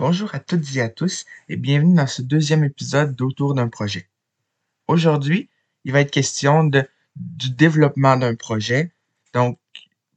Bonjour 0.00 0.34
à 0.34 0.40
toutes 0.40 0.76
et 0.76 0.80
à 0.80 0.88
tous 0.88 1.26
et 1.50 1.58
bienvenue 1.58 1.94
dans 1.94 2.06
ce 2.06 2.22
deuxième 2.22 2.64
épisode 2.64 3.14
d'Autour 3.14 3.52
d'un 3.52 3.68
projet. 3.68 4.08
Aujourd'hui, 4.88 5.50
il 5.84 5.92
va 5.92 6.00
être 6.00 6.10
question 6.10 6.64
du 6.64 7.50
développement 7.50 8.16
d'un 8.16 8.34
projet. 8.34 8.92
Donc, 9.34 9.58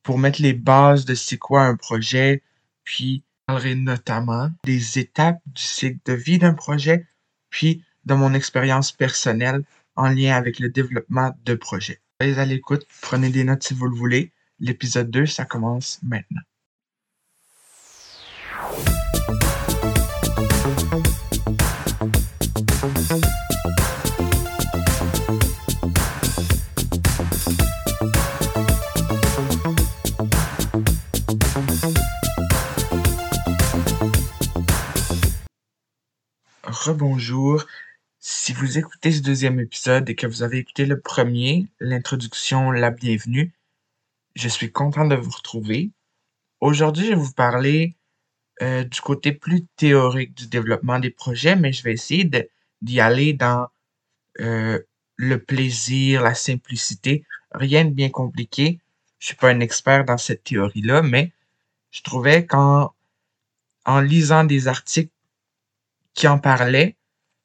pour 0.01 0.17
mettre 0.17 0.41
les 0.41 0.53
bases 0.53 1.03
de 1.03 1.15
c'est 1.15 1.37
quoi 1.37 1.63
un 1.63 1.75
projet, 1.75 2.43
puis 2.85 3.25
je 3.25 3.53
parlerai 3.53 3.75
notamment 3.75 4.51
des 4.63 4.99
étapes 4.99 5.41
du 5.47 5.61
cycle 5.61 5.99
de 6.05 6.13
vie 6.13 6.39
d'un 6.39 6.53
projet, 6.53 7.05
puis 7.49 7.83
de 8.05 8.13
mon 8.13 8.33
expérience 8.33 8.93
personnelle 8.93 9.65
en 9.97 10.07
lien 10.07 10.37
avec 10.37 10.59
le 10.59 10.69
développement 10.69 11.37
de 11.43 11.55
projets. 11.55 11.99
Soyez 12.21 12.39
à 12.39 12.45
l'écoute, 12.45 12.87
prenez 13.01 13.31
des 13.31 13.43
notes 13.43 13.63
si 13.63 13.73
vous 13.73 13.87
le 13.87 13.97
voulez. 13.97 14.31
L'épisode 14.61 15.11
2, 15.11 15.25
ça 15.25 15.43
commence 15.43 15.99
maintenant. 16.03 16.39
Rebonjour. 36.83 37.65
Si 38.19 38.51
vous 38.51 38.77
écoutez 38.77 39.13
ce 39.13 39.21
deuxième 39.21 39.57
épisode 39.61 40.09
et 40.09 40.15
que 40.15 40.27
vous 40.27 40.43
avez 40.43 40.57
écouté 40.57 40.85
le 40.85 40.99
premier, 40.99 41.69
l'introduction, 41.79 42.71
la 42.71 42.91
bienvenue, 42.91 43.53
je 44.35 44.49
suis 44.49 44.69
content 44.69 45.05
de 45.05 45.15
vous 45.15 45.31
retrouver. 45.31 45.91
Aujourd'hui, 46.59 47.05
je 47.05 47.09
vais 47.11 47.15
vous 47.15 47.31
parler 47.31 47.95
euh, 48.61 48.83
du 48.83 48.99
côté 48.99 49.31
plus 49.31 49.65
théorique 49.77 50.33
du 50.35 50.47
développement 50.47 50.99
des 50.99 51.09
projets, 51.09 51.55
mais 51.55 51.71
je 51.71 51.83
vais 51.83 51.93
essayer 51.93 52.29
d'y 52.81 52.99
aller 52.99 53.31
dans 53.31 53.69
euh, 54.41 54.77
le 55.15 55.41
plaisir, 55.41 56.21
la 56.21 56.35
simplicité, 56.35 57.25
rien 57.53 57.85
de 57.85 57.91
bien 57.91 58.09
compliqué. 58.09 58.81
Je 59.19 59.27
suis 59.27 59.37
pas 59.37 59.51
un 59.51 59.61
expert 59.61 60.03
dans 60.03 60.17
cette 60.17 60.43
théorie-là, 60.43 61.01
mais 61.01 61.31
je 61.91 62.01
trouvais 62.01 62.45
qu'en 62.45 62.93
en 63.85 64.01
lisant 64.01 64.43
des 64.43 64.67
articles 64.67 65.12
qui 66.13 66.27
en 66.27 66.39
parlaient, 66.39 66.97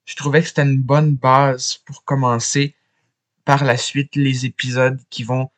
je 0.04 0.16
trouvais 0.16 0.40
que 0.42 0.48
c'était 0.48 0.62
une 0.62 0.82
bonne 0.82 1.14
base 1.14 1.78
pour 1.84 2.04
commencer 2.04 2.74
par 3.44 3.64
la 3.64 3.76
suite 3.76 4.16
les 4.16 4.46
épisodes 4.46 5.00
qui 5.10 5.22
vont 5.24 5.50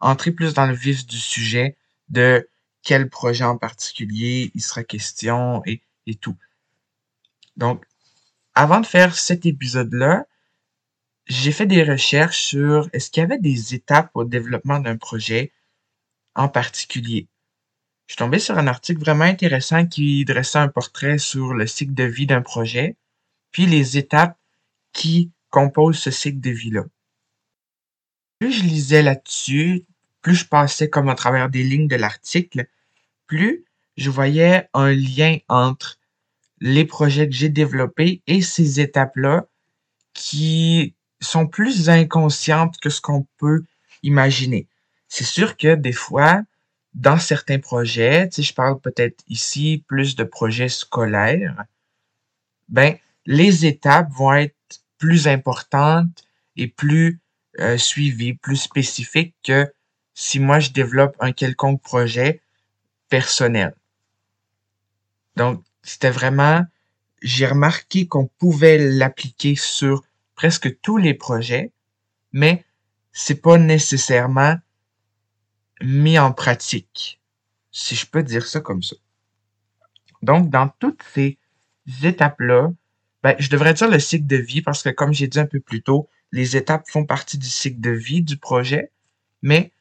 entrer 0.00 0.32
plus 0.32 0.54
dans 0.54 0.66
le 0.66 0.74
vif 0.74 1.06
du 1.06 1.18
sujet 1.18 1.76
de 2.08 2.48
quel 2.82 3.08
projet 3.08 3.44
en 3.44 3.58
particulier 3.58 4.50
il 4.54 4.62
sera 4.62 4.84
question 4.84 5.62
et, 5.66 5.82
et 6.06 6.14
tout. 6.14 6.36
Donc, 7.56 7.84
avant 8.54 8.80
de 8.80 8.86
faire 8.86 9.16
cet 9.16 9.44
épisode-là, 9.44 10.26
j'ai 11.26 11.52
fait 11.52 11.66
des 11.66 11.82
recherches 11.82 12.38
sur 12.38 12.88
est-ce 12.92 13.10
qu'il 13.10 13.22
y 13.22 13.24
avait 13.24 13.38
des 13.38 13.74
étapes 13.74 14.10
au 14.14 14.24
développement 14.24 14.78
d'un 14.78 14.96
projet 14.96 15.52
en 16.34 16.48
particulier. 16.48 17.28
Je 18.06 18.12
suis 18.12 18.18
tombé 18.18 18.38
sur 18.38 18.56
un 18.56 18.66
article 18.66 19.00
vraiment 19.00 19.24
intéressant 19.24 19.86
qui 19.86 20.24
dressait 20.24 20.58
un 20.58 20.68
portrait 20.68 21.18
sur 21.18 21.54
le 21.54 21.66
cycle 21.66 21.94
de 21.94 22.04
vie 22.04 22.26
d'un 22.26 22.42
projet 22.42 22.96
puis 23.50 23.66
les 23.66 23.96
étapes 23.96 24.38
qui 24.92 25.30
composent 25.50 25.98
ce 25.98 26.10
cycle 26.10 26.40
de 26.40 26.50
vie-là. 26.50 26.84
Plus 28.38 28.52
je 28.52 28.62
lisais 28.64 29.02
là-dessus, 29.02 29.86
plus 30.20 30.34
je 30.34 30.46
passais 30.46 30.90
comme 30.90 31.08
à 31.08 31.14
travers 31.14 31.48
des 31.48 31.62
lignes 31.62 31.88
de 31.88 31.96
l'article, 31.96 32.66
plus 33.26 33.64
je 33.96 34.10
voyais 34.10 34.68
un 34.74 34.92
lien 34.92 35.38
entre 35.48 35.98
les 36.60 36.84
projets 36.84 37.28
que 37.28 37.34
j'ai 37.34 37.48
développés 37.48 38.22
et 38.26 38.42
ces 38.42 38.80
étapes-là 38.80 39.46
qui 40.12 40.94
sont 41.20 41.46
plus 41.46 41.88
inconscientes 41.88 42.78
que 42.78 42.90
ce 42.90 43.00
qu'on 43.00 43.26
peut 43.38 43.64
imaginer. 44.02 44.66
C'est 45.08 45.24
sûr 45.24 45.56
que 45.56 45.74
des 45.74 45.92
fois, 45.92 46.42
dans 46.96 47.18
certains 47.18 47.58
projets, 47.58 48.28
sais, 48.32 48.42
je 48.42 48.54
parle 48.54 48.80
peut-être 48.80 49.22
ici 49.28 49.84
plus 49.86 50.16
de 50.16 50.24
projets 50.24 50.70
scolaires, 50.70 51.64
ben, 52.68 52.96
les 53.26 53.66
étapes 53.66 54.10
vont 54.12 54.32
être 54.32 54.56
plus 54.96 55.28
importantes 55.28 56.24
et 56.56 56.68
plus 56.68 57.20
euh, 57.60 57.76
suivies, 57.76 58.32
plus 58.32 58.56
spécifiques 58.56 59.34
que 59.44 59.70
si 60.14 60.40
moi 60.40 60.58
je 60.58 60.70
développe 60.70 61.14
un 61.20 61.32
quelconque 61.32 61.82
projet 61.82 62.40
personnel. 63.10 63.74
Donc, 65.36 65.62
c'était 65.82 66.10
vraiment, 66.10 66.64
j'ai 67.20 67.46
remarqué 67.46 68.08
qu'on 68.08 68.26
pouvait 68.26 68.78
l'appliquer 68.78 69.54
sur 69.54 70.02
presque 70.34 70.80
tous 70.80 70.96
les 70.96 71.12
projets, 71.12 71.72
mais 72.32 72.64
c'est 73.12 73.42
pas 73.42 73.58
nécessairement 73.58 74.56
mis 75.82 76.18
en 76.18 76.32
pratique, 76.32 77.20
si 77.70 77.94
je 77.94 78.06
peux 78.06 78.22
dire 78.22 78.46
ça 78.46 78.60
comme 78.60 78.82
ça. 78.82 78.96
Donc, 80.22 80.50
dans 80.50 80.68
toutes 80.68 81.02
ces 81.14 81.38
étapes-là, 82.02 82.72
ben, 83.22 83.36
je 83.38 83.50
devrais 83.50 83.74
dire 83.74 83.88
le 83.88 83.98
cycle 83.98 84.26
de 84.26 84.36
vie 84.36 84.62
parce 84.62 84.82
que, 84.82 84.88
comme 84.88 85.12
j'ai 85.12 85.28
dit 85.28 85.38
un 85.38 85.46
peu 85.46 85.60
plus 85.60 85.82
tôt, 85.82 86.08
les 86.32 86.56
étapes 86.56 86.88
font 86.88 87.04
partie 87.04 87.38
du 87.38 87.48
cycle 87.48 87.80
de 87.80 87.90
vie 87.90 88.22
du 88.22 88.36
projet, 88.36 88.90
mais 89.42 89.72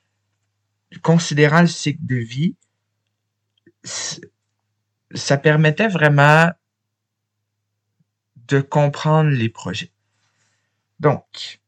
considérant 1.01 1.61
le 1.61 1.67
cycle 1.67 2.05
de 2.05 2.15
vie, 2.15 2.55
ça 3.83 5.37
permettait 5.37 5.87
vraiment 5.87 6.51
de 8.47 8.61
comprendre 8.61 9.29
les 9.29 9.49
projets. 9.49 9.91
Donc, 10.99 11.59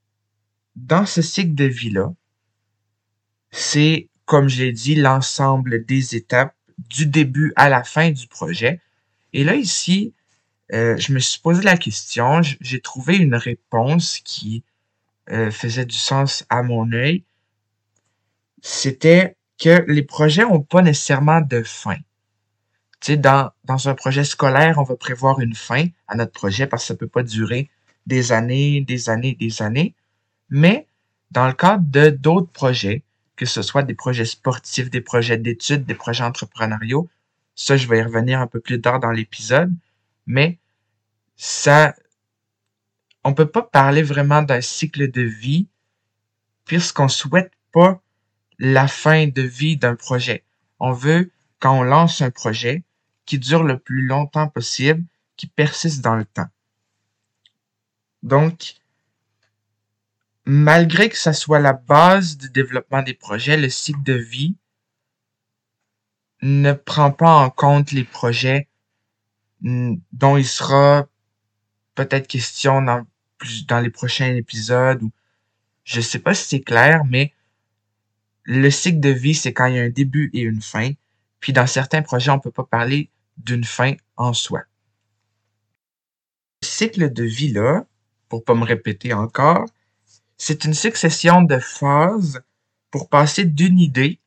dans 0.75 1.05
ce 1.05 1.21
cycle 1.21 1.55
de 1.55 1.65
vie-là, 1.65 2.13
c'est, 3.51 4.09
comme 4.27 4.49
je 4.49 4.61
l'ai 4.61 4.73
dit, 4.73 4.93
l'ensemble 4.93 5.85
des 5.85 6.15
étapes 6.15 6.53
du 6.77 7.07
début 7.07 7.53
à 7.55 7.69
la 7.69 7.83
fin 7.83 8.11
du 8.11 8.27
projet. 8.27 8.81
Et 9.31 9.45
là, 9.45 9.55
ici, 9.55 10.13
euh, 10.73 10.97
je 10.97 11.13
me 11.13 11.19
suis 11.19 11.39
posé 11.39 11.63
la 11.63 11.77
question, 11.77 12.41
j'ai 12.59 12.81
trouvé 12.81 13.15
une 13.15 13.35
réponse 13.35 14.19
qui 14.19 14.65
euh, 15.29 15.49
faisait 15.49 15.85
du 15.85 15.95
sens 15.95 16.45
à 16.49 16.61
mon 16.61 16.91
œil. 16.91 17.23
C'était 18.61 19.37
que 19.57 19.85
les 19.87 20.03
projets 20.03 20.43
ont 20.43 20.61
pas 20.61 20.81
nécessairement 20.81 21.39
de 21.39 21.63
fin. 21.63 21.95
Tu 22.99 23.13
sais, 23.13 23.17
dans, 23.17 23.51
dans 23.63 23.87
un 23.87 23.95
projet 23.95 24.25
scolaire, 24.25 24.77
on 24.77 24.83
va 24.83 24.97
prévoir 24.97 25.39
une 25.39 25.55
fin 25.55 25.85
à 26.09 26.15
notre 26.15 26.33
projet 26.33 26.67
parce 26.67 26.83
que 26.83 26.87
ça 26.87 26.95
peut 26.95 27.07
pas 27.07 27.23
durer 27.23 27.69
des 28.05 28.33
années, 28.33 28.81
des 28.81 29.09
années, 29.09 29.35
des 29.35 29.61
années. 29.61 29.95
Mais 30.49 30.85
dans 31.31 31.47
le 31.47 31.53
cadre 31.53 31.85
de 31.87 32.09
d'autres 32.09 32.51
projets, 32.51 33.03
que 33.37 33.45
ce 33.45 33.61
soit 33.61 33.83
des 33.83 33.93
projets 33.93 34.25
sportifs, 34.25 34.89
des 34.89 35.01
projets 35.01 35.37
d'études, 35.37 35.85
des 35.85 35.95
projets 35.95 36.23
entrepreneuriaux, 36.23 37.07
ça, 37.55 37.77
je 37.77 37.87
vais 37.87 37.99
y 37.99 38.01
revenir 38.01 38.41
un 38.41 38.47
peu 38.47 38.59
plus 38.59 38.81
tard 38.81 38.99
dans 38.99 39.11
l'épisode, 39.11 39.73
mais 40.25 40.57
ça, 41.37 41.95
on 43.23 43.33
peut 43.33 43.49
pas 43.49 43.61
parler 43.61 44.03
vraiment 44.03 44.41
d'un 44.41 44.61
cycle 44.61 45.09
de 45.09 45.21
vie 45.21 45.67
puisqu'on 46.65 47.07
souhaite 47.07 47.51
pas 47.71 48.01
la 48.59 48.87
fin 48.87 49.27
de 49.27 49.41
vie 49.41 49.77
d'un 49.77 49.95
projet. 49.95 50.43
On 50.79 50.91
veut, 50.91 51.31
quand 51.59 51.79
on 51.79 51.83
lance 51.83 52.21
un 52.21 52.31
projet, 52.31 52.83
qui 53.25 53.39
dure 53.39 53.63
le 53.63 53.77
plus 53.77 54.05
longtemps 54.05 54.47
possible, 54.47 55.03
qui 55.35 55.47
persiste 55.47 56.01
dans 56.01 56.15
le 56.15 56.25
temps. 56.25 56.49
Donc, 58.23 58.75
malgré 60.47 61.09
que 61.09 61.17
ça 61.17 61.33
soit 61.33 61.59
la 61.59 61.73
base 61.73 62.37
du 62.37 62.49
développement 62.49 63.03
des 63.03 63.13
projets, 63.13 63.57
le 63.57 63.69
cycle 63.69 64.01
de 64.01 64.13
vie 64.13 64.55
ne 66.41 66.71
prend 66.71 67.11
pas 67.11 67.35
en 67.35 67.49
compte 67.49 67.91
les 67.91 68.05
projets 68.05 68.69
dont 69.61 70.37
il 70.37 70.47
sera 70.47 71.07
peut-être 71.95 72.27
question 72.27 72.81
dans, 72.81 73.05
dans 73.67 73.81
les 73.81 73.89
prochains 73.89 74.33
épisodes 74.35 75.03
ou 75.03 75.11
je 75.83 75.99
sais 75.99 76.19
pas 76.19 76.33
si 76.33 76.47
c'est 76.47 76.61
clair, 76.61 77.03
mais 77.05 77.33
le 78.43 78.69
cycle 78.69 79.01
de 79.01 79.09
vie, 79.09 79.35
c'est 79.35 79.51
quand 79.51 79.65
il 79.65 79.75
y 79.75 79.79
a 79.79 79.83
un 79.83 79.89
début 79.89 80.29
et 80.33 80.41
une 80.41 80.61
fin. 80.61 80.91
Puis 81.41 81.51
dans 81.51 81.67
certains 81.67 82.01
projets, 82.01 82.31
on 82.31 82.39
peut 82.39 82.51
pas 82.51 82.63
parler 82.63 83.09
d'une 83.37 83.65
fin 83.65 83.95
en 84.15 84.31
soi. 84.31 84.61
Le 86.61 86.67
cycle 86.67 87.11
de 87.11 87.23
vie-là, 87.23 87.85
pour 88.29 88.45
pas 88.45 88.53
me 88.53 88.63
répéter 88.63 89.13
encore, 89.13 89.65
c'est 90.37 90.65
une 90.65 90.73
succession 90.73 91.41
de 91.41 91.59
phases 91.59 92.41
pour 92.91 93.09
passer 93.09 93.45
d'une 93.45 93.79
idée 93.79 94.19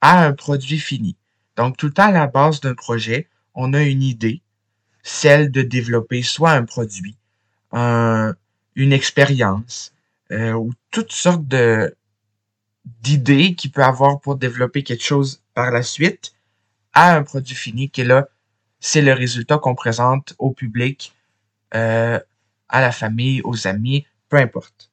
à 0.00 0.24
un 0.24 0.32
produit 0.32 0.78
fini. 0.78 1.16
Donc, 1.56 1.76
tout 1.76 1.92
à 1.96 2.10
la 2.10 2.26
base 2.26 2.60
d'un 2.60 2.74
projet, 2.74 3.28
on 3.54 3.72
a 3.72 3.82
une 3.82 4.02
idée, 4.02 4.42
celle 5.02 5.50
de 5.50 5.62
développer 5.62 6.22
soit 6.22 6.52
un 6.52 6.64
produit, 6.64 7.16
une 7.72 8.92
expérience, 8.92 9.92
euh, 10.30 10.52
ou 10.52 10.72
toutes 10.90 11.12
sortes 11.12 11.44
d'idées 12.84 13.54
qu'il 13.54 13.72
peut 13.72 13.84
avoir 13.84 14.20
pour 14.20 14.36
développer 14.36 14.82
quelque 14.82 15.04
chose 15.04 15.42
par 15.54 15.70
la 15.70 15.82
suite 15.82 16.34
à 16.92 17.16
un 17.16 17.22
produit 17.22 17.54
fini 17.54 17.90
qui 17.90 18.02
est 18.02 18.04
là 18.04 18.28
c'est 18.80 19.02
le 19.02 19.12
résultat 19.12 19.58
qu'on 19.58 19.74
présente 19.74 20.34
au 20.38 20.52
public, 20.52 21.14
euh, 21.74 22.20
à 22.68 22.80
la 22.80 22.92
famille, 22.92 23.40
aux 23.42 23.66
amis, 23.66 24.06
peu 24.28 24.36
importe. 24.36 24.90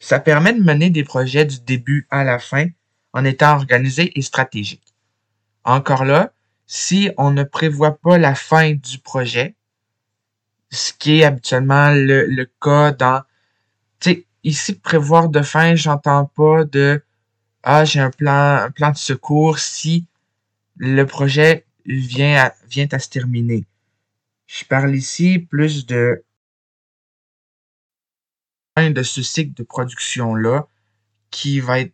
Ça 0.00 0.18
permet 0.18 0.52
de 0.52 0.62
mener 0.62 0.90
des 0.90 1.04
projets 1.04 1.44
du 1.44 1.60
début 1.60 2.08
à 2.10 2.24
la 2.24 2.38
fin 2.38 2.66
en 3.12 3.24
étant 3.24 3.54
organisé 3.54 4.18
et 4.18 4.22
stratégique. 4.22 4.94
Encore 5.62 6.04
là, 6.04 6.32
si 6.66 7.10
on 7.18 7.30
ne 7.30 7.44
prévoit 7.44 7.98
pas 7.98 8.16
la 8.16 8.34
fin 8.34 8.72
du 8.72 8.98
projet, 8.98 9.54
ce 10.70 10.92
qui 10.92 11.20
est 11.20 11.24
habituellement 11.24 11.90
le, 11.90 12.26
le 12.26 12.50
cas 12.60 12.92
dans, 12.92 13.22
tu 14.00 14.10
sais, 14.10 14.26
ici, 14.42 14.74
prévoir 14.74 15.28
de 15.28 15.42
fin, 15.42 15.74
j'entends 15.74 16.26
pas 16.26 16.64
de, 16.64 17.02
ah, 17.62 17.84
j'ai 17.84 18.00
un 18.00 18.10
plan, 18.10 18.56
un 18.62 18.70
plan 18.70 18.90
de 18.90 18.96
secours 18.96 19.58
si 19.58 20.06
le 20.76 21.04
projet 21.04 21.66
vient 21.84 22.44
à, 22.46 22.54
vient 22.68 22.88
à 22.92 22.98
se 22.98 23.10
terminer. 23.10 23.66
Je 24.46 24.64
parle 24.64 24.94
ici 24.94 25.38
plus 25.38 25.86
de 25.86 26.24
de 28.76 29.02
ce 29.02 29.22
cycle 29.22 29.54
de 29.54 29.62
production-là 29.62 30.66
qui 31.30 31.60
va 31.60 31.80
être, 31.80 31.92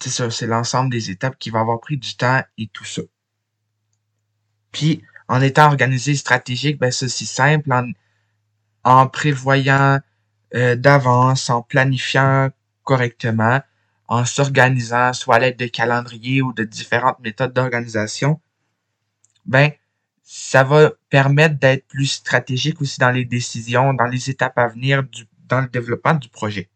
c'est 0.00 0.10
ça, 0.10 0.30
c'est 0.30 0.46
l'ensemble 0.46 0.90
des 0.90 1.10
étapes 1.10 1.38
qui 1.38 1.50
va 1.50 1.60
avoir 1.60 1.80
pris 1.80 1.98
du 1.98 2.16
temps 2.16 2.42
et 2.56 2.68
tout 2.68 2.84
ça. 2.84 3.02
Puis, 4.72 5.02
en 5.28 5.42
étant 5.42 5.66
organisé 5.66 6.14
stratégique, 6.14 6.78
ben, 6.78 6.90
c'est 6.90 7.06
aussi 7.06 7.26
simple, 7.26 7.72
en, 7.72 7.90
en 8.84 9.06
prévoyant 9.08 10.00
euh, 10.54 10.74
d'avance, 10.74 11.50
en 11.50 11.62
planifiant 11.62 12.48
correctement, 12.82 13.60
en 14.08 14.24
s'organisant, 14.24 15.12
soit 15.12 15.36
à 15.36 15.38
l'aide 15.40 15.58
de 15.58 15.66
calendrier 15.66 16.40
ou 16.40 16.52
de 16.52 16.64
différentes 16.64 17.20
méthodes 17.20 17.52
d'organisation, 17.52 18.40
ben, 19.44 19.70
ça 20.22 20.64
va 20.64 20.92
permettre 21.10 21.58
d'être 21.58 21.86
plus 21.86 22.06
stratégique 22.06 22.80
aussi 22.80 22.98
dans 22.98 23.10
les 23.10 23.24
décisions, 23.24 23.92
dans 23.92 24.06
les 24.06 24.30
étapes 24.30 24.58
à 24.58 24.68
venir 24.68 25.02
du, 25.02 25.26
dans 25.50 25.60
le 25.60 25.68
développement 25.68 26.14
du 26.14 26.28
projet. 26.28 26.70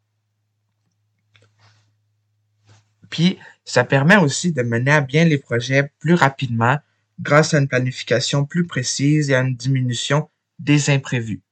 Puis, 3.09 3.39
ça 3.65 3.85
permet 3.85 4.17
aussi 4.17 4.53
de 4.53 4.63
mener 4.63 4.91
à 4.91 5.01
bien 5.01 5.25
les 5.25 5.39
projets 5.39 5.93
plus 6.01 6.15
rapidement 6.15 6.79
grâce 7.21 7.55
à 7.55 7.59
une 7.59 7.69
planification 7.69 8.45
plus 8.45 8.67
précise 8.67 9.31
et 9.31 9.35
à 9.35 9.41
une 9.41 9.57
diminution 9.57 10.29
des 10.59 10.91
imprévus. 10.91 11.43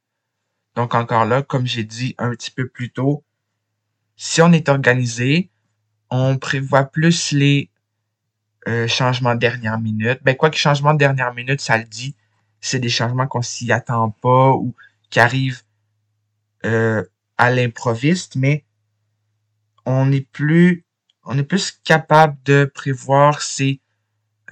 Donc 0.74 0.94
encore 0.94 1.24
là, 1.24 1.42
comme 1.42 1.66
j'ai 1.66 1.84
dit 1.84 2.14
un 2.18 2.30
petit 2.30 2.50
peu 2.50 2.68
plus 2.68 2.90
tôt, 2.90 3.24
si 4.16 4.42
on 4.42 4.52
est 4.52 4.68
organisé, 4.68 5.50
on 6.10 6.36
prévoit 6.36 6.84
plus 6.84 7.32
les 7.32 7.70
euh, 8.68 8.86
changements 8.86 9.34
de 9.34 9.40
dernière 9.40 9.78
minute. 9.78 10.20
Ben, 10.22 10.36
quoi 10.36 10.50
que 10.50 10.56
changement 10.56 10.94
de 10.94 10.98
dernière 10.98 11.34
minute, 11.34 11.60
ça 11.60 11.78
le 11.78 11.84
dit, 11.84 12.14
c'est 12.60 12.78
des 12.78 12.88
changements 12.88 13.26
qu'on 13.26 13.42
s'y 13.42 13.72
attend 13.72 14.10
pas 14.10 14.52
ou 14.52 14.74
qui 15.10 15.20
arrivent 15.20 15.62
euh, 16.64 17.04
à 17.38 17.50
l'improviste, 17.50 18.36
mais 18.36 18.64
on 19.84 20.12
est 20.12 20.28
plus 20.30 20.84
on 21.24 21.38
est 21.38 21.44
plus 21.44 21.70
capable 21.84 22.36
de 22.44 22.64
prévoir 22.64 23.42
ces 23.42 23.80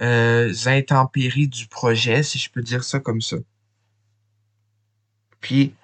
euh, 0.01 0.53
intempéries 0.65 1.49
du 1.49 1.67
projet, 1.67 2.23
si 2.23 2.39
je 2.39 2.49
peux 2.49 2.61
dire 2.61 2.83
ça 2.83 2.99
comme 2.99 3.19
ça. 3.19 3.37
Puis, 5.41 5.75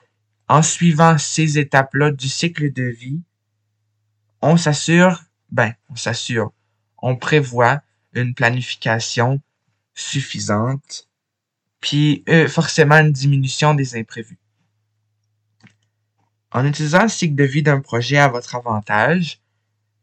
en 0.48 0.62
suivant 0.62 1.18
ces 1.18 1.60
étapes-là 1.60 2.12
du 2.12 2.30
cycle 2.30 2.72
de 2.72 2.84
vie, 2.84 3.20
on 4.42 4.56
s'assure 4.56 5.28
ben, 5.50 5.74
on 5.90 5.96
s'assure, 5.96 6.52
on 6.98 7.16
prévoit 7.16 7.82
une 8.14 8.34
planification 8.34 9.42
suffisante, 9.94 11.08
puis 11.80 12.24
euh, 12.30 12.48
forcément 12.48 12.98
une 12.98 13.12
diminution 13.12 13.74
des 13.74 13.96
imprévus. 13.96 14.40
En 16.58 16.66
utilisant 16.66 17.04
le 17.04 17.08
cycle 17.08 17.36
de 17.36 17.44
vie 17.44 17.62
d'un 17.62 17.82
projet 17.82 18.18
à 18.18 18.30
votre 18.30 18.56
avantage, 18.56 19.42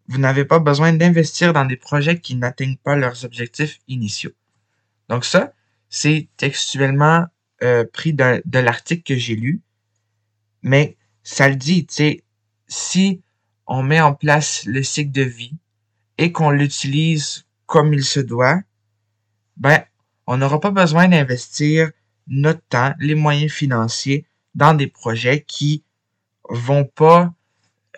vous 0.06 0.18
n'avez 0.18 0.44
pas 0.44 0.60
besoin 0.60 0.92
d'investir 0.92 1.52
dans 1.52 1.64
des 1.64 1.76
projets 1.76 2.20
qui 2.20 2.36
n'atteignent 2.36 2.76
pas 2.76 2.94
leurs 2.94 3.24
objectifs 3.24 3.80
initiaux. 3.88 4.30
Donc 5.08 5.24
ça, 5.24 5.52
c'est 5.88 6.28
textuellement 6.36 7.26
euh, 7.64 7.84
pris 7.92 8.12
de, 8.12 8.40
l'article 8.60 9.02
que 9.02 9.16
j'ai 9.16 9.34
lu, 9.34 9.62
mais 10.62 10.96
ça 11.24 11.48
le 11.48 11.56
dit, 11.56 11.86
tu 11.86 11.94
sais, 11.94 12.24
si 12.68 13.20
on 13.66 13.82
met 13.82 14.00
en 14.00 14.14
place 14.14 14.64
le 14.64 14.84
cycle 14.84 15.10
de 15.10 15.22
vie 15.22 15.56
et 16.18 16.30
qu'on 16.30 16.50
l'utilise 16.50 17.46
comme 17.66 17.92
il 17.92 18.04
se 18.04 18.20
doit, 18.20 18.60
ben, 19.56 19.82
on 20.28 20.36
n'aura 20.36 20.60
pas 20.60 20.70
besoin 20.70 21.08
d'investir 21.08 21.90
notre 22.28 22.62
temps, 22.68 22.94
les 23.00 23.16
moyens 23.16 23.50
financiers 23.50 24.24
dans 24.54 24.74
des 24.74 24.86
projets 24.86 25.42
qui 25.42 25.82
vont 26.48 26.84
pas 26.84 27.32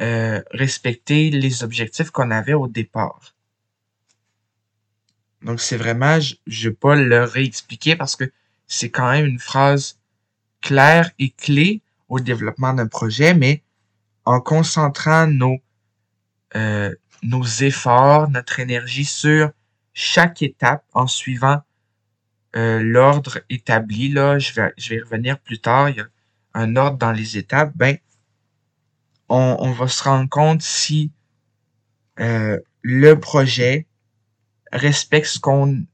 euh, 0.00 0.42
respecter 0.50 1.30
les 1.30 1.64
objectifs 1.64 2.10
qu'on 2.10 2.30
avait 2.30 2.54
au 2.54 2.68
départ. 2.68 3.34
Donc 5.42 5.60
c'est 5.60 5.76
vraiment, 5.76 6.18
je 6.20 6.34
ne 6.46 6.70
vais 6.70 6.76
pas 6.76 6.96
le 6.96 7.24
réexpliquer 7.24 7.96
parce 7.96 8.16
que 8.16 8.30
c'est 8.66 8.90
quand 8.90 9.10
même 9.10 9.26
une 9.26 9.38
phrase 9.38 9.98
claire 10.60 11.10
et 11.18 11.30
clé 11.30 11.82
au 12.08 12.20
développement 12.20 12.72
d'un 12.72 12.86
projet, 12.86 13.34
mais 13.34 13.62
en 14.24 14.40
concentrant 14.40 15.26
nos, 15.26 15.58
euh, 16.56 16.94
nos 17.22 17.44
efforts, 17.44 18.28
notre 18.30 18.60
énergie 18.60 19.04
sur 19.04 19.50
chaque 19.94 20.42
étape 20.42 20.84
en 20.92 21.06
suivant 21.06 21.62
euh, 22.56 22.80
l'ordre 22.82 23.38
établi. 23.48 24.08
Là, 24.08 24.38
je 24.38 24.52
vais, 24.52 24.72
je 24.76 24.90
vais 24.90 25.00
revenir 25.00 25.38
plus 25.38 25.60
tard. 25.60 25.88
Il 25.90 25.96
y 25.96 26.00
a 26.00 26.06
un 26.54 26.76
ordre 26.76 26.98
dans 26.98 27.12
les 27.12 27.38
étapes. 27.38 27.72
Ben, 27.76 27.96
on, 29.28 29.72
va 29.72 29.88
se 29.88 30.02
rendre 30.02 30.28
compte 30.28 30.62
si 30.62 31.10
euh, 32.20 32.58
le 32.82 33.14
projet 33.14 33.86
respecte 34.72 35.26
ce 35.26 35.40
qu'on 35.40 35.84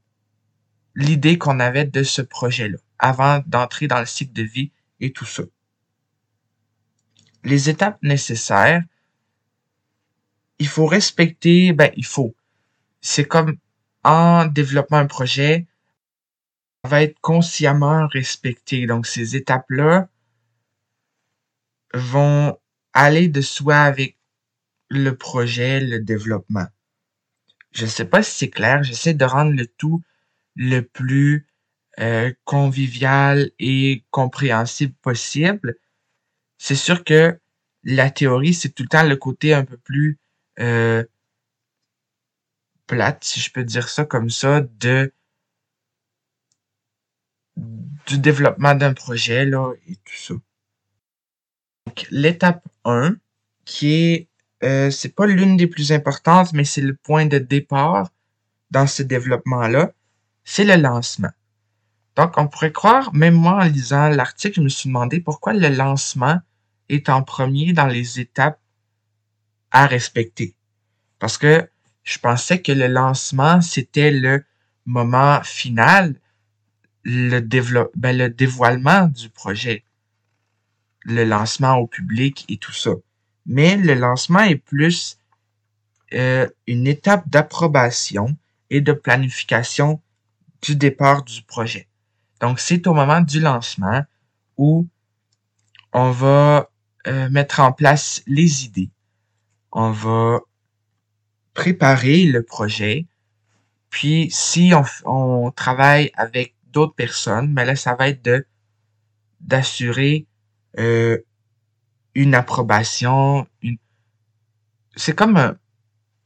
l'idée 0.95 1.39
qu'on 1.39 1.61
avait 1.61 1.87
de 1.87 2.03
ce 2.03 2.21
projet-là 2.21 2.79
avant 2.99 3.43
d'entrer 3.47 3.89
dans 3.89 4.01
le 4.01 4.07
cycle 4.07 4.33
de 4.33 4.43
vie 4.43 4.73
et 5.01 5.13
tout 5.13 5.25
ça 5.25 5.43
les 7.45 7.69
étapes 7.69 7.99
nécessaires, 8.03 8.83
il 10.59 10.69
faut 10.69 10.87
respecter, 10.87 11.73
ben, 11.73 11.91
il 11.97 12.07
faut. 12.07 12.35
C'est 13.01 13.25
comme 13.25 13.57
en 14.05 14.47
développant 14.47 14.97
un 14.97 15.07
projet, 15.07 15.67
ça 16.85 16.91
va 16.91 17.03
être 17.03 17.19
consciemment 17.21 18.07
respecté. 18.09 18.87
Donc, 18.87 19.07
ces 19.07 19.37
étapes-là 19.37 20.09
vont 21.95 22.59
aller 22.93 23.29
de 23.29 23.41
soi 23.41 23.77
avec 23.77 24.17
le 24.89 25.17
projet, 25.17 25.81
le 25.81 26.01
développement. 26.01 26.67
Je 27.73 27.87
sais 27.87 28.05
pas 28.05 28.23
si 28.23 28.37
c'est 28.37 28.51
clair, 28.51 28.83
j'essaie 28.83 29.15
de 29.15 29.25
rendre 29.25 29.53
le 29.53 29.67
tout 29.67 30.03
le 30.55 30.81
plus 30.81 31.47
euh, 32.01 32.33
convivial 32.45 33.51
et 33.59 34.05
compréhensible 34.11 34.95
possible 35.03 35.77
c'est 36.63 36.77
sûr 36.77 37.03
que 37.03 37.41
la 37.83 38.09
théorie, 38.09 38.55
c'est 38.55 38.69
tout 38.69 38.85
le 38.85 38.89
temps 38.89 39.03
le 39.03 39.17
côté 39.17 39.53
un 39.53 39.65
peu 39.65 39.77
plus 39.77 40.21
euh, 40.61 41.05
plate, 42.87 43.25
si 43.25 43.41
je 43.41 43.51
peux 43.51 43.65
dire 43.65 43.89
ça 43.89 44.05
comme 44.05 44.31
ça, 44.31 44.61
de 44.61 45.13
du 48.07 48.19
développement 48.19 48.77
d'un 48.77 48.95
projet 48.95 49.45
là 49.45 49.73
et 49.89 49.97
tout 49.97 50.15
ça. 50.15 50.35
Donc 51.93 52.07
l'étape 52.11 52.67
1 52.87 53.17
qui 53.67 53.93
est 53.93 54.29
euh, 54.65 54.91
c'est 54.91 55.15
pas 55.15 55.27
l'une 55.27 55.59
des 55.59 55.67
plus 55.67 55.93
importantes 55.93 56.55
mais 56.55 56.65
c'est 56.65 56.81
le 56.81 56.95
point 56.95 57.27
de 57.27 57.37
départ 57.37 58.09
dans 58.71 58.87
ce 58.87 59.03
développement 59.03 59.69
là, 59.69 59.93
c'est 60.43 60.65
le 60.65 60.77
lancement. 60.77 61.33
Donc 62.17 62.39
on 62.39 62.49
pourrait 62.49 62.73
croire 62.73 63.13
même 63.13 63.35
moi 63.35 63.63
en 63.63 63.65
lisant 63.65 64.09
l'article, 64.09 64.57
je 64.57 64.61
me 64.63 64.71
suis 64.71 64.89
demandé 64.89 65.21
pourquoi 65.21 65.53
le 65.53 65.69
lancement 65.69 66.41
est 66.89 67.11
en 67.11 67.23
premier 67.23 67.75
dans 67.75 67.89
les 67.89 68.21
étapes 68.21 68.59
à 69.71 69.87
respecter. 69.87 70.55
Parce 71.19 71.37
que 71.37 71.69
je 72.05 72.19
pensais 72.19 72.63
que 72.63 72.73
le 72.73 72.87
lancement, 72.87 73.61
c'était 73.61 74.11
le 74.11 74.45
moment 74.87 75.43
final, 75.43 76.15
le, 77.05 77.41
ben, 77.97 78.17
le 78.17 78.31
dévoilement 78.31 79.09
du 79.09 79.29
projet, 79.29 79.85
le 81.05 81.25
lancement 81.25 81.77
au 81.77 81.87
public 81.87 82.45
et 82.49 82.57
tout 82.57 82.73
ça. 82.73 82.93
Mais 83.47 83.77
le 83.77 83.95
lancement 83.95 84.41
est 84.41 84.57
plus 84.57 85.19
euh, 86.15 86.49
une 86.67 86.87
étape 86.87 87.29
d'approbation 87.29 88.37
et 88.71 88.81
de 88.81 88.93
planification 88.93 90.01
du 90.63 90.77
départ 90.77 91.25
du 91.25 91.43
projet. 91.43 91.89
Donc, 92.41 92.61
c'est 92.61 92.87
au 92.87 92.95
moment 92.95 93.21
du 93.21 93.41
lancement 93.41 94.03
où 94.57 94.87
on 95.93 96.11
va 96.11 96.71
euh, 97.07 97.29
mettre 97.31 97.61
en 97.61 97.73
place 97.73 98.23
les 98.27 98.65
idées. 98.65 98.91
On 99.73 99.91
va 99.91 100.41
préparer 101.55 102.25
le 102.25 102.43
projet. 102.43 103.07
Puis, 103.91 104.29
si 104.31 104.73
on, 104.75 104.85
on 105.11 105.51
travaille 105.51 106.11
avec 106.15 106.55
d'autres 106.67 106.95
personnes, 106.95 107.53
mais 107.53 107.65
là, 107.65 107.77
ça 107.77 107.95
va 107.95 108.09
être 108.09 108.25
de 108.25 108.47
d'assurer 109.41 110.27
euh, 110.79 111.19
une 112.15 112.35
approbation, 112.35 113.47
une... 113.63 113.79
c'est 114.97 115.15
comme 115.15 115.37
euh, 115.37 115.53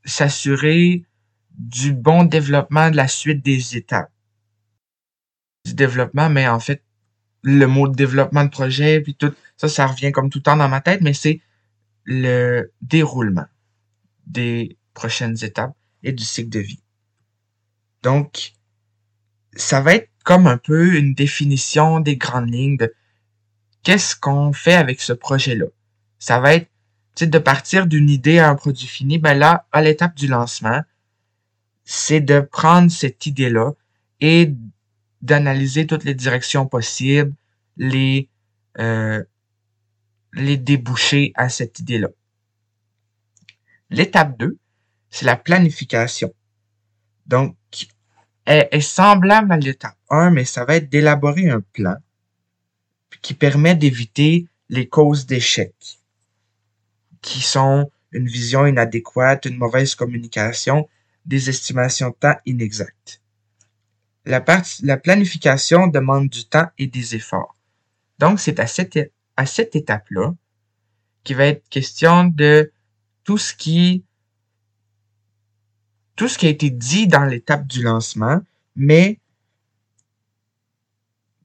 s'assurer 0.05 1.05
du 1.51 1.93
bon 1.93 2.25
développement 2.25 2.91
de 2.91 2.97
la 2.97 3.09
suite 3.09 3.45
des 3.45 3.77
étapes. 3.77 4.11
Du 5.65 5.75
développement, 5.75 6.29
mais 6.29 6.47
en 6.47 6.61
fait, 6.61 6.83
le 7.43 7.67
mot 7.67 7.89
développement 7.89 8.45
de 8.45 8.51
projet, 8.51 9.01
puis 9.01 9.15
tout, 9.15 9.33
ça, 9.57 9.69
ça 9.69 9.87
revient 9.87 10.13
comme 10.13 10.31
tout 10.31 10.39
le 10.39 10.43
temps 10.43 10.57
dans 10.57 10.69
ma 10.69 10.81
tête, 10.81 11.01
mais 11.01 11.13
c'est 11.13 11.41
le 12.05 12.73
déroulement 12.83 13.47
des 14.27 14.79
prochaines 14.95 15.37
étapes 15.45 15.77
et 16.03 16.13
du 16.13 16.25
cycle 16.25 16.51
de 16.51 16.61
vie. 16.61 16.83
Donc, 18.03 18.53
ça 19.55 19.81
va 19.81 19.95
être 19.95 20.11
comme 20.25 20.47
un 20.47 20.59
peu 20.59 20.97
une 20.97 21.15
définition 21.15 22.01
des 22.01 22.17
grandes 22.17 22.53
lignes 22.53 22.77
de 22.77 22.93
qu'est-ce 23.87 24.17
qu'on 24.17 24.53
fait 24.53 24.75
avec 24.75 25.01
ce 25.01 25.13
projet-là? 25.13 25.67
Ça 26.19 26.41
va 26.41 26.55
être 26.55 26.69
de 27.21 27.39
partir 27.39 27.87
d'une 27.87 28.11
idée 28.11 28.41
à 28.41 28.49
un 28.49 28.57
produit 28.57 28.89
fini. 28.89 29.17
Ben 29.19 29.39
là, 29.39 29.65
à 29.71 29.81
l'étape 29.81 30.17
du 30.17 30.27
lancement, 30.27 30.83
c'est 31.85 32.21
de 32.21 32.41
prendre 32.41 32.91
cette 32.91 33.27
idée-là 33.27 33.75
et 34.21 34.53
d'analyser 35.23 35.87
toutes 35.87 36.03
les 36.03 36.15
directions 36.15 36.67
possibles, 36.67 37.33
les, 37.77 38.29
euh, 38.81 39.23
les 40.33 40.57
débouchés 40.57 41.31
à 41.37 41.49
cette 41.49 41.79
idée-là. 41.79 42.09
L'étape 43.91 44.37
2, 44.37 44.59
c'est 45.11 45.27
la 45.27 45.37
planification. 45.37 46.35
Donc, 47.29 47.55
elle 48.47 48.67
est 48.73 48.81
semblable 48.81 49.53
à 49.53 49.57
l'étape 49.59 49.97
1, 50.11 50.31
mais 50.31 50.45
ça 50.45 50.65
va 50.65 50.75
être 50.75 50.89
d'élaborer 50.89 51.51
un 51.51 51.61
plan 51.61 51.95
qui 53.23 53.35
permet 53.35 53.75
d'éviter 53.75 54.47
les 54.69 54.89
causes 54.89 55.27
d'échec, 55.27 55.75
qui 57.23 57.41
sont 57.41 57.91
une 58.13 58.27
vision 58.27 58.67
inadéquate, 58.67 59.47
une 59.47 59.57
mauvaise 59.57 59.95
communication, 59.95 60.89
des 61.25 61.51
estimations 61.51 62.11
de 62.11 62.15
temps 62.15 62.37
inexactes. 62.47 63.21
La, 64.25 64.45
la 64.83 64.97
planification 64.97 65.87
demande 65.87 66.29
du 66.29 66.45
temps 66.47 66.69
et 66.79 66.87
des 66.87 67.15
efforts. 67.15 67.57
Donc, 68.19 68.41
c'est 68.41 68.59
à 68.59 68.67
cette, 68.67 69.77
étape-là 69.77 70.35
qui 71.23 71.35
va 71.35 71.47
être 71.47 71.69
question 71.69 72.25
de 72.25 72.73
tout 73.25 73.39
ce 73.39 73.55
qui 73.55 74.05
a 76.19 76.49
été 76.49 76.71
dit 76.71 77.07
dans 77.07 77.25
l'étape 77.25 77.67
du 77.67 77.83
lancement, 77.83 78.41
mais 78.75 79.19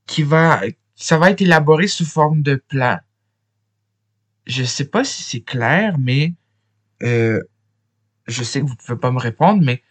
qui 0.06 0.24
va, 0.24 0.62
ça 1.02 1.18
va 1.18 1.32
être 1.32 1.42
élaboré 1.42 1.88
sous 1.88 2.06
forme 2.06 2.44
de 2.44 2.56
plan. 2.56 3.00
Je 4.46 4.64
sais 4.64 4.86
pas 4.86 5.04
si 5.04 5.24
c'est 5.24 5.42
clair, 5.42 5.98
mais 5.98 6.36
euh, 7.02 7.42
je 8.28 8.44
sais 8.44 8.62
que 8.62 8.68
vous 8.68 8.76
pouvez 8.76 9.00
pas 9.00 9.10
me 9.10 9.18
répondre, 9.18 9.64
mais 9.64 9.82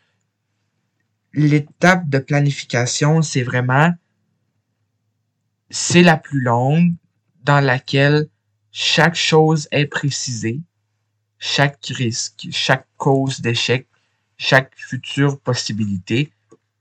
l'étape 1.32 2.08
de 2.08 2.18
planification, 2.18 3.22
c'est 3.22 3.42
vraiment, 3.42 3.92
c'est 5.68 6.04
la 6.04 6.16
plus 6.16 6.40
longue 6.40 6.94
dans 7.42 7.60
laquelle 7.60 8.28
chaque 8.70 9.16
chose 9.16 9.66
est 9.72 9.86
précisée, 9.86 10.60
chaque 11.40 11.84
risque, 11.86 12.46
chaque 12.52 12.86
cause 12.98 13.40
d'échec, 13.40 13.88
chaque 14.36 14.72
future 14.76 15.40
possibilité 15.40 16.32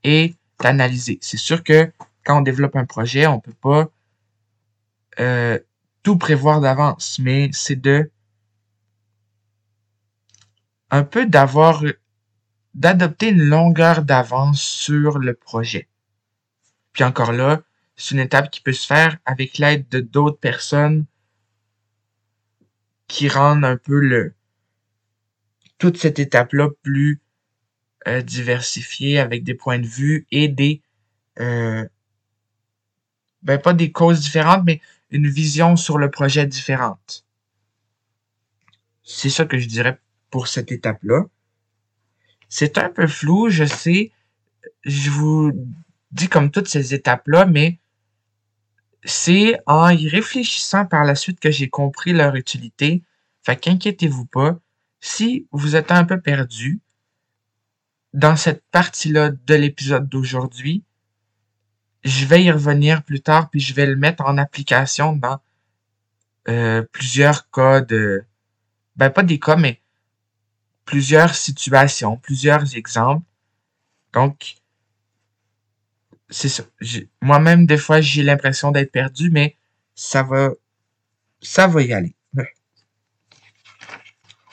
est 0.04 0.36
analysée. 0.60 1.18
C'est 1.22 1.38
sûr 1.38 1.64
que 1.64 1.92
quand 2.24 2.38
on 2.38 2.42
développe 2.42 2.76
un 2.76 2.86
projet, 2.86 3.26
on 3.26 3.40
peut 3.40 3.54
pas 3.60 3.90
euh, 5.20 5.60
tout 6.04 6.18
prévoir 6.18 6.62
d'avance, 6.62 7.20
mais 7.20 7.50
c'est 7.54 7.76
de 7.76 8.12
un 10.92 11.04
peu 11.04 11.26
d'avoir 11.26 11.84
d'adopter 12.74 13.30
une 13.30 13.44
longueur 13.44 14.04
d'avance 14.04 14.62
sur 14.62 15.20
le 15.20 15.34
projet. 15.34 15.88
Puis 16.94 17.04
encore 17.04 17.32
là, 17.32 17.62
c'est 17.96 18.16
une 18.16 18.22
étape 18.22 18.50
qui 18.50 18.62
peut 18.62 18.74
se 18.74 18.88
faire 18.88 19.18
avec 19.26 19.58
l'aide 19.58 19.88
de 19.90 20.00
d'autres 20.00 20.40
personnes 20.40 21.06
qui 23.08 23.28
rendent 23.28 23.66
un 23.66 23.78
peu 23.78 24.00
le 24.00 24.34
toute 25.78 25.98
cette 25.98 26.20
étape-là 26.20 26.70
plus 26.84 27.22
euh, 28.08 28.22
diversifiée 28.22 29.20
avec 29.20 29.44
des 29.44 29.54
points 29.54 29.80
de 29.80 29.88
vue 29.88 30.28
et 30.32 30.48
des 30.48 30.82
euh, 31.40 31.88
ben 33.42 33.58
pas 33.58 33.74
des 33.74 33.92
causes 33.92 34.20
différentes, 34.20 34.64
mais 34.66 34.82
une 35.12 35.28
vision 35.28 35.76
sur 35.76 35.98
le 35.98 36.12
projet 36.12 36.46
différente. 36.46 37.26
C'est 39.04 39.30
ça 39.30 39.46
que 39.46 39.58
je 39.58 39.68
dirais 39.68 40.00
pour 40.30 40.48
cette 40.48 40.72
étape-là. 40.72 41.26
C'est 42.48 42.78
un 42.78 42.90
peu 42.90 43.08
flou, 43.08 43.50
je 43.50 43.66
sais. 43.66 44.12
Je 44.84 45.10
vous 45.10 45.52
dis 46.12 46.28
comme 46.28 46.52
toutes 46.52 46.68
ces 46.68 46.94
étapes-là, 46.94 47.46
mais 47.46 47.80
c'est 49.04 49.60
en 49.66 49.90
y 49.90 50.08
réfléchissant 50.08 50.86
par 50.86 51.06
la 51.06 51.16
suite 51.16 51.40
que 51.40 51.52
j'ai 51.52 51.70
compris 51.70 52.14
leur 52.14 52.36
utilité. 52.36 53.04
Fait 53.44 53.56
qu'inquiétez-vous 53.56 54.26
pas. 54.26 54.60
Si 55.00 55.48
vous 55.52 55.76
êtes 55.76 55.92
un 55.92 56.04
peu 56.04 56.20
perdu 56.20 56.82
dans 58.14 58.36
cette 58.36 58.64
partie-là 58.72 59.30
de 59.32 59.54
l'épisode 59.54 60.10
d'aujourd'hui, 60.10 60.84
je 62.04 62.26
vais 62.26 62.44
y 62.44 62.52
revenir 62.52 63.04
plus 63.04 63.22
tard, 63.22 63.50
puis 63.50 63.60
je 63.60 63.74
vais 63.74 63.86
le 63.86 63.96
mettre 63.96 64.24
en 64.24 64.38
application 64.38 65.16
dans 65.16 65.40
euh, 66.48 66.84
plusieurs 66.92 67.50
cas 67.52 67.82
de... 67.82 68.24
Ben, 68.96 69.10
pas 69.10 69.24
des 69.24 69.40
cas, 69.40 69.56
mais 69.56 69.82
plusieurs 70.86 71.36
situations, 71.36 72.18
plusieurs 72.18 72.76
exemples. 72.76 73.26
Donc, 74.14 74.56
c'est 76.30 76.50
ça. 76.50 76.64
Moi-même, 77.22 77.66
des 77.66 77.78
fois, 77.78 78.02
j'ai 78.02 78.24
l'impression 78.24 78.72
d'être 78.72 78.92
perdu, 78.92 79.30
mais 79.32 79.58
ça 79.96 80.24
va, 80.24 80.50
ça 81.42 81.68
va 81.68 81.82
y 81.82 81.94
aller. 81.94 82.16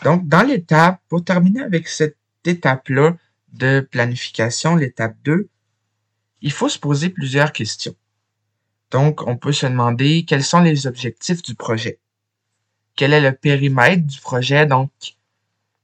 Donc, 0.05 0.29
dans 0.29 0.43
l'étape, 0.43 1.01
pour 1.09 1.25
terminer 1.25 1.63
avec 1.63 1.89
cette 1.89 2.17
étape-là 2.45 3.17
de 3.53 3.81
planification, 3.81 4.77
l'étape 4.77 5.17
2, 5.25 5.49
il 6.41 6.53
faut 6.53 6.69
se 6.69 6.79
poser 6.79 7.11
plusieurs 7.11 7.53
questions. 7.53 7.95
Donc, 8.91 9.27
on 9.27 9.37
peut 9.37 9.53
se 9.53 9.67
demander 9.67 10.25
quels 10.25 10.45
sont 10.45 10.61
les 10.61 10.87
objectifs 10.87 11.43
du 11.43 11.55
projet? 11.55 11.99
Quel 12.95 13.13
est 13.13 13.21
le 13.21 13.33
périmètre 13.33 14.07
du 14.07 14.21
projet, 14.21 14.67
donc 14.67 14.91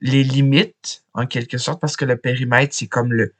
les 0.01 0.25
limites, 0.25 1.05
en 1.15 1.27
quelque 1.27 1.59
sorte, 1.59 1.81
parce 1.81 1.97
que 1.97 2.05
le 2.05 2.17
périmètre, 2.17 2.75
c'est 2.75 2.89
comme 2.89 3.13
le, 3.13 3.35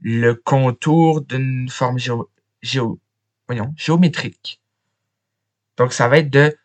le 0.00 0.34
contour 0.34 1.20
d'une 1.20 1.68
forme 1.68 1.98
géo, 1.98 2.30
géo, 2.62 2.98
voyons, 3.46 3.74
géométrique. 3.76 4.60
Donc, 5.76 5.92
ça 5.92 6.08
va 6.08 6.18
être 6.18 6.30
de 6.30 6.56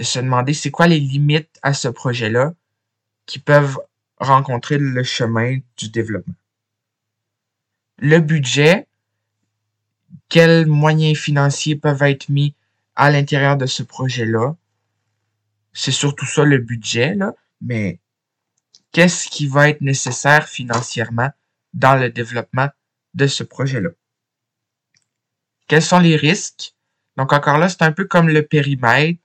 se 0.00 0.18
demander 0.18 0.54
c'est 0.54 0.70
quoi 0.70 0.86
les 0.86 1.00
limites 1.00 1.58
à 1.62 1.72
ce 1.72 1.88
projet-là 1.88 2.54
qui 3.26 3.38
peuvent 3.38 3.78
rencontrer 4.18 4.78
le 4.78 5.02
chemin 5.02 5.58
du 5.76 5.88
développement? 5.88 6.34
Le 7.98 8.18
budget, 8.18 8.86
quels 10.28 10.66
moyens 10.66 11.18
financiers 11.18 11.76
peuvent 11.76 12.02
être 12.02 12.28
mis 12.28 12.54
à 12.96 13.10
l'intérieur 13.10 13.56
de 13.56 13.66
ce 13.66 13.82
projet-là. 13.82 14.56
C'est 15.72 15.92
surtout 15.92 16.26
ça 16.26 16.44
le 16.44 16.58
budget, 16.58 17.14
là, 17.14 17.34
mais 17.60 17.98
qu'est-ce 18.92 19.28
qui 19.28 19.46
va 19.46 19.68
être 19.68 19.80
nécessaire 19.80 20.48
financièrement 20.48 21.30
dans 21.72 21.96
le 21.96 22.10
développement 22.10 22.68
de 23.14 23.26
ce 23.26 23.42
projet-là? 23.42 23.90
Quels 25.66 25.82
sont 25.82 25.98
les 25.98 26.16
risques? 26.16 26.74
Donc 27.16 27.32
encore 27.32 27.58
là, 27.58 27.68
c'est 27.68 27.82
un 27.82 27.92
peu 27.92 28.04
comme 28.04 28.28
le 28.28 28.42
périmètre. 28.42 29.20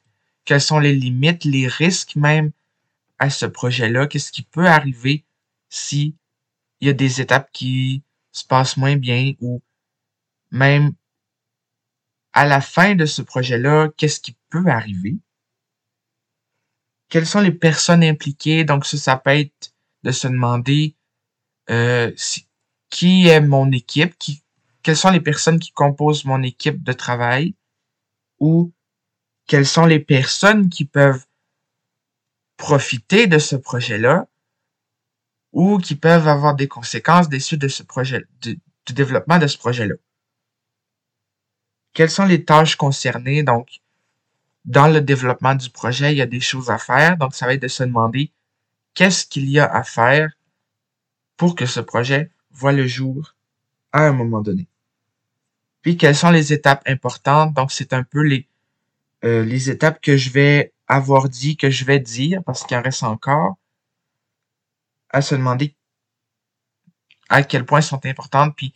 Quelles 0.45 0.61
sont 0.61 0.79
les 0.79 0.95
limites, 0.95 1.43
les 1.43 1.67
risques 1.67 2.15
même 2.15 2.51
à 3.19 3.29
ce 3.29 3.45
projet-là? 3.45 4.07
Qu'est-ce 4.07 4.31
qui 4.31 4.43
peut 4.43 4.67
arriver 4.67 5.23
si 5.69 6.15
il 6.81 6.87
y 6.87 6.89
a 6.89 6.93
des 6.93 7.21
étapes 7.21 7.49
qui 7.51 8.03
se 8.31 8.45
passent 8.45 8.77
moins 8.77 8.95
bien 8.95 9.33
ou 9.41 9.61
même 10.51 10.93
à 12.33 12.45
la 12.45 12.61
fin 12.61 12.95
de 12.95 13.05
ce 13.05 13.21
projet-là, 13.21 13.89
qu'est-ce 13.97 14.19
qui 14.19 14.37
peut 14.49 14.67
arriver? 14.67 15.17
Quelles 17.09 17.25
sont 17.25 17.41
les 17.41 17.51
personnes 17.51 18.03
impliquées? 18.03 18.63
Donc 18.63 18.85
ça, 18.85 18.97
ça 18.97 19.17
peut 19.17 19.31
être 19.31 19.73
de 20.03 20.11
se 20.11 20.27
demander 20.27 20.95
euh, 21.69 22.11
qui 22.89 23.27
est 23.27 23.41
mon 23.41 23.71
équipe, 23.71 24.17
qui, 24.17 24.43
quelles 24.83 24.97
sont 24.97 25.11
les 25.11 25.21
personnes 25.21 25.59
qui 25.59 25.71
composent 25.71 26.25
mon 26.25 26.41
équipe 26.43 26.83
de 26.83 26.93
travail, 26.93 27.55
ou 28.39 28.71
quelles 29.45 29.65
sont 29.65 29.85
les 29.85 29.99
personnes 29.99 30.69
qui 30.69 30.85
peuvent 30.85 31.25
profiter 32.57 33.27
de 33.27 33.39
ce 33.39 33.55
projet-là, 33.55 34.27
ou 35.51 35.77
qui 35.79 35.95
peuvent 35.95 36.27
avoir 36.27 36.55
des 36.55 36.67
conséquences 36.67 37.29
des 37.29 37.39
suites 37.39 37.61
de 37.61 37.67
ce 37.67 37.83
projet, 37.83 38.25
du 38.41 38.59
développement 38.93 39.39
de 39.39 39.47
ce 39.47 39.57
projet-là. 39.57 39.95
Quelles 41.93 42.09
sont 42.09 42.25
les 42.25 42.43
tâches 42.43 42.75
concernées? 42.75 43.43
Donc, 43.43 43.79
dans 44.65 44.87
le 44.87 45.01
développement 45.01 45.55
du 45.55 45.69
projet, 45.69 46.13
il 46.13 46.17
y 46.17 46.21
a 46.21 46.25
des 46.25 46.39
choses 46.39 46.69
à 46.69 46.77
faire. 46.77 47.17
Donc, 47.17 47.35
ça 47.35 47.45
va 47.45 47.53
être 47.53 47.61
de 47.61 47.67
se 47.67 47.83
demander 47.83 48.31
qu'est-ce 48.93 49.25
qu'il 49.25 49.49
y 49.49 49.59
a 49.59 49.65
à 49.65 49.83
faire 49.83 50.29
pour 51.37 51.55
que 51.55 51.65
ce 51.65 51.79
projet 51.79 52.31
voit 52.51 52.71
le 52.71 52.85
jour 52.85 53.35
à 53.91 54.03
un 54.03 54.11
moment 54.11 54.41
donné. 54.41 54.67
Puis, 55.81 55.97
quelles 55.97 56.15
sont 56.15 56.31
les 56.31 56.53
étapes 56.53 56.83
importantes? 56.85 57.53
Donc, 57.53 57.71
c'est 57.71 57.93
un 57.93 58.03
peu 58.03 58.21
les, 58.21 58.47
euh, 59.23 59.43
les 59.45 59.69
étapes 59.69 60.01
que 60.01 60.17
je 60.17 60.29
vais 60.29 60.73
avoir 60.87 61.29
dit, 61.29 61.55
que 61.55 61.69
je 61.69 61.85
vais 61.85 61.99
dire, 61.99 62.43
parce 62.43 62.63
qu'il 62.63 62.75
en 62.77 62.81
reste 62.81 63.03
encore, 63.03 63.57
à 65.09 65.21
se 65.21 65.35
demander 65.35 65.75
à 67.29 67.43
quel 67.43 67.65
point 67.65 67.79
elles 67.79 67.85
sont 67.85 68.05
importantes. 68.05 68.55
Puis, 68.55 68.73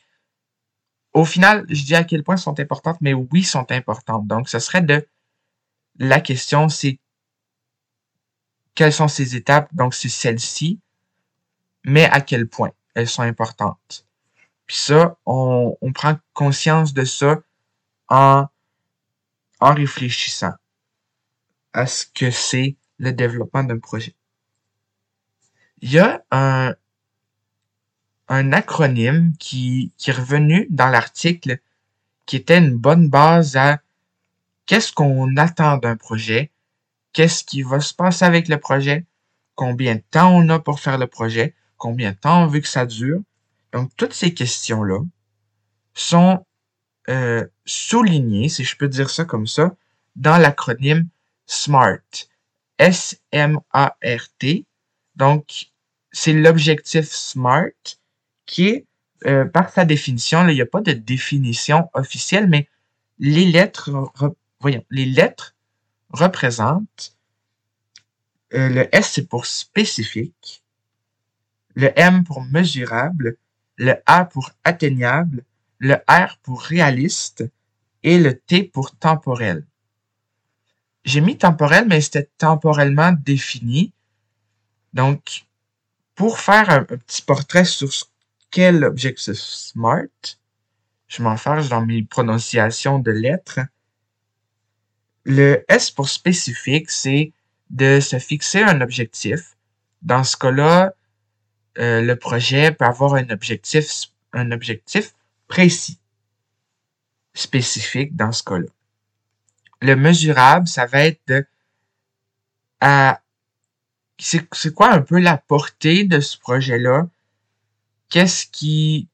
au 1.13 1.25
final, 1.25 1.65
je 1.69 1.83
dis 1.83 1.95
à 1.95 2.03
quel 2.03 2.23
point 2.23 2.37
sont 2.37 2.59
importantes, 2.59 2.97
mais 3.01 3.13
oui, 3.13 3.43
sont 3.43 3.71
importantes. 3.71 4.27
Donc, 4.27 4.49
ce 4.49 4.59
serait 4.59 4.81
de, 4.81 5.07
la 5.97 6.19
question, 6.19 6.69
c'est 6.69 6.99
quelles 8.75 8.93
sont 8.93 9.07
ces 9.07 9.35
étapes? 9.35 9.73
Donc, 9.73 9.93
c'est 9.93 10.09
celles-ci, 10.09 10.79
mais 11.83 12.05
à 12.05 12.21
quel 12.21 12.47
point 12.47 12.71
elles 12.95 13.07
sont 13.07 13.21
importantes? 13.21 14.07
Puis 14.65 14.77
ça, 14.77 15.17
on, 15.25 15.77
on 15.81 15.93
prend 15.93 16.17
conscience 16.33 16.93
de 16.93 17.05
ça 17.05 17.39
en, 18.09 18.47
en 19.59 19.73
réfléchissant 19.73 20.53
à 21.73 21.85
ce 21.85 22.05
que 22.05 22.31
c'est 22.31 22.75
le 22.97 23.11
développement 23.11 23.63
d'un 23.63 23.79
projet. 23.79 24.15
Il 25.81 25.91
y 25.91 25.99
a 25.99 26.23
un, 26.31 26.73
un 28.33 28.51
acronyme 28.51 29.33
qui, 29.37 29.93
est 30.07 30.11
revenu 30.11 30.67
dans 30.69 30.87
l'article 30.87 31.59
qui 32.25 32.35
était 32.37 32.57
une 32.57 32.75
bonne 32.75 33.09
base 33.09 33.55
à 33.55 33.79
qu'est-ce 34.65 34.91
qu'on 34.91 35.37
attend 35.37 35.77
d'un 35.77 35.95
projet, 35.95 36.51
qu'est-ce 37.11 37.43
qui 37.43 37.61
va 37.61 37.79
se 37.79 37.93
passer 37.93 38.25
avec 38.25 38.47
le 38.47 38.57
projet, 38.57 39.05
combien 39.55 39.95
de 39.95 40.03
temps 40.09 40.35
on 40.35 40.49
a 40.49 40.59
pour 40.59 40.79
faire 40.79 40.97
le 40.97 41.07
projet, 41.07 41.53
combien 41.77 42.11
de 42.11 42.17
temps 42.17 42.43
on 42.43 42.47
veut 42.47 42.61
que 42.61 42.67
ça 42.67 42.85
dure. 42.85 43.21
Donc, 43.71 43.91
toutes 43.97 44.13
ces 44.13 44.33
questions-là 44.33 44.99
sont 45.93 46.45
euh, 47.09 47.45
soulignées, 47.65 48.49
si 48.49 48.63
je 48.63 48.77
peux 48.77 48.87
dire 48.87 49.09
ça 49.09 49.25
comme 49.25 49.47
ça, 49.47 49.75
dans 50.15 50.37
l'acronyme 50.37 51.07
SMART. 51.45 52.27
S-M-A-R-T. 52.79 54.65
Donc, 55.15 55.67
c'est 56.11 56.33
l'objectif 56.33 57.05
SMART 57.11 57.99
qui 58.53 58.85
euh, 59.25 59.45
par 59.45 59.69
sa 59.71 59.83
définition, 59.83 60.47
il 60.47 60.53
n'y 60.53 60.61
a 60.61 60.67
pas 60.67 60.81
de 60.81 60.91
définition 60.91 61.89
officielle, 61.93 62.47
mais 62.47 62.69
les 63.17 63.45
lettres, 63.45 63.89
voyons, 64.59 64.85
les 64.91 65.05
lettres 65.05 65.55
représentent 66.09 67.17
euh, 68.53 68.69
le 68.69 68.95
S 68.95 69.21
pour 69.27 69.47
spécifique, 69.47 70.63
le 71.73 71.91
M 71.95 72.23
pour 72.25 72.43
mesurable, 72.43 73.37
le 73.77 73.95
A 74.05 74.25
pour 74.25 74.51
atteignable, 74.63 75.45
le 75.79 75.95
R 76.07 76.37
pour 76.43 76.61
réaliste 76.61 77.43
et 78.03 78.19
le 78.19 78.37
T 78.37 78.63
pour 78.63 78.95
temporel. 78.97 79.65
J'ai 81.05 81.21
mis 81.21 81.37
temporel, 81.37 81.87
mais 81.87 82.01
c'était 82.01 82.29
temporellement 82.37 83.13
défini. 83.13 83.93
Donc, 84.93 85.45
pour 86.13 86.39
faire 86.39 86.69
un, 86.69 86.83
petit 86.83 87.23
portrait 87.23 87.65
sur 87.65 87.91
ce 87.91 88.05
qu'est 88.53 88.71
l'objectif 88.71 89.33
SMART, 89.33 90.37
je 91.07 91.23
m'en 91.23 91.35
fâche 91.37 91.69
dans 91.69 91.83
mes 91.85 92.03
prononciations 92.03 92.99
de 92.99 93.11
lettres. 93.11 93.59
Le 95.25 95.65
S 95.67 95.89
pour 95.89 96.07
spécifique, 96.07 96.91
c'est 96.91 97.33
de 97.71 97.99
se 97.99 98.19
fixer 98.19 98.61
un 98.61 98.79
objectif. 98.81 99.55
Dans 100.03 100.23
ce 100.23 100.37
cas-là, 100.37 100.93
euh, 101.79 102.01
le 102.01 102.15
projet 102.15 102.71
peut 102.71 102.85
avoir 102.85 103.15
un 103.15 103.27
objectif, 103.31 103.87
un 104.33 104.51
objectif 104.51 105.15
précis, 105.47 105.97
spécifique 107.33 108.15
dans 108.15 108.31
ce 108.31 108.43
cas-là. 108.43 108.69
Le 109.81 109.95
mesurable, 109.95 110.67
ça 110.67 110.85
va 110.85 111.05
être 111.05 111.21
de 111.27 111.45
à 112.79 113.19
c'est 114.19 114.73
quoi 114.73 114.91
un 114.91 115.01
peu 115.01 115.19
la 115.19 115.37
portée 115.37 116.03
de 116.03 116.19
ce 116.19 116.37
projet-là? 116.37 117.07
Qu'est-ce 118.13 118.45
qui 118.45 119.09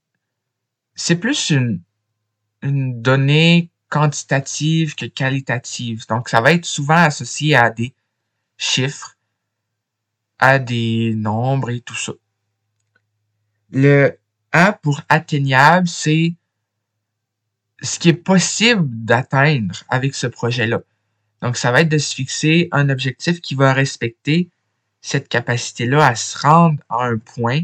c'est 0.94 1.16
plus 1.16 1.52
une 1.52 1.80
une 2.62 3.02
donnée 3.02 3.72
quantitative 3.88 4.94
que 4.94 5.06
qualitative. 5.06 6.06
Donc, 6.10 6.28
ça 6.28 6.42
va 6.42 6.52
être 6.52 6.66
souvent 6.66 6.98
associé 6.98 7.56
à 7.56 7.70
des 7.70 7.96
chiffres, 8.58 9.16
à 10.38 10.60
des 10.60 11.14
nombres 11.16 11.70
et 11.70 11.80
tout 11.80 11.96
ça. 11.96 12.12
Le 13.72 14.20
A 14.52 14.74
pour 14.74 15.00
atteignable, 15.08 15.88
c'est 15.88 16.36
ce 17.82 18.00
qui 18.00 18.10
est 18.10 18.14
possible 18.14 18.84
d'atteindre 18.86 19.82
avec 19.88 20.14
ce 20.14 20.28
projet-là. 20.28 20.82
Donc, 21.42 21.56
ça 21.56 21.72
va 21.72 21.80
être 21.80 21.90
de 21.90 22.00
se 22.00 22.14
fixer 22.14 22.68
un 22.74 22.90
objectif 22.90 23.40
qui 23.40 23.56
va 23.56 23.72
respecter 23.72 24.50
cette 25.00 25.30
capacité-là 25.30 26.06
à 26.06 26.16
se 26.16 26.38
rendre 26.38 26.84
à 26.90 27.06
un 27.06 27.18
point 27.18 27.62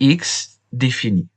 X 0.00 0.60
défini. 0.72 1.28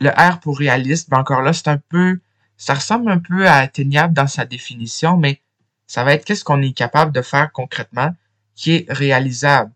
Le 0.00 0.10
R 0.10 0.40
pour 0.40 0.58
réaliste, 0.58 1.10
ben 1.10 1.18
encore 1.18 1.42
là, 1.42 1.52
c'est 1.52 1.68
un 1.68 1.78
peu, 1.78 2.20
ça 2.56 2.74
ressemble 2.74 3.10
un 3.10 3.18
peu 3.18 3.46
à 3.46 3.56
atteignable 3.56 4.14
dans 4.14 4.26
sa 4.26 4.44
définition, 4.44 5.16
mais 5.16 5.42
ça 5.86 6.04
va 6.04 6.14
être 6.14 6.24
qu'est-ce 6.24 6.44
qu'on 6.44 6.62
est 6.62 6.72
capable 6.72 7.12
de 7.12 7.22
faire 7.22 7.52
concrètement 7.52 8.14
qui 8.54 8.72
est 8.72 8.86
réalisable 8.88 9.72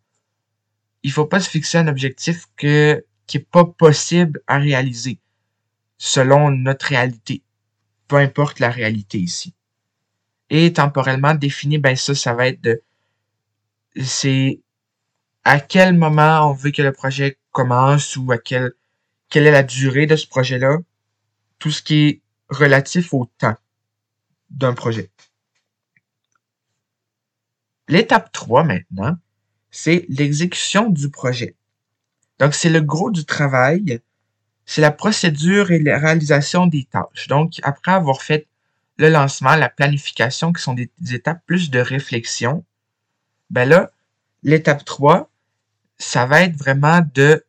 il 1.04 1.12
faut 1.12 1.26
pas 1.26 1.38
se 1.38 1.48
fixer 1.48 1.78
un 1.78 1.86
objectif 1.86 2.46
que, 2.56 3.04
qui 3.26 3.36
est 3.36 3.48
pas 3.48 3.64
possible 3.64 4.40
à 4.48 4.58
réaliser 4.58 5.20
selon 5.98 6.50
notre 6.50 6.86
réalité. 6.86 7.42
Peu 8.08 8.16
importe 8.16 8.58
la 8.58 8.70
réalité 8.70 9.18
ici. 9.18 9.54
Et 10.50 10.72
temporellement 10.72 11.34
défini, 11.34 11.78
ben 11.78 11.94
ça, 11.94 12.14
ça 12.14 12.32
va 12.32 12.48
être 12.48 12.60
de, 12.62 12.82
c'est 14.02 14.60
à 15.44 15.60
quel 15.60 15.94
moment 15.94 16.50
on 16.50 16.54
veut 16.54 16.70
que 16.70 16.82
le 16.82 16.92
projet 16.92 17.38
commence 17.54 18.16
ou 18.16 18.30
à 18.32 18.38
quel, 18.38 18.72
quelle 19.30 19.46
est 19.46 19.52
la 19.52 19.62
durée 19.62 20.06
de 20.06 20.16
ce 20.16 20.26
projet-là. 20.26 20.76
Tout 21.58 21.70
ce 21.70 21.80
qui 21.82 22.02
est 22.02 22.20
relatif 22.50 23.14
au 23.14 23.30
temps 23.38 23.56
d'un 24.50 24.74
projet. 24.74 25.10
L'étape 27.88 28.32
3 28.32 28.64
maintenant, 28.64 29.16
c'est 29.70 30.04
l'exécution 30.08 30.90
du 30.90 31.10
projet. 31.10 31.56
Donc, 32.38 32.54
c'est 32.54 32.70
le 32.70 32.80
gros 32.80 33.10
du 33.10 33.24
travail, 33.24 34.00
c'est 34.66 34.80
la 34.80 34.90
procédure 34.90 35.70
et 35.70 35.78
la 35.78 35.98
réalisation 35.98 36.66
des 36.66 36.84
tâches. 36.84 37.28
Donc, 37.28 37.60
après 37.62 37.92
avoir 37.92 38.22
fait 38.22 38.46
le 38.96 39.08
lancement, 39.08 39.56
la 39.56 39.68
planification, 39.68 40.52
qui 40.52 40.62
sont 40.62 40.74
des, 40.74 40.90
étapes 41.12 41.42
plus 41.46 41.70
de 41.70 41.78
réflexion, 41.78 42.64
ben 43.50 43.68
là, 43.68 43.90
l'étape 44.42 44.84
3, 44.84 45.30
ça 45.98 46.26
va 46.26 46.42
être 46.42 46.56
vraiment 46.56 47.00
de 47.14 47.44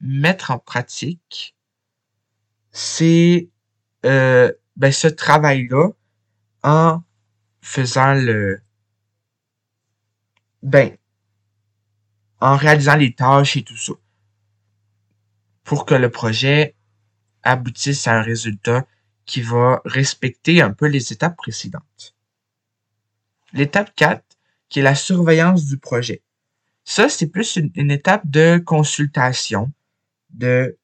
mettre 0.00 0.50
en 0.50 0.58
pratique 0.58 1.54
c'est 2.72 3.48
euh, 4.06 4.52
ben, 4.76 4.92
ce 4.92 5.08
travail-là 5.08 5.88
en 6.62 7.02
faisant 7.60 8.14
le 8.14 8.62
ben 10.62 10.96
en 12.40 12.56
réalisant 12.56 12.96
les 12.96 13.14
tâches 13.14 13.56
et 13.56 13.62
tout 13.62 13.76
ça. 13.76 13.92
Pour 15.64 15.84
que 15.84 15.94
le 15.94 16.10
projet 16.10 16.74
aboutisse 17.42 18.06
à 18.06 18.18
un 18.18 18.22
résultat 18.22 18.86
qui 19.26 19.42
va 19.42 19.80
respecter 19.84 20.62
un 20.62 20.72
peu 20.72 20.86
les 20.86 21.12
étapes 21.12 21.36
précédentes. 21.36 22.16
L'étape 23.52 23.94
4, 23.94 24.24
qui 24.68 24.80
est 24.80 24.82
la 24.82 24.94
surveillance 24.94 25.66
du 25.66 25.78
projet. 25.78 26.22
Ça, 26.84 27.08
c'est 27.08 27.28
plus 27.28 27.56
une, 27.56 27.90
étape 27.90 28.28
de 28.28 28.60
consultation, 28.64 29.72
de 30.30 30.76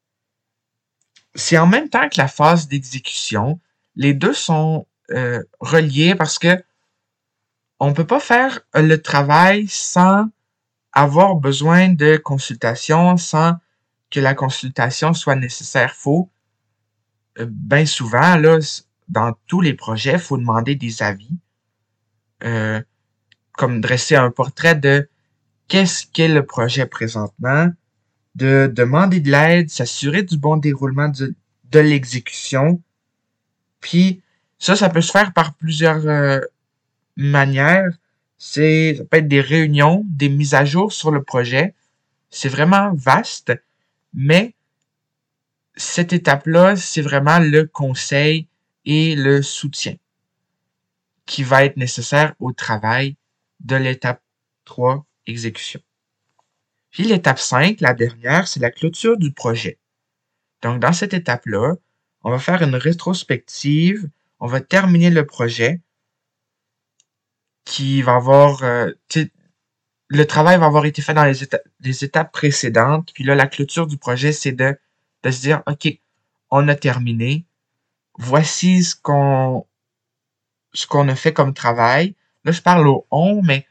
c'est 1.35 1.59
en 1.59 1.67
même 1.67 1.89
temps 1.89 2.09
que 2.09 2.19
la 2.19 2.29
phase 2.29 2.69
d'exécution. 2.69 3.61
Les 3.95 4.15
deux 4.15 4.33
sont 4.33 4.87
euh, 5.11 5.43
reliés 5.61 6.15
parce 6.15 6.39
que 6.39 6.63
on 7.79 7.93
peut 7.93 8.07
pas 8.07 8.21
faire 8.21 8.61
le 8.75 8.97
travail 8.97 9.69
sans 9.69 10.27
avoir 10.93 11.37
besoin 11.37 11.91
de 11.91 12.17
consultation 12.17 13.19
sans 13.19 13.57
que 14.11 14.21
la 14.21 14.35
consultation 14.35 15.13
soit 15.13 15.37
nécessaire. 15.37 15.95
Faut, 15.95 16.31
euh, 17.39 17.47
bien 17.49 17.85
souvent, 17.85 18.37
là, 18.37 18.59
dans 19.09 19.35
tous 19.47 19.61
les 19.61 19.75
projets, 19.75 20.19
faut 20.19 20.39
demander 20.39 20.75
des 20.75 21.03
avis, 21.03 21.39
euh, 22.45 22.81
comme 23.53 23.81
dresser 23.81 24.17
un 24.17 24.31
portrait 24.31 24.75
de 24.75 25.09
qu'est-ce 25.69 26.07
qu'est 26.07 26.29
le 26.29 26.45
projet 26.45 26.87
présentement, 26.87 27.71
de 28.35 28.71
demander 28.73 29.21
de 29.21 29.31
l'aide, 29.31 29.71
s'assurer 29.71 30.23
du 30.23 30.39
bon 30.39 30.57
déroulement 30.57 31.09
de, 31.09 31.35
l'exécution, 31.79 32.81
Puis 33.81 34.23
ça, 34.59 34.77
ça 34.77 34.89
peut 34.89 35.03
se 35.03 35.11
faire 35.11 35.35
par 35.35 35.55
plusieurs 35.55 36.07
euh, 36.07 36.41
manières. 37.17 37.93
C'est, 38.39 38.95
ça 38.97 39.05
peut 39.05 39.19
être 39.19 39.29
des 39.29 39.43
réunions, 39.43 40.03
des 40.07 40.31
mises 40.31 40.55
à 40.55 40.65
jour 40.65 40.93
sur 40.93 41.11
le 41.11 41.23
projet. 41.23 41.75
C'est 42.31 42.49
vraiment 42.49 42.95
vaste, 42.95 43.53
mais 44.15 44.55
cette 45.77 46.15
étape-là, 46.15 46.77
c'est 46.77 47.03
vraiment 47.03 47.39
le 47.39 47.67
conseil 47.67 48.49
et 48.87 49.15
le 49.15 49.43
soutien 49.43 49.97
qui 51.27 51.43
va 51.43 51.65
être 51.65 51.77
nécessaire 51.77 52.35
au 52.39 52.53
travail 52.53 53.17
de 53.61 53.77
l'étape 53.77 54.23
3, 54.65 55.06
exécution. 55.27 55.81
Puis 56.91 57.05
l'étape 57.05 57.39
5, 57.39 57.81
la 57.81 57.95
dernière, 57.95 58.49
c'est 58.49 58.61
la 58.61 58.71
clôture 58.71 59.17
du 59.17 59.33
projet. 59.33 59.79
Donc 60.63 60.81
dans 60.81 60.93
cette 60.93 61.15
étape-là, 61.15 61.75
on 62.23 62.31
va 62.31 62.39
faire 62.39 62.63
une 62.63 62.75
rétrospective, 62.75 64.09
on 64.41 64.47
va 64.47 64.61
terminer 64.61 65.11
le 65.11 65.27
projet 65.27 65.81
qui 67.65 68.03
va 68.03 68.15
avoir... 68.15 68.63
Euh, 68.63 68.93
le 70.09 70.25
travail 70.25 70.59
va 70.59 70.67
avoir 70.67 70.87
été 70.87 71.03
fait 71.03 71.15
dans 71.15 71.25
les, 71.25 72.05
étapes 72.05 72.33
précédentes. 72.33 73.13
Puis 73.13 73.25
là, 73.25 73.35
la 73.35 73.47
clôture 73.47 73.89
du 73.89 73.99
projet, 73.99 74.33
c'est 74.33 74.53
de, 74.53 74.79
de 75.25 75.31
se 75.31 75.41
dire, 75.41 75.63
OK, 75.67 75.89
on 76.51 76.69
a 76.69 76.77
terminé. 76.77 77.45
Voici 78.19 78.85
ce 78.85 78.95
qu'on 78.95 79.67
ce 80.73 80.87
qu'on 80.87 81.09
a 81.09 81.15
fait 81.15 81.33
comme 81.33 81.55
travail. 81.55 82.15
Là, 82.45 82.53
je 82.53 82.61
parle 82.61 82.87
au 82.87 83.07
on, 83.11 83.43
mais 83.43 83.67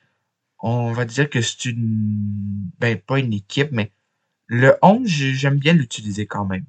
on 0.68 0.94
va 0.94 1.06
dire 1.06 1.30
que 1.30 1.42
c'est 1.42 1.66
une, 1.66 2.72
ben, 2.80 3.00
pas 3.00 3.20
une 3.20 3.34
équipe, 3.34 3.70
mais 3.72 3.92
le 4.48 4.76
on, 4.82 5.04
j'aime 5.06 5.60
bien 5.60 5.74
l'utiliser 5.74 6.26
quand 6.26 6.44
même. 6.44 6.66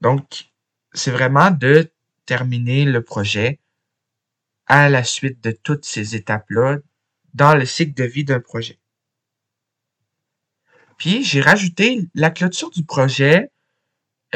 Donc, 0.00 0.52
c'est 0.92 1.10
vraiment 1.10 1.50
de 1.50 1.90
terminer 2.24 2.84
le 2.84 3.02
projet 3.02 3.58
à 4.66 4.88
la 4.88 5.02
suite 5.02 5.42
de 5.42 5.50
toutes 5.50 5.84
ces 5.84 6.14
étapes-là 6.14 6.78
dans 7.34 7.56
le 7.56 7.66
cycle 7.66 7.94
de 7.94 8.04
vie 8.04 8.24
d'un 8.24 8.38
projet. 8.38 8.78
Puis, 10.98 11.24
j'ai 11.24 11.40
rajouté 11.40 12.08
la 12.14 12.30
clôture 12.30 12.70
du 12.70 12.84
projet. 12.84 13.50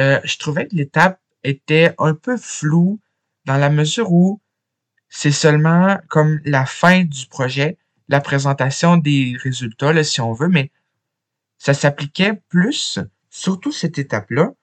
Euh, 0.01 0.21
je 0.25 0.37
trouvais 0.37 0.67
que 0.67 0.75
l'étape 0.75 1.21
était 1.45 1.95
un 1.99 2.15
peu 2.15 2.37
floue 2.37 2.99
dans 3.45 3.57
la 3.57 3.71
mesure 3.71 4.11
où 4.11 4.42
c'est 5.15 5.31
seulement 5.31 5.99
comme 6.09 6.41
la 6.47 6.65
fin 6.65 7.05
du 7.05 7.27
projet, 7.27 7.77
la 8.09 8.23
présentation 8.23 8.97
des 8.97 9.37
résultats, 9.43 9.93
là, 9.93 10.05
si 10.05 10.23
on 10.23 10.33
veut, 10.33 10.49
mais 10.49 10.73
ça 11.59 11.75
s'appliquait 11.75 12.41
plus, 12.49 12.99
surtout 13.29 13.73
cette 13.73 13.99
étape-là, 13.99 14.55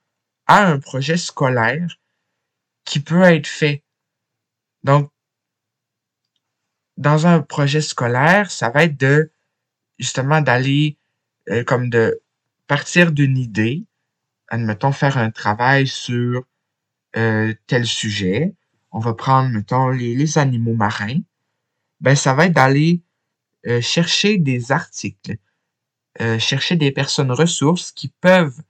à 0.47 0.65
un 0.65 0.79
projet 0.79 1.17
scolaire 1.17 1.99
qui 2.83 2.99
peut 2.99 3.21
être 3.21 3.45
fait. 3.45 3.83
Donc, 4.83 5.11
dans 6.97 7.27
un 7.27 7.41
projet 7.41 7.81
scolaire, 7.81 8.49
ça 8.49 8.71
va 8.71 8.85
être 8.85 8.97
de 8.97 9.31
justement 9.99 10.41
d'aller 10.41 10.97
euh, 11.49 11.63
comme 11.63 11.91
de 11.91 12.23
partir 12.65 13.11
d'une 13.11 13.37
idée, 13.37 13.85
admettons 14.47 14.93
faire 14.93 15.19
un 15.19 15.29
travail 15.29 15.85
sur 15.85 16.43
euh, 17.17 17.53
tel 17.67 17.85
sujet, 17.85 18.55
on 18.91 18.99
va 18.99 19.13
prendre, 19.13 19.49
mettons, 19.49 19.89
les, 19.89 20.37
animaux 20.37 20.75
marins, 20.75 21.19
ben 22.01 22.15
ça 22.15 22.33
va 22.33 22.45
être 22.45 22.53
d'aller 22.53 23.01
euh, 23.67 23.81
chercher 23.81 24.37
des 24.37 24.71
articles, 24.71 25.37
euh, 26.21 26.39
chercher 26.39 26.75
des 26.75 26.91
personnes 26.91 27.31
ressources 27.31 27.91
qui 27.91 28.09
peuvent 28.21 28.61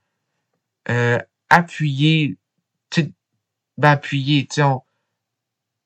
euh, 0.88 1.18
appuyer, 1.48 2.36
ben 3.78 3.90
appuyer, 3.90 4.46
tu 4.46 4.60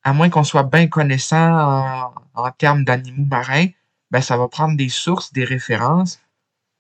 à 0.07 0.13
moins 0.13 0.29
qu'on 0.29 0.45
soit 0.45 0.65
bien 0.65 0.87
connaissant 0.89 1.55
en, 1.55 2.15
en 2.35 2.51
termes 2.51 2.85
d'animaux 2.85 3.25
marins, 3.25 3.69
ben 4.11 4.21
ça 4.21 4.37
va 4.37 4.49
prendre 4.49 4.77
des 4.77 4.91
sources, 4.91 5.33
des 5.33 5.45
références 5.45 6.21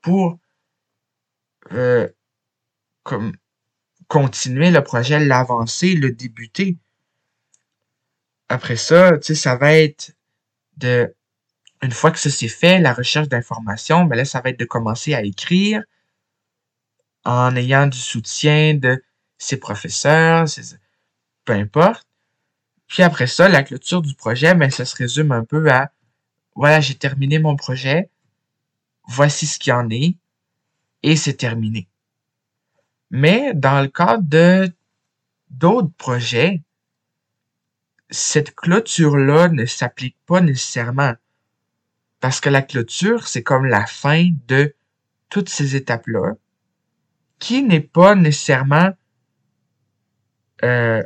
pour 0.03 0.38
comme 3.05 3.33
continuer 4.09 4.71
le 4.71 4.83
projet, 4.83 5.25
l'avancer, 5.25 5.95
le 5.95 6.11
débuter. 6.11 6.79
Après 8.48 8.76
ça, 8.76 9.18
tu 9.18 9.28
sais, 9.28 9.35
ça 9.35 9.57
va 9.57 9.72
être 9.74 10.14
de, 10.76 11.14
une 11.83 11.92
fois 11.92 12.11
que 12.11 12.18
ça 12.18 12.30
s'est 12.30 12.48
fait, 12.48 12.78
la 12.78 12.92
recherche 12.92 13.28
d'informations, 13.28 14.04
ben 14.04 14.16
là, 14.16 14.24
ça 14.24 14.40
va 14.40 14.50
être 14.50 14.59
de 14.59 14.64
commencer 14.64 15.14
à 15.14 15.22
écrire 15.22 15.83
en 17.24 17.57
ayant 17.57 17.87
du 17.87 17.98
soutien 17.98 18.74
de 18.74 19.02
ses 19.38 19.57
professeurs, 19.57 20.46
peu 21.44 21.52
importe. 21.52 22.07
Puis 22.87 23.02
après 23.02 23.26
ça, 23.26 23.48
la 23.48 23.62
clôture 23.62 24.02
du 24.02 24.14
projet, 24.14 24.54
ben, 24.54 24.70
ça 24.70 24.85
se 24.85 24.96
résume 24.96 25.33
un 25.33 25.44
peu 25.44 25.70
à, 25.70 25.90
voilà, 26.54 26.80
j'ai 26.80 26.94
terminé 26.94 27.38
mon 27.38 27.57
projet, 27.57 28.11
voici 29.07 29.46
ce 29.46 29.59
qu'il 29.59 29.72
en 29.72 29.88
est, 29.90 30.16
et 31.02 31.16
c'est 31.16 31.35
terminé. 31.35 31.88
Mais 33.11 33.52
dans 33.54 33.80
le 33.80 33.88
cadre 33.88 34.22
de 34.22 34.72
d'autres 35.50 35.92
projets, 35.96 36.62
cette 38.11 38.55
clôture-là 38.55 39.49
ne 39.49 39.67
s'applique 39.67 40.17
pas 40.27 40.40
nécessairement. 40.40 41.14
Parce 42.21 42.40
que 42.40 42.49
la 42.49 42.62
clôture, 42.62 43.27
c'est 43.29 43.43
comme 43.43 43.67
la 43.67 43.87
fin 43.87 44.31
de 44.47 44.75
toutes 45.29 45.49
ces 45.49 45.77
étapes-là, 45.77 46.35
qui 47.38 47.62
n'est 47.62 47.81
pas 47.81 48.14
nécessairement 48.14 48.90
euh, 50.62 51.03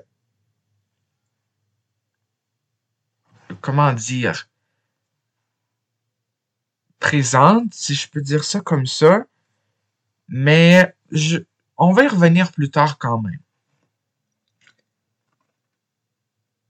comment 3.61 3.93
dire 3.93 4.49
présente, 6.99 7.73
si 7.73 7.95
je 7.95 8.09
peux 8.11 8.21
dire 8.21 8.45
ça 8.45 8.61
comme 8.61 8.87
ça, 8.87 9.25
mais 10.29 10.95
je, 11.11 11.39
on 11.77 11.93
va 11.93 12.05
y 12.05 12.09
revenir 12.09 12.53
plus 12.53 12.71
tard 12.71 12.99
quand 12.99 13.23
même. 13.23 13.41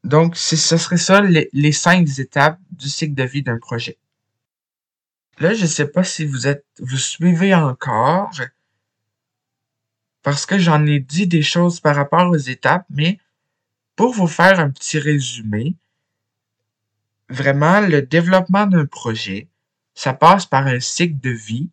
Donc, 0.04 0.36
ce 0.36 0.56
serait 0.56 0.96
ça 0.96 1.20
les, 1.20 1.72
cinq 1.72 2.08
étapes 2.18 2.58
du 2.70 2.88
cycle 2.88 3.14
de 3.14 3.24
vie 3.24 3.42
d'un 3.42 3.58
projet. 3.58 3.98
Là, 5.38 5.54
je 5.54 5.62
ne 5.62 5.66
sais 5.66 5.86
pas 5.86 6.04
si 6.04 6.24
vous 6.24 6.46
êtes, 6.46 6.64
vous 6.78 6.96
suivez 6.96 7.54
encore, 7.54 8.30
parce 10.22 10.46
que 10.46 10.58
j'en 10.58 10.84
ai 10.86 11.00
dit 11.00 11.26
des 11.26 11.42
choses 11.42 11.80
par 11.80 11.94
rapport 11.96 12.30
aux 12.30 12.36
étapes, 12.36 12.86
mais 12.90 13.18
pour 13.96 14.12
vous 14.12 14.26
faire 14.26 14.60
un 14.60 14.70
petit 14.70 14.98
résumé, 14.98 15.74
vraiment, 17.28 17.80
le 17.80 18.02
développement 18.02 18.66
d'un 18.66 18.86
projet, 18.86 19.48
ça 19.94 20.12
passe 20.12 20.46
par 20.46 20.66
un 20.66 20.80
cycle 20.80 21.18
de 21.20 21.30
vie 21.30 21.68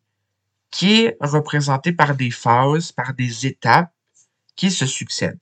qui 0.72 1.04
est 1.04 1.18
représenté 1.22 1.92
par 1.92 2.16
des 2.16 2.32
phases, 2.32 2.92
par 2.92 3.14
des 3.14 3.46
étapes 3.46 3.94
qui 4.56 4.72
se 4.72 4.86
succèdent. 4.86 5.40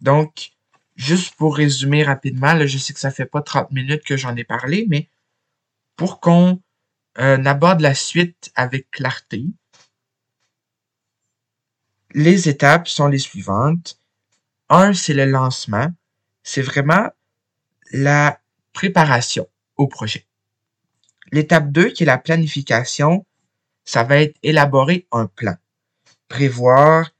Donc, 0.00 0.52
Juste 0.98 1.36
pour 1.36 1.56
résumer 1.56 2.02
rapidement, 2.02 2.54
là, 2.54 2.66
je 2.66 2.76
sais 2.76 2.92
que 2.92 2.98
ça 2.98 3.12
fait 3.12 3.24
pas 3.24 3.40
30 3.40 3.70
minutes 3.70 4.02
que 4.02 4.16
j'en 4.16 4.34
ai 4.34 4.42
parlé, 4.42 4.84
mais 4.88 5.08
pour 5.94 6.18
qu'on 6.18 6.60
euh, 7.18 7.44
aborde 7.44 7.80
la 7.80 7.94
suite 7.94 8.50
avec 8.56 8.90
clarté, 8.90 9.44
les 12.14 12.48
étapes 12.48 12.88
sont 12.88 13.06
les 13.06 13.20
suivantes. 13.20 14.00
Un, 14.68 14.92
c'est 14.92 15.14
le 15.14 15.24
lancement. 15.24 15.86
C'est 16.42 16.62
vraiment 16.62 17.10
la 17.92 18.40
préparation 18.72 19.48
au 19.76 19.86
projet. 19.86 20.26
L'étape 21.30 21.70
2, 21.70 21.90
qui 21.90 22.02
est 22.02 22.06
la 22.06 22.18
planification, 22.18 23.24
ça 23.84 24.02
va 24.02 24.20
être 24.20 24.36
élaborer 24.42 25.06
un 25.12 25.26
plan, 25.26 25.54
prévoir 26.26 27.12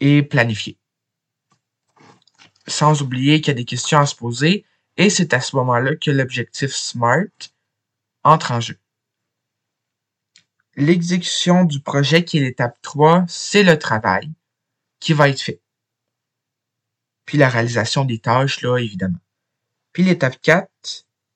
et 0.00 0.22
planifier 0.22 0.78
sans 2.68 3.02
oublier 3.02 3.40
qu'il 3.40 3.48
y 3.48 3.56
a 3.56 3.60
des 3.60 3.64
questions 3.64 3.98
à 3.98 4.06
se 4.06 4.14
poser, 4.14 4.64
et 4.96 5.10
c'est 5.10 5.34
à 5.34 5.40
ce 5.40 5.56
moment-là 5.56 5.96
que 5.96 6.10
l'objectif 6.10 6.72
SMART 6.72 7.26
entre 8.24 8.52
en 8.52 8.60
jeu. 8.60 8.78
L'exécution 10.76 11.64
du 11.64 11.80
projet, 11.80 12.24
qui 12.24 12.38
est 12.38 12.42
l'étape 12.42 12.80
3, 12.82 13.24
c'est 13.28 13.62
le 13.62 13.78
travail 13.78 14.30
qui 15.00 15.12
va 15.12 15.28
être 15.28 15.40
fait. 15.40 15.60
Puis 17.24 17.38
la 17.38 17.48
réalisation 17.48 18.04
des 18.04 18.18
tâches, 18.18 18.62
là, 18.62 18.78
évidemment. 18.78 19.18
Puis 19.92 20.02
l'étape 20.02 20.40
4, 20.40 20.68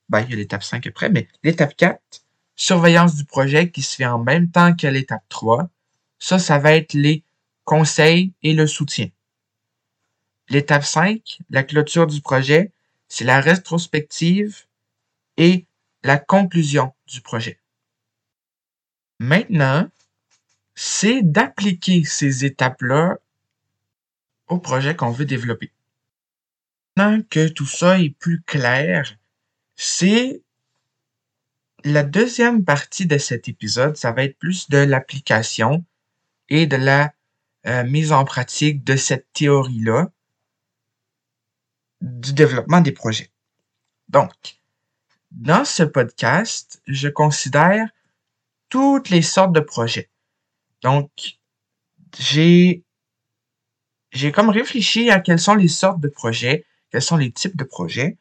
ben, 0.09 0.21
il 0.21 0.31
y 0.31 0.33
a 0.35 0.37
l'étape 0.37 0.62
5 0.62 0.87
après, 0.87 1.11
mais 1.11 1.29
l'étape 1.42 1.77
4, 1.77 2.01
surveillance 2.55 3.16
du 3.16 3.25
projet 3.25 3.71
qui 3.71 3.83
se 3.83 3.97
fait 3.97 4.07
en 4.07 4.18
même 4.18 4.51
temps 4.51 4.75
que 4.75 4.87
l'étape 4.87 5.25
3. 5.29 5.68
Ça, 6.18 6.38
ça 6.38 6.59
va 6.59 6.73
être 6.73 6.95
les 6.95 7.25
conseils 7.64 8.33
et 8.42 8.55
le 8.55 8.66
soutien. 8.66 9.09
L'étape 10.53 10.85
5, 10.85 11.38
la 11.49 11.62
clôture 11.62 12.07
du 12.07 12.21
projet, 12.21 12.73
c'est 13.09 13.25
la 13.25 13.41
rétrospective 13.41 14.67
et 15.38 15.65
la 16.03 16.19
conclusion 16.19 16.93
du 17.07 17.23
projet. 17.23 17.59
Maintenant, 19.19 19.88
c'est 20.75 21.23
d'appliquer 21.23 22.05
ces 22.05 22.45
étapes-là 22.45 23.17
au 24.49 24.59
projet 24.59 24.95
qu'on 24.95 25.11
veut 25.11 25.25
développer. 25.25 25.73
Maintenant 26.99 27.25
que 27.31 27.49
tout 27.49 27.65
ça 27.65 27.99
est 27.99 28.11
plus 28.11 28.43
clair, 28.43 29.17
c'est 29.75 30.43
la 31.83 32.03
deuxième 32.03 32.62
partie 32.62 33.07
de 33.07 33.17
cet 33.17 33.49
épisode, 33.49 33.97
ça 33.97 34.12
va 34.12 34.25
être 34.25 34.37
plus 34.37 34.69
de 34.69 34.77
l'application 34.77 35.83
et 36.51 36.67
de 36.67 36.77
la 36.77 37.15
euh, 37.65 37.85
mise 37.85 38.12
en 38.12 38.27
pratique 38.27 38.85
de 38.85 38.97
cette 38.97 39.33
théorie-là 39.33 40.12
du 42.03 42.33
développement 42.33 42.81
des 42.81 42.93
projets. 42.93 43.31
Donc, 44.09 44.33
dans 45.31 45.65
ce 45.65 45.83
podcast, 45.83 46.83
je 46.87 47.09
considère 47.09 47.88
toutes 48.69 49.09
les 49.09 49.23
sortes 49.23 49.53
de 49.53 49.61
projets. 49.61 50.11
Donc, 50.83 51.11
j'ai 52.19 52.83
j'ai 54.11 54.31
comme 54.31 54.51
réfléchi 54.51 55.11
à 55.11 55.21
quelles 55.21 55.38
sont 55.38 55.55
les 55.55 55.69
sortes 55.69 56.01
de 56.01 56.09
projets, 56.09 56.67
quels 56.91 57.01
sont 57.01 57.17
les 57.17 57.33
types 57.33 57.57
de 57.57 57.65
projets, 57.65 58.19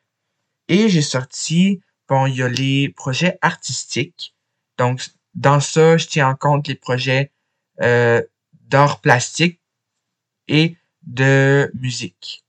et 0.69 0.87
j'ai 0.87 1.01
sorti, 1.01 1.81
bon, 2.07 2.27
il 2.27 2.37
y 2.37 2.43
a 2.43 2.47
les 2.47 2.87
projets 2.89 3.37
artistiques. 3.41 4.33
Donc, 4.77 5.01
dans 5.33 5.59
ça, 5.59 5.97
je 5.97 6.07
tiens 6.07 6.29
en 6.29 6.35
compte 6.35 6.67
les 6.67 6.75
projets 6.75 7.31
euh, 7.81 8.21
d'art 8.69 9.01
plastique 9.01 9.59
et 10.47 10.77
de 11.01 11.69
musique. 11.73 12.45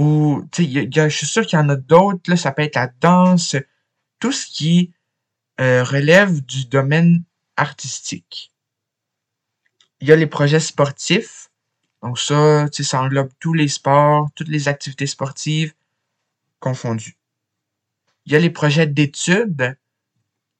Ou, 0.00 0.48
tu 0.50 0.64
sais, 0.64 0.88
je 0.90 1.08
suis 1.14 1.26
sûr 1.26 1.44
qu'il 1.44 1.58
y 1.58 1.62
en 1.62 1.68
a 1.68 1.76
d'autres, 1.76 2.30
là, 2.30 2.34
ça 2.34 2.52
peut 2.52 2.62
être 2.62 2.76
la 2.76 2.86
danse, 2.86 3.54
tout 4.18 4.32
ce 4.32 4.46
qui 4.46 4.94
euh, 5.60 5.84
relève 5.84 6.40
du 6.40 6.64
domaine 6.64 7.22
artistique. 7.58 8.50
Il 10.00 10.08
y 10.08 10.12
a 10.12 10.16
les 10.16 10.26
projets 10.26 10.58
sportifs. 10.58 11.50
Donc 12.02 12.18
ça, 12.18 12.66
tu 12.72 12.82
sais, 12.82 12.88
ça 12.88 13.02
englobe 13.02 13.28
tous 13.40 13.52
les 13.52 13.68
sports, 13.68 14.30
toutes 14.34 14.48
les 14.48 14.68
activités 14.68 15.06
sportives 15.06 15.74
confondues. 16.60 17.18
Il 18.24 18.32
y 18.32 18.36
a 18.36 18.38
les 18.38 18.48
projets 18.48 18.86
d'études 18.86 19.76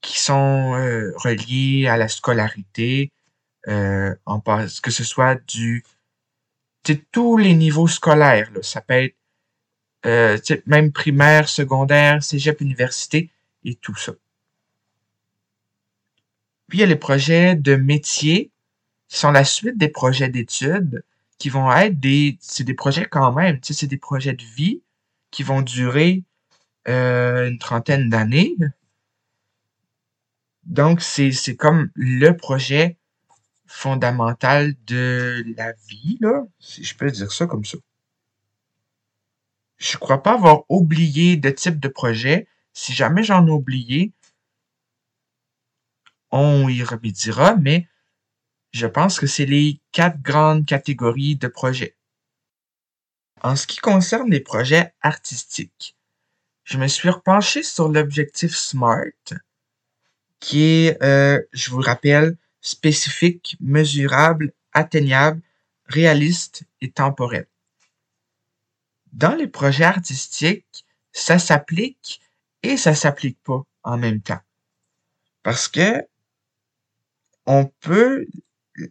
qui 0.03 0.21
sont 0.21 0.75
euh, 0.75 1.15
reliés 1.17 1.87
à 1.87 1.97
la 1.97 2.09
scolarité, 2.09 3.11
euh, 3.69 4.15
en 4.27 4.41
que 4.41 4.91
ce 4.91 5.05
soit 5.05 5.37
du 5.47 5.83
tous 7.11 7.39
les 7.39 7.55
niveaux 7.55 7.89
scolaires. 7.89 8.51
Là. 8.53 8.63
Ça 8.63 8.83
peut 8.83 9.05
être 9.05 9.17
euh, 10.07 10.39
même 10.67 10.93
primaire, 10.93 11.49
secondaire, 11.49 12.23
cégep, 12.23 12.61
université 12.61 13.31
et 13.65 13.75
tout 13.75 13.97
ça. 13.97 14.13
Puis 16.69 16.79
il 16.79 16.81
y 16.81 16.85
a 16.85 16.87
les 16.87 16.97
projets 16.97 17.57
de 17.57 17.77
métier 17.77 18.51
qui 19.09 19.19
sont 19.19 19.33
la 19.33 19.45
suite 19.45 19.77
des 19.77 19.89
projets 19.89 20.29
d'études 20.29 21.05
qui 21.39 21.49
vont 21.49 21.73
être 21.73 21.99
des 21.99 22.39
c'est 22.41 22.65
des 22.65 22.75
projets 22.75 23.07
quand 23.07 23.33
même, 23.33 23.59
c'est 23.63 23.87
des 23.87 23.97
projets 23.97 24.35
de 24.35 24.45
vie 24.57 24.83
qui 25.31 25.43
vont 25.43 25.63
durer 25.63 26.23
euh, 26.89 27.49
une 27.49 27.59
trentaine 27.59 28.09
d'années. 28.11 28.57
Donc 30.65 31.01
c'est 31.01 31.33
c'est 31.33 31.57
comme 31.57 31.91
le 31.95 32.37
projet 32.37 32.97
fondamental 33.67 34.75
de 34.87 35.45
la 35.57 35.73
vie 35.89 36.19
là, 36.21 36.45
si 36.59 36.85
je 36.85 36.97
peux 36.97 37.11
dire 37.11 37.33
ça 37.33 37.47
comme 37.47 37.65
ça. 37.65 37.79
Je 39.81 39.97
crois 39.97 40.23
pas 40.23 40.35
avoir 40.35 40.65
oublié 40.69 41.37
de 41.37 41.49
type 41.51 41.81
de 41.81 41.89
projet. 41.89 42.47
Si 42.75 42.93
jamais 42.93 43.23
j'en 43.23 43.47
ai 43.47 43.51
oublié, 43.51 44.13
on 46.31 46.69
y 46.69 46.83
remédiera, 46.83 47.57
mais 47.57 47.89
je 48.73 48.87
pense 48.87 49.19
que 49.19 49.27
c'est 49.27 49.47
les 49.47 49.81
quatre 49.91 50.21
grandes 50.21 50.67
catégories 50.67 51.37
de 51.37 51.49
projets. 51.49 51.97
En 53.41 53.57
ce 53.57 53.67
qui 53.67 53.79
concerne 53.79 54.31
les 54.31 54.41
projets 54.41 54.93
artistiques, 55.01 55.97
je 56.65 56.77
me 56.77 56.87
suis 56.87 57.09
repenché 57.09 57.63
sur 57.63 57.89
l'objectif 57.89 58.55
SMART, 58.55 59.33
qui 60.41 60.63
est, 60.63 61.03
euh, 61.03 61.41
je 61.53 61.71
vous 61.71 61.81
rappelle, 61.81 62.37
spécifique, 62.61 63.57
mesurable, 63.61 64.53
atteignable, 64.73 65.41
réaliste 65.87 66.65
et 66.83 66.91
temporel. 66.91 67.47
Dans 69.13 69.35
les 69.35 69.49
projets 69.49 69.85
artistiques, 69.85 70.85
ça 71.13 71.39
s'applique 71.39 72.21
et 72.63 72.77
ça 72.77 72.95
s'applique 72.95 73.43
pas 73.43 73.63
en 73.83 73.97
même 73.99 74.21
temps. 74.21 74.41
Parce 75.43 75.69
que 75.69 76.07
on 77.47 77.67
peut, 77.81 78.27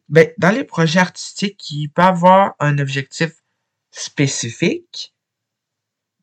ben, 0.09 0.29
dans 0.37 0.51
les 0.51 0.63
projets 0.63 0.99
artistiques, 0.99 1.71
il 1.71 1.89
peut 1.89 2.01
avoir 2.01 2.55
un 2.59 2.77
objectif 2.79 3.31
spécifique, 3.91 5.13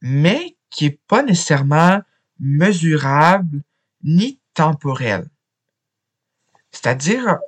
mais 0.01 0.57
qui 0.71 0.87
est 0.87 1.01
pas 1.09 1.23
nécessairement 1.23 2.03
mesurable 2.39 3.63
ni 4.03 4.41
temporel. 4.55 5.29
C'est-à-dire, 6.71 7.39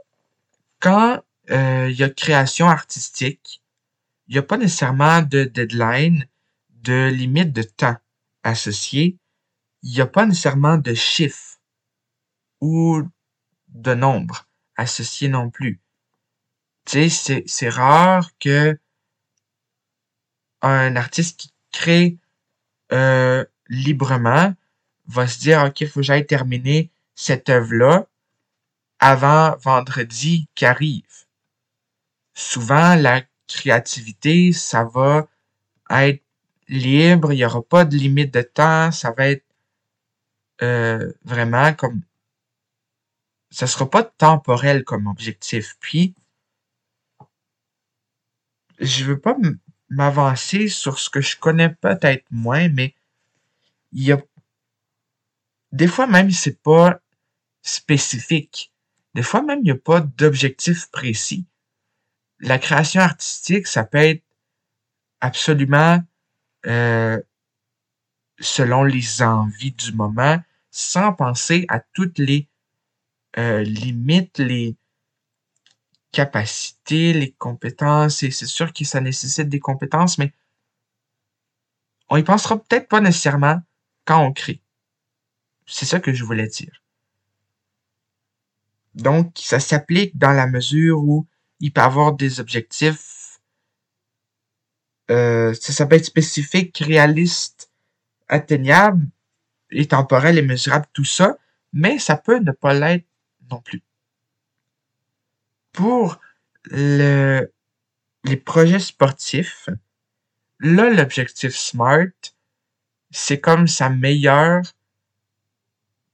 quand 0.81 1.21
euh, 1.51 1.89
il 1.91 1.97
y 1.97 2.03
a 2.03 2.09
création 2.09 2.69
artistique, 2.69 3.63
il 4.29 4.33
n'y 4.33 4.39
a 4.39 4.43
pas 4.43 4.57
nécessairement 4.57 5.23
de 5.23 5.45
deadline, 5.45 6.27
de 6.83 7.09
limite 7.09 7.53
de 7.53 7.63
temps 7.63 7.97
associé. 8.43 9.19
Il 9.83 9.93
n'y 9.93 10.01
a 10.01 10.07
pas 10.07 10.27
nécessairement 10.27 10.79
de 10.79 10.95
chiffre 10.95 11.61
ou 12.61 13.03
de 13.69 13.95
nombre 13.95 14.47
associé 14.77 15.29
non 15.29 15.51
plus. 15.51 15.81
Tu 16.85 17.11
sais, 17.11 17.45
c'est 17.47 17.69
rare 17.69 18.31
que 18.39 18.79
un 20.63 20.97
artiste 20.97 21.39
qui 21.39 21.53
crée 21.71 22.19
euh, 22.93 23.45
librement 23.69 24.55
va 25.07 25.27
se 25.27 25.39
dire 25.39 25.63
OK, 25.65 25.87
faut 25.87 26.01
que 26.01 26.03
j'aille 26.03 26.27
terminer 26.27 26.91
cette 27.15 27.49
œuvre-là 27.49 28.07
avant 28.99 29.57
vendredi 29.59 30.49
qui 30.55 30.65
arrive. 30.65 31.27
Souvent, 32.35 32.95
la 32.95 33.23
créativité, 33.47 34.53
ça 34.53 34.85
va 34.85 35.27
être 35.91 36.23
libre, 36.69 37.33
il 37.33 37.37
n'y 37.37 37.45
aura 37.45 37.63
pas 37.63 37.85
de 37.85 37.97
limite 37.97 38.33
de 38.33 38.43
temps, 38.43 38.91
ça 38.93 39.13
va 39.13 39.29
être 39.29 39.45
euh, 40.63 41.13
vraiment 41.25 41.73
comme 41.75 42.03
ça 43.51 43.67
sera 43.67 43.89
pas 43.89 44.03
temporel 44.05 44.85
comme 44.85 45.07
objectif. 45.07 45.77
Puis, 45.81 46.15
je 48.79 49.05
veux 49.05 49.19
pas 49.19 49.37
m'avancer 49.89 50.69
sur 50.69 50.99
ce 50.99 51.11
que 51.11 51.21
je 51.21 51.39
connais 51.39 51.71
peut-être 51.71 52.25
moins, 52.31 52.69
mais 52.69 52.95
il 53.93 54.05
y 54.05 54.13
a 54.13 54.21
des 55.73 55.87
fois 55.87 56.07
même 56.07 56.31
c'est 56.31 56.61
pas 56.63 57.01
spécifique. 57.63 58.73
Des 59.15 59.23
fois 59.23 59.43
même 59.43 59.61
il 59.61 59.65
n'y 59.65 59.71
a 59.71 59.77
pas 59.77 60.01
d'objectif 60.01 60.91
précis. 60.91 61.47
La 62.41 62.59
création 62.59 63.01
artistique, 63.01 63.67
ça 63.67 63.85
peut 63.85 63.99
être 63.99 64.23
absolument 65.21 66.01
euh, 66.67 67.21
selon 68.41 68.85
les 68.85 69.23
envies 69.23 69.73
du 69.73 69.93
moment, 69.93 70.39
sans 70.71 71.13
penser 71.13 71.67
à 71.69 71.81
toutes 71.81 72.19
les 72.19 72.49
euh, 73.37 73.63
limite 73.63 74.39
les 74.39 74.77
capacités, 76.13 77.13
les 77.13 77.33
compétences, 77.33 78.23
et 78.23 78.31
c'est 78.31 78.47
sûr 78.47 78.73
que 78.73 78.85
ça 78.85 79.01
nécessite 79.01 79.49
des 79.49 79.61
compétences, 79.61 80.19
mais 80.19 80.33
on 82.09 82.17
y 82.17 82.23
pensera 82.23 82.59
peut-être 82.59 82.89
pas 82.89 83.01
nécessairement 83.01 83.61
quand 84.05 84.25
on 84.25 84.33
crée. 84.33 84.63
C'est 85.67 85.85
ça 85.85 86.01
que 86.01 86.13
je 86.13 86.25
voulais 86.25 86.49
dire. 86.49 86.83
Donc, 88.95 89.33
ça 89.37 89.61
s'applique 89.61 90.17
dans 90.17 90.33
la 90.33 90.47
mesure 90.47 90.99
où 90.99 91.27
il 91.61 91.73
peut 91.73 91.83
avoir 91.83 92.15
des 92.15 92.41
objectifs, 92.41 93.18
euh, 95.11 95.55
ça, 95.55 95.73
ça 95.73 95.87
peut 95.87 95.97
être 95.97 96.05
spécifique, 96.05 96.79
réaliste, 96.79 97.71
atteignable, 98.29 99.07
et 99.71 99.87
temporel 99.87 100.39
et 100.39 100.43
mesurable, 100.43 100.87
tout 100.93 101.05
ça, 101.05 101.37
mais 101.73 101.99
ça 101.99 102.17
peut 102.17 102.39
ne 102.39 102.53
pas 102.53 102.75
l'être 102.75 103.07
non 103.51 103.61
plus. 103.61 103.83
Pour 105.73 106.21
le, 106.65 107.53
les 108.25 108.37
projets 108.37 108.79
sportifs, 108.79 109.69
là, 110.61 110.91
l'objectif 110.91 111.55
SMART, 111.55 112.13
c'est 113.11 113.41
comme 113.41 113.67
sa 113.67 113.89
meilleure 113.89 114.63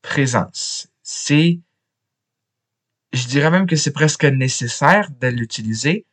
présence. 0.02 0.88
C'est, 1.02 1.60
je 3.12 3.26
dirais 3.26 3.50
même 3.50 3.66
que 3.66 3.76
c'est 3.76 3.92
presque 3.92 4.24
nécessaire 4.24 5.10
de 5.10 5.28
l'utiliser, 5.28 6.04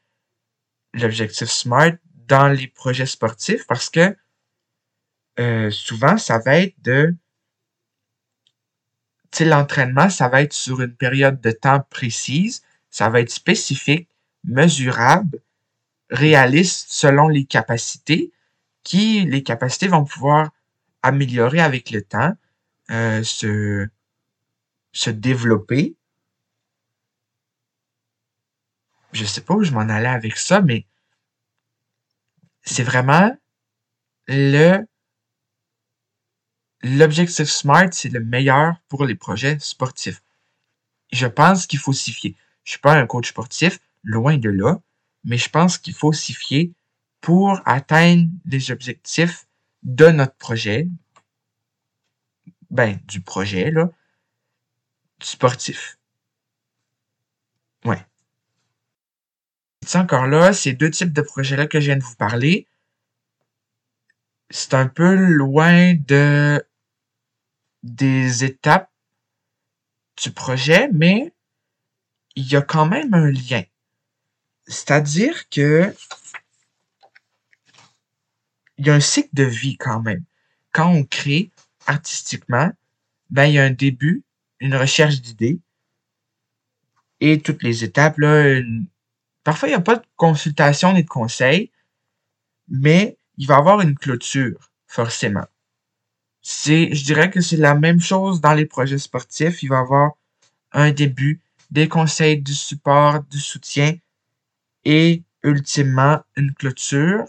l'objectif 0.93 1.49
SMART, 1.49 1.97
dans 2.31 2.47
les 2.47 2.67
projets 2.67 3.05
sportifs 3.05 3.67
parce 3.67 3.89
que 3.89 4.15
euh, 5.37 5.69
souvent, 5.69 6.17
ça 6.17 6.39
va 6.39 6.59
être 6.59 6.81
de 6.81 7.13
l'entraînement, 9.41 10.09
ça 10.09 10.29
va 10.29 10.41
être 10.41 10.53
sur 10.53 10.79
une 10.81 10.95
période 10.95 11.41
de 11.41 11.51
temps 11.51 11.81
précise, 11.89 12.63
ça 12.89 13.09
va 13.09 13.19
être 13.19 13.31
spécifique, 13.31 14.07
mesurable, 14.45 15.41
réaliste 16.09 16.87
selon 16.91 17.27
les 17.27 17.43
capacités, 17.43 18.31
qui 18.83 19.25
les 19.25 19.43
capacités 19.43 19.89
vont 19.89 20.05
pouvoir 20.05 20.51
améliorer 21.03 21.59
avec 21.59 21.91
le 21.91 22.01
temps, 22.01 22.33
euh, 22.91 23.23
se, 23.23 23.89
se 24.93 25.09
développer. 25.09 25.95
Je 29.11 29.25
sais 29.25 29.41
pas 29.41 29.53
où 29.53 29.63
je 29.63 29.71
m'en 29.71 29.81
allais 29.81 30.07
avec 30.07 30.37
ça, 30.37 30.61
mais 30.61 30.85
c'est 32.63 32.83
vraiment 32.83 33.35
le 34.27 34.85
l'objectif 36.83 37.47
SMART, 37.49 37.89
c'est 37.91 38.09
le 38.09 38.19
meilleur 38.19 38.75
pour 38.87 39.05
les 39.05 39.15
projets 39.15 39.57
sportifs. 39.59 40.23
Je 41.11 41.27
pense 41.27 41.67
qu'il 41.67 41.79
faut 41.79 41.93
s'y 41.93 42.11
fier. 42.11 42.35
Je 42.63 42.71
suis 42.71 42.79
pas 42.79 42.95
un 42.95 43.05
coach 43.07 43.29
sportif, 43.29 43.79
loin 44.03 44.37
de 44.37 44.49
là, 44.49 44.81
mais 45.23 45.37
je 45.37 45.49
pense 45.49 45.77
qu'il 45.77 45.93
faut 45.93 46.13
s'y 46.13 46.33
fier 46.33 46.71
pour 47.21 47.61
atteindre 47.65 48.29
les 48.45 48.71
objectifs 48.71 49.45
de 49.83 50.07
notre 50.07 50.35
projet, 50.35 50.87
ben, 52.71 52.99
du 53.07 53.21
projet, 53.21 53.69
là, 53.71 53.89
sportif. 55.21 55.97
Ouais. 57.85 58.05
C'est 59.85 59.97
encore 59.97 60.27
là, 60.27 60.53
ces 60.53 60.73
deux 60.73 60.91
types 60.91 61.13
de 61.13 61.21
projets-là 61.21 61.67
que 61.67 61.79
je 61.79 61.87
viens 61.87 61.97
de 61.97 62.03
vous 62.03 62.15
parler, 62.15 62.67
c'est 64.49 64.73
un 64.73 64.87
peu 64.87 65.15
loin 65.15 65.93
de 65.93 66.63
des 67.83 68.43
étapes 68.43 68.91
du 70.21 70.31
projet, 70.31 70.89
mais 70.93 71.33
il 72.35 72.47
y 72.47 72.55
a 72.55 72.61
quand 72.61 72.85
même 72.85 73.13
un 73.13 73.31
lien. 73.31 73.63
C'est-à-dire 74.67 75.49
que 75.49 75.95
il 78.77 78.87
y 78.87 78.89
a 78.89 78.95
un 78.95 78.99
cycle 78.99 79.29
de 79.33 79.43
vie 79.43 79.77
quand 79.77 80.01
même. 80.01 80.23
Quand 80.71 80.89
on 80.89 81.03
crée 81.03 81.51
artistiquement, 81.87 82.71
ben 83.29 83.45
il 83.45 83.53
y 83.53 83.59
a 83.59 83.63
un 83.63 83.71
début, 83.71 84.23
une 84.59 84.75
recherche 84.75 85.21
d'idées 85.21 85.59
et 87.19 87.41
toutes 87.41 87.63
les 87.63 87.83
étapes 87.83 88.17
là. 88.19 88.59
Parfois 89.43 89.69
il 89.69 89.71
n'y 89.71 89.75
a 89.75 89.81
pas 89.81 89.95
de 89.95 90.05
consultation 90.15 90.93
ni 90.93 91.03
de 91.03 91.09
conseil, 91.09 91.71
mais 92.67 93.17
il 93.37 93.47
va 93.47 93.55
y 93.55 93.57
avoir 93.57 93.81
une 93.81 93.97
clôture 93.97 94.71
forcément. 94.87 95.45
C'est, 96.41 96.93
je 96.93 97.03
dirais 97.03 97.29
que 97.29 97.41
c'est 97.41 97.57
la 97.57 97.75
même 97.75 98.01
chose 98.01 98.41
dans 98.41 98.53
les 98.53 98.65
projets 98.65 98.97
sportifs. 98.97 99.63
Il 99.63 99.69
va 99.69 99.77
y 99.77 99.79
avoir 99.79 100.11
un 100.71 100.91
début, 100.91 101.41
des 101.69 101.87
conseils, 101.87 102.41
du 102.41 102.53
support, 102.53 103.23
du 103.23 103.39
soutien 103.39 103.95
et 104.85 105.23
ultimement 105.43 106.21
une 106.35 106.53
clôture. 106.53 107.25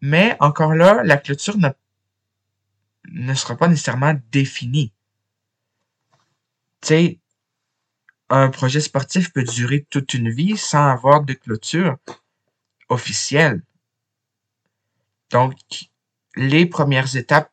Mais 0.00 0.36
encore 0.40 0.74
là, 0.74 1.02
la 1.04 1.16
clôture 1.16 1.56
ne, 1.58 3.34
sera 3.34 3.56
pas 3.56 3.68
nécessairement 3.68 4.14
définie. 4.32 4.92
Un 8.30 8.48
projet 8.48 8.80
sportif 8.80 9.32
peut 9.32 9.42
durer 9.42 9.86
toute 9.90 10.14
une 10.14 10.30
vie 10.30 10.56
sans 10.56 10.88
avoir 10.88 11.22
de 11.22 11.32
clôture 11.32 11.98
officielle. 12.88 13.62
Donc, 15.30 15.54
les 16.36 16.64
premières 16.64 17.16
étapes 17.16 17.52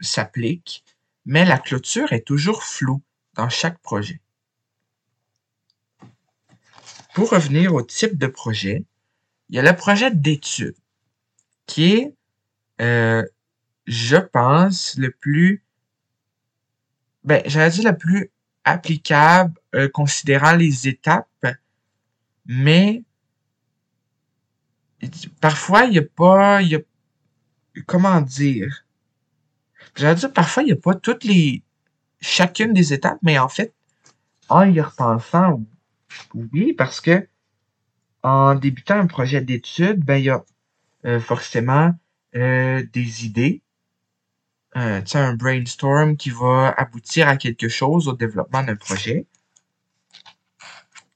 s'appliquent, 0.00 0.84
mais 1.24 1.44
la 1.44 1.58
clôture 1.58 2.12
est 2.12 2.26
toujours 2.26 2.64
floue 2.64 3.02
dans 3.34 3.48
chaque 3.48 3.78
projet. 3.78 4.20
Pour 7.14 7.30
revenir 7.30 7.74
au 7.74 7.82
type 7.82 8.18
de 8.18 8.26
projet, 8.26 8.84
il 9.48 9.56
y 9.56 9.58
a 9.58 9.62
le 9.62 9.76
projet 9.76 10.10
d'étude 10.10 10.76
qui 11.66 11.92
est, 11.92 12.14
euh, 12.80 13.24
je 13.86 14.16
pense, 14.16 14.96
le 14.96 15.10
plus, 15.10 15.64
ben, 17.22 17.42
j'allais 17.46 17.70
dire 17.70 17.92
le 17.92 17.96
plus 17.96 18.30
applicable 18.64 19.54
euh, 19.74 19.88
considérant 19.88 20.56
les 20.56 20.88
étapes, 20.88 21.46
mais 22.46 23.02
parfois 25.40 25.84
il 25.84 25.92
n'y 25.92 25.98
a 25.98 26.02
pas, 26.02 26.62
y 26.62 26.74
a, 26.74 26.80
comment 27.86 28.20
dire, 28.20 28.84
j'allais 29.96 30.14
dire 30.14 30.32
parfois 30.32 30.62
il 30.62 30.66
n'y 30.66 30.72
a 30.72 30.76
pas 30.76 30.94
toutes 30.94 31.24
les, 31.24 31.62
chacune 32.20 32.72
des 32.72 32.92
étapes, 32.92 33.18
mais 33.22 33.38
en 33.38 33.48
fait, 33.48 33.74
en 34.48 34.64
y 34.64 34.80
repensant, 34.80 35.62
oui, 36.34 36.72
parce 36.72 37.00
que 37.00 37.26
en 38.22 38.54
débutant 38.54 38.98
un 38.98 39.06
projet 39.06 39.40
d'étude, 39.40 40.04
ben 40.04 40.16
il 40.16 40.24
y 40.24 40.30
a 40.30 40.44
euh, 41.06 41.20
forcément 41.20 41.94
euh, 42.36 42.84
des 42.92 43.24
idées, 43.24 43.62
euh, 44.76 45.02
un 45.14 45.34
brainstorm 45.34 46.16
qui 46.16 46.30
va 46.30 46.72
aboutir 46.76 47.28
à 47.28 47.36
quelque 47.36 47.68
chose 47.68 48.06
au 48.06 48.12
développement 48.12 48.62
d'un 48.62 48.76
projet. 48.76 49.26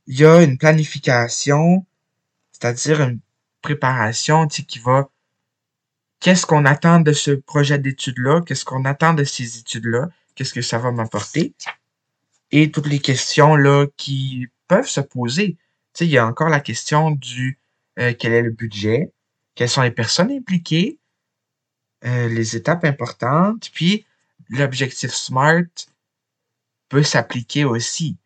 Il 0.06 0.18
y 0.18 0.24
a 0.24 0.42
une 0.42 0.58
planification, 0.58 1.86
c'est-à-dire 2.50 3.00
une 3.02 3.20
préparation 3.62 4.48
qui 4.48 4.78
va 4.80 5.08
qu'est-ce 6.18 6.46
qu'on 6.46 6.64
attend 6.64 7.00
de 7.00 7.12
ce 7.12 7.30
projet 7.30 7.78
d'étude-là, 7.78 8.40
qu'est-ce 8.40 8.64
qu'on 8.64 8.84
attend 8.84 9.14
de 9.14 9.24
ces 9.24 9.58
études-là, 9.58 10.08
qu'est-ce 10.34 10.52
que 10.52 10.62
ça 10.62 10.78
va 10.78 10.90
m'apporter, 10.90 11.54
et 12.50 12.70
toutes 12.70 12.88
les 12.88 12.98
questions 12.98 13.54
là 13.54 13.86
qui 13.96 14.48
peuvent 14.66 14.88
se 14.88 15.00
poser. 15.00 15.56
Tu 15.94 16.04
il 16.04 16.10
y 16.10 16.18
a 16.18 16.26
encore 16.26 16.48
la 16.48 16.60
question 16.60 17.12
du 17.12 17.60
quel 17.94 18.32
est 18.32 18.42
le 18.42 18.50
budget, 18.50 19.12
quelles 19.54 19.68
sont 19.68 19.82
les 19.82 19.92
personnes 19.92 20.32
impliquées, 20.32 20.98
euh, 22.04 22.28
les 22.28 22.56
étapes 22.56 22.84
importantes, 22.84 23.70
puis 23.72 24.06
l'objectif 24.50 25.12
SMART 25.12 25.88
peut 26.88 27.02
s'appliquer 27.02 27.64
aussi. 27.64 28.16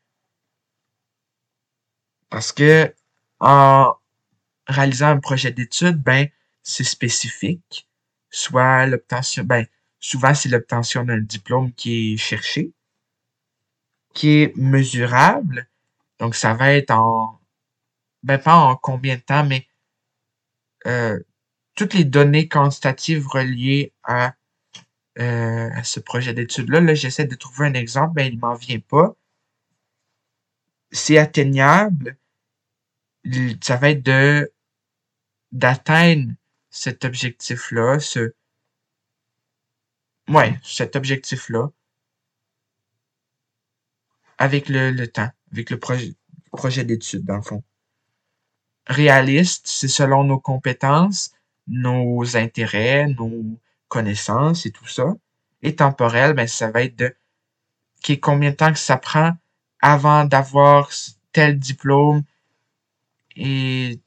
Parce 2.31 2.53
que 2.53 2.95
en 3.41 3.95
réalisant 4.67 5.09
un 5.09 5.21
projet 5.21 5.53
d'étude, 5.53 6.03
ben, 6.03 6.29
c'est 6.62 6.85
spécifique. 6.85 7.88
Soit 8.31 8.87
l'obtention, 8.87 9.45
ben, 9.45 9.67
souvent 10.01 10.35
c'est 10.35 10.49
l'obtention 10.49 11.05
d'un 11.05 11.21
diplôme 11.21 11.73
qui 11.73 12.14
est 12.14 12.17
cherché, 12.19 12.73
qui 14.14 14.43
est 14.43 14.57
mesurable. 14.57 15.69
Donc, 16.19 16.35
ça 16.35 16.55
va 16.55 16.73
être 16.75 16.91
en, 16.91 17.41
ben, 18.23 18.38
pas 18.38 18.57
en 18.57 18.77
combien 18.77 19.17
de 19.17 19.23
temps, 19.23 19.45
mais 19.45 19.67
euh, 20.87 21.19
toutes 21.79 21.95
les 21.95 22.05
données 22.05 22.49
quantitatives 22.49 23.29
reliées 23.29 23.93
à, 24.03 24.35
euh, 25.21 25.71
à 25.73 25.85
ce 25.85 26.01
projet 26.01 26.35
d'étude-là. 26.35 26.81
Là, 26.81 26.95
j'essaie 26.95 27.25
de 27.25 27.37
trouver 27.37 27.69
un 27.69 27.75
exemple, 27.75 28.14
mais 28.17 28.27
il 28.29 28.38
m'en 28.41 28.55
vient 28.55 28.81
pas. 28.81 29.14
C'est 30.91 31.19
atteignable. 31.19 32.17
Ça 33.62 33.77
va 33.77 33.91
être 33.91 34.03
de 34.03 34.53
d'atteindre 35.53 36.33
cet 36.69 37.05
objectif-là, 37.05 38.01
ce 38.01 38.35
ouais, 40.29 40.59
cet 40.64 40.97
objectif-là 40.97 41.69
avec 44.37 44.69
le, 44.69 44.91
le 44.91 45.07
temps, 45.07 45.31
avec 45.53 45.71
le 45.71 45.79
projet, 45.79 46.14
projet 46.53 46.85
d'étude, 46.85 47.25
dans 47.25 47.37
le 47.37 47.43
fond 47.43 47.62
réaliste, 48.88 49.67
c'est 49.67 49.88
selon 49.88 50.25
nos 50.25 50.41
compétences, 50.41 51.33
nos 51.68 52.37
intérêts, 52.37 53.07
nos 53.09 53.59
connaissances 53.88 54.66
et 54.66 54.70
tout 54.70 54.87
ça. 54.87 55.14
Et 55.62 55.76
temporel, 55.76 56.35
ben, 56.35 56.46
ça 56.46 56.70
va 56.70 56.83
être 56.83 56.96
de 56.96 57.14
qui 58.02 58.20
combien 58.20 58.50
de 58.50 58.57
temps 58.57 58.72
que 58.72 58.78
ça 58.78 58.96
prend 58.96 59.33
avant 59.81 60.24
d'avoir 60.24 60.90
tel 61.32 61.59
diplôme 61.59 62.22
et 63.36 64.01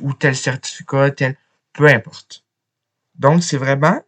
ou 0.00 0.12
tel 0.12 0.36
certificat, 0.36 1.10
tel 1.10 1.36
peu 1.72 1.86
importe. 1.86 2.44
Donc, 3.14 3.42
c'est 3.42 3.56
vraiment 3.56 4.00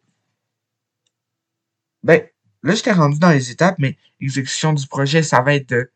ben, 2.02 2.22
là, 2.62 2.74
je 2.74 2.82
t'ai 2.82 2.92
rendu 2.92 3.18
dans 3.18 3.30
les 3.30 3.50
étapes, 3.50 3.76
mais 3.78 3.96
l'exécution 4.20 4.72
du 4.72 4.86
projet, 4.86 5.22
ça 5.22 5.40
va 5.40 5.54
être 5.54 5.68
de 5.70 5.90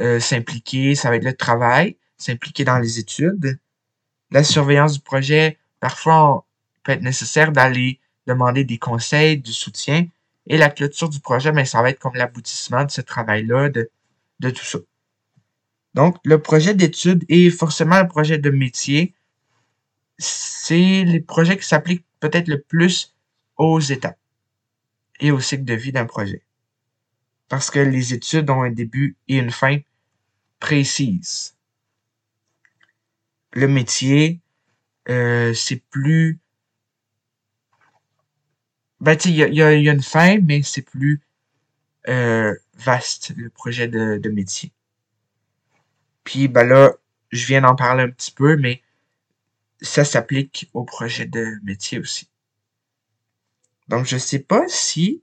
euh, 0.00 0.20
s'impliquer, 0.20 0.94
ça 0.94 1.10
va 1.10 1.16
être 1.16 1.24
le 1.24 1.36
travail 1.36 1.96
s'impliquer 2.16 2.64
dans 2.64 2.78
les 2.78 2.98
études. 2.98 3.58
La 4.32 4.42
surveillance 4.42 4.94
du 4.94 5.00
projet, 5.00 5.58
parfois, 5.78 6.46
peut 6.82 6.92
être 6.92 7.02
nécessaire 7.02 7.52
d'aller 7.52 8.00
demander 8.26 8.64
des 8.64 8.78
conseils, 8.78 9.36
du 9.36 9.52
soutien. 9.52 10.06
Et 10.46 10.56
la 10.56 10.70
clôture 10.70 11.10
du 11.10 11.20
projet, 11.20 11.52
mais 11.52 11.62
ben, 11.62 11.66
ça 11.66 11.82
va 11.82 11.90
être 11.90 11.98
comme 11.98 12.14
l'aboutissement 12.14 12.84
de 12.84 12.90
ce 12.90 13.02
travail-là, 13.02 13.68
de, 13.68 13.90
de 14.40 14.50
tout 14.50 14.64
ça. 14.64 14.78
Donc, 15.94 16.16
le 16.24 16.40
projet 16.40 16.74
d'étude 16.74 17.24
et 17.28 17.50
forcément 17.50 18.00
le 18.00 18.08
projet 18.08 18.38
de 18.38 18.48
métier, 18.48 19.14
c'est 20.18 21.04
les 21.04 21.20
projets 21.20 21.58
qui 21.58 21.66
s'appliquent 21.66 22.06
peut-être 22.18 22.48
le 22.48 22.60
plus 22.60 23.14
aux 23.58 23.80
étapes 23.80 24.18
et 25.20 25.30
au 25.30 25.40
cycle 25.40 25.64
de 25.64 25.74
vie 25.74 25.92
d'un 25.92 26.06
projet. 26.06 26.42
Parce 27.48 27.70
que 27.70 27.80
les 27.80 28.14
études 28.14 28.48
ont 28.48 28.62
un 28.62 28.70
début 28.70 29.16
et 29.28 29.36
une 29.36 29.50
fin 29.50 29.78
précises. 30.58 31.54
Le 33.52 33.68
métier, 33.68 34.40
euh, 35.08 35.54
c'est 35.54 35.82
plus... 35.90 36.40
Ben, 39.00 39.16
tu 39.16 39.30
il 39.30 39.34
y 39.36 39.42
a, 39.42 39.48
y, 39.48 39.62
a, 39.62 39.92
une 39.92 40.02
fin, 40.02 40.38
mais 40.38 40.62
c'est 40.62 40.82
plus 40.82 41.20
euh, 42.08 42.54
vaste, 42.74 43.32
le 43.36 43.50
projet 43.50 43.88
de, 43.88 44.18
de 44.18 44.30
métier. 44.30 44.72
Puis, 46.22 46.46
ben 46.46 46.64
là, 46.64 46.92
je 47.30 47.46
viens 47.46 47.62
d'en 47.62 47.74
parler 47.74 48.04
un 48.04 48.10
petit 48.10 48.30
peu, 48.30 48.56
mais 48.56 48.80
ça 49.80 50.04
s'applique 50.04 50.70
au 50.72 50.84
projet 50.84 51.26
de 51.26 51.58
métier 51.64 51.98
aussi. 51.98 52.28
Donc, 53.88 54.06
je 54.06 54.16
sais 54.16 54.38
pas 54.38 54.62
si 54.68 55.22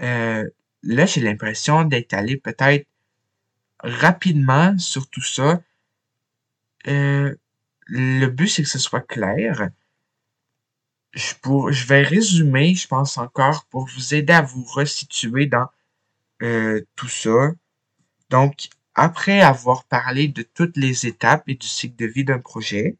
euh, 0.00 0.48
là, 0.82 1.06
j'ai 1.06 1.20
l'impression 1.20 1.84
d'être 1.84 2.14
allé 2.14 2.36
peut-être 2.36 2.86
rapidement 3.80 4.76
sur 4.78 5.08
tout 5.08 5.22
ça. 5.22 5.60
Euh, 6.86 7.34
le 7.86 8.26
but, 8.26 8.48
c'est 8.48 8.62
que 8.62 8.68
ce 8.68 8.78
soit 8.78 9.00
clair. 9.00 9.70
Je, 11.12 11.34
pour, 11.42 11.72
je 11.72 11.86
vais 11.86 12.02
résumer, 12.02 12.74
je 12.74 12.88
pense 12.88 13.18
encore, 13.18 13.66
pour 13.66 13.86
vous 13.86 14.14
aider 14.14 14.32
à 14.32 14.42
vous 14.42 14.64
resituer 14.64 15.46
dans 15.46 15.68
euh, 16.42 16.84
tout 16.96 17.08
ça. 17.08 17.52
Donc, 18.30 18.68
après 18.94 19.40
avoir 19.40 19.84
parlé 19.84 20.28
de 20.28 20.42
toutes 20.42 20.76
les 20.76 21.06
étapes 21.06 21.48
et 21.48 21.54
du 21.54 21.66
cycle 21.66 21.96
de 21.96 22.06
vie 22.06 22.24
d'un 22.24 22.38
projet, 22.40 22.96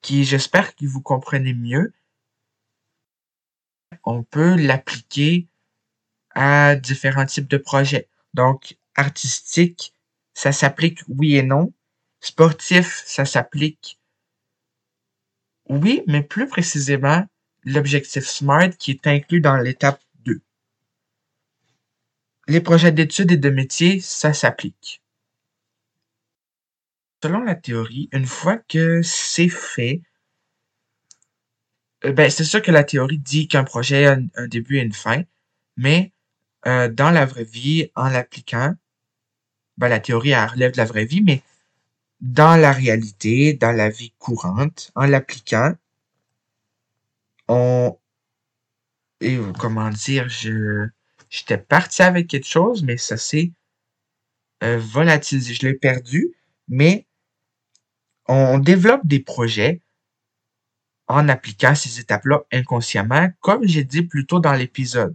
qui 0.00 0.24
j'espère 0.24 0.74
que 0.74 0.86
vous 0.86 1.00
comprenez 1.00 1.54
mieux, 1.54 1.92
on 4.04 4.22
peut 4.22 4.56
l'appliquer 4.56 5.46
à 6.34 6.76
différents 6.76 7.26
types 7.26 7.48
de 7.48 7.56
projets. 7.56 8.08
Donc, 8.34 8.76
artistique, 8.96 9.94
ça 10.34 10.52
s'applique 10.52 11.00
oui 11.08 11.36
et 11.36 11.42
non. 11.42 11.72
Sportif, 12.22 13.02
ça 13.04 13.24
s'applique 13.24 13.98
oui, 15.68 16.02
mais 16.06 16.22
plus 16.22 16.46
précisément, 16.46 17.24
l'objectif 17.64 18.26
SMART 18.26 18.76
qui 18.78 18.90
est 18.90 19.06
inclus 19.06 19.40
dans 19.40 19.56
l'étape 19.56 20.02
2. 20.24 20.40
Les 22.48 22.60
projets 22.60 22.92
d'études 22.92 23.32
et 23.32 23.36
de 23.36 23.50
métier, 23.50 24.00
ça 24.00 24.32
s'applique. 24.32 25.00
Selon 27.22 27.42
la 27.42 27.54
théorie, 27.54 28.08
une 28.12 28.26
fois 28.26 28.58
que 28.58 29.00
c'est 29.02 29.48
fait, 29.48 30.02
euh, 32.04 32.12
ben, 32.12 32.28
c'est 32.28 32.44
sûr 32.44 32.60
que 32.60 32.72
la 32.72 32.82
théorie 32.82 33.18
dit 33.18 33.46
qu'un 33.46 33.64
projet 33.64 34.06
a 34.06 34.18
un 34.34 34.48
début 34.48 34.78
et 34.78 34.82
une 34.82 34.92
fin, 34.92 35.22
mais 35.76 36.12
euh, 36.66 36.88
dans 36.88 37.10
la 37.10 37.24
vraie 37.24 37.44
vie, 37.44 37.90
en 37.94 38.08
l'appliquant, 38.08 38.74
ben, 39.78 39.88
la 39.88 40.00
théorie 40.00 40.30
elle 40.30 40.48
relève 40.48 40.72
de 40.72 40.78
la 40.78 40.84
vraie 40.84 41.04
vie, 41.04 41.22
mais 41.22 41.42
dans 42.22 42.56
la 42.56 42.72
réalité, 42.72 43.52
dans 43.52 43.72
la 43.72 43.90
vie 43.90 44.12
courante, 44.18 44.92
en 44.94 45.06
l'appliquant, 45.06 45.74
on 47.48 47.98
et 49.20 49.38
comment 49.58 49.90
dire, 49.90 50.28
je 50.28 50.88
j'étais 51.30 51.58
parti 51.58 52.02
avec 52.02 52.28
quelque 52.28 52.46
chose, 52.46 52.82
mais 52.82 52.96
ça 52.96 53.16
s'est 53.16 53.52
euh, 54.62 54.78
volatilisé. 54.78 55.54
Je 55.54 55.66
l'ai 55.66 55.74
perdu, 55.74 56.34
mais 56.68 57.06
on 58.28 58.58
développe 58.58 59.06
des 59.06 59.20
projets 59.20 59.80
en 61.08 61.28
appliquant 61.28 61.74
ces 61.74 62.00
étapes-là 62.00 62.42
inconsciemment, 62.52 63.30
comme 63.40 63.66
j'ai 63.66 63.84
dit 63.84 64.02
plus 64.02 64.26
tôt 64.26 64.40
dans 64.40 64.54
l'épisode. 64.54 65.14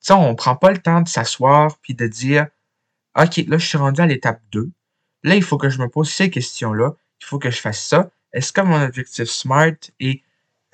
Tu 0.00 0.08
sais, 0.08 0.12
on 0.14 0.34
prend 0.34 0.56
pas 0.56 0.72
le 0.72 0.78
temps 0.78 1.00
de 1.00 1.08
s'asseoir 1.08 1.78
puis 1.78 1.94
de 1.94 2.06
dire 2.06 2.48
OK, 3.16 3.36
là, 3.46 3.58
je 3.58 3.66
suis 3.66 3.78
rendu 3.78 4.00
à 4.00 4.06
l'étape 4.06 4.42
2. 4.50 4.70
Là, 5.24 5.34
il 5.34 5.42
faut 5.42 5.56
que 5.56 5.70
je 5.70 5.78
me 5.78 5.88
pose 5.88 6.10
ces 6.10 6.30
questions-là. 6.30 6.94
Il 7.20 7.24
faut 7.24 7.38
que 7.38 7.50
je 7.50 7.58
fasse 7.58 7.82
ça. 7.82 8.10
Est-ce 8.32 8.52
que 8.52 8.60
mon 8.60 8.80
objectif 8.80 9.24
SMART 9.24 9.90
et 9.98 10.22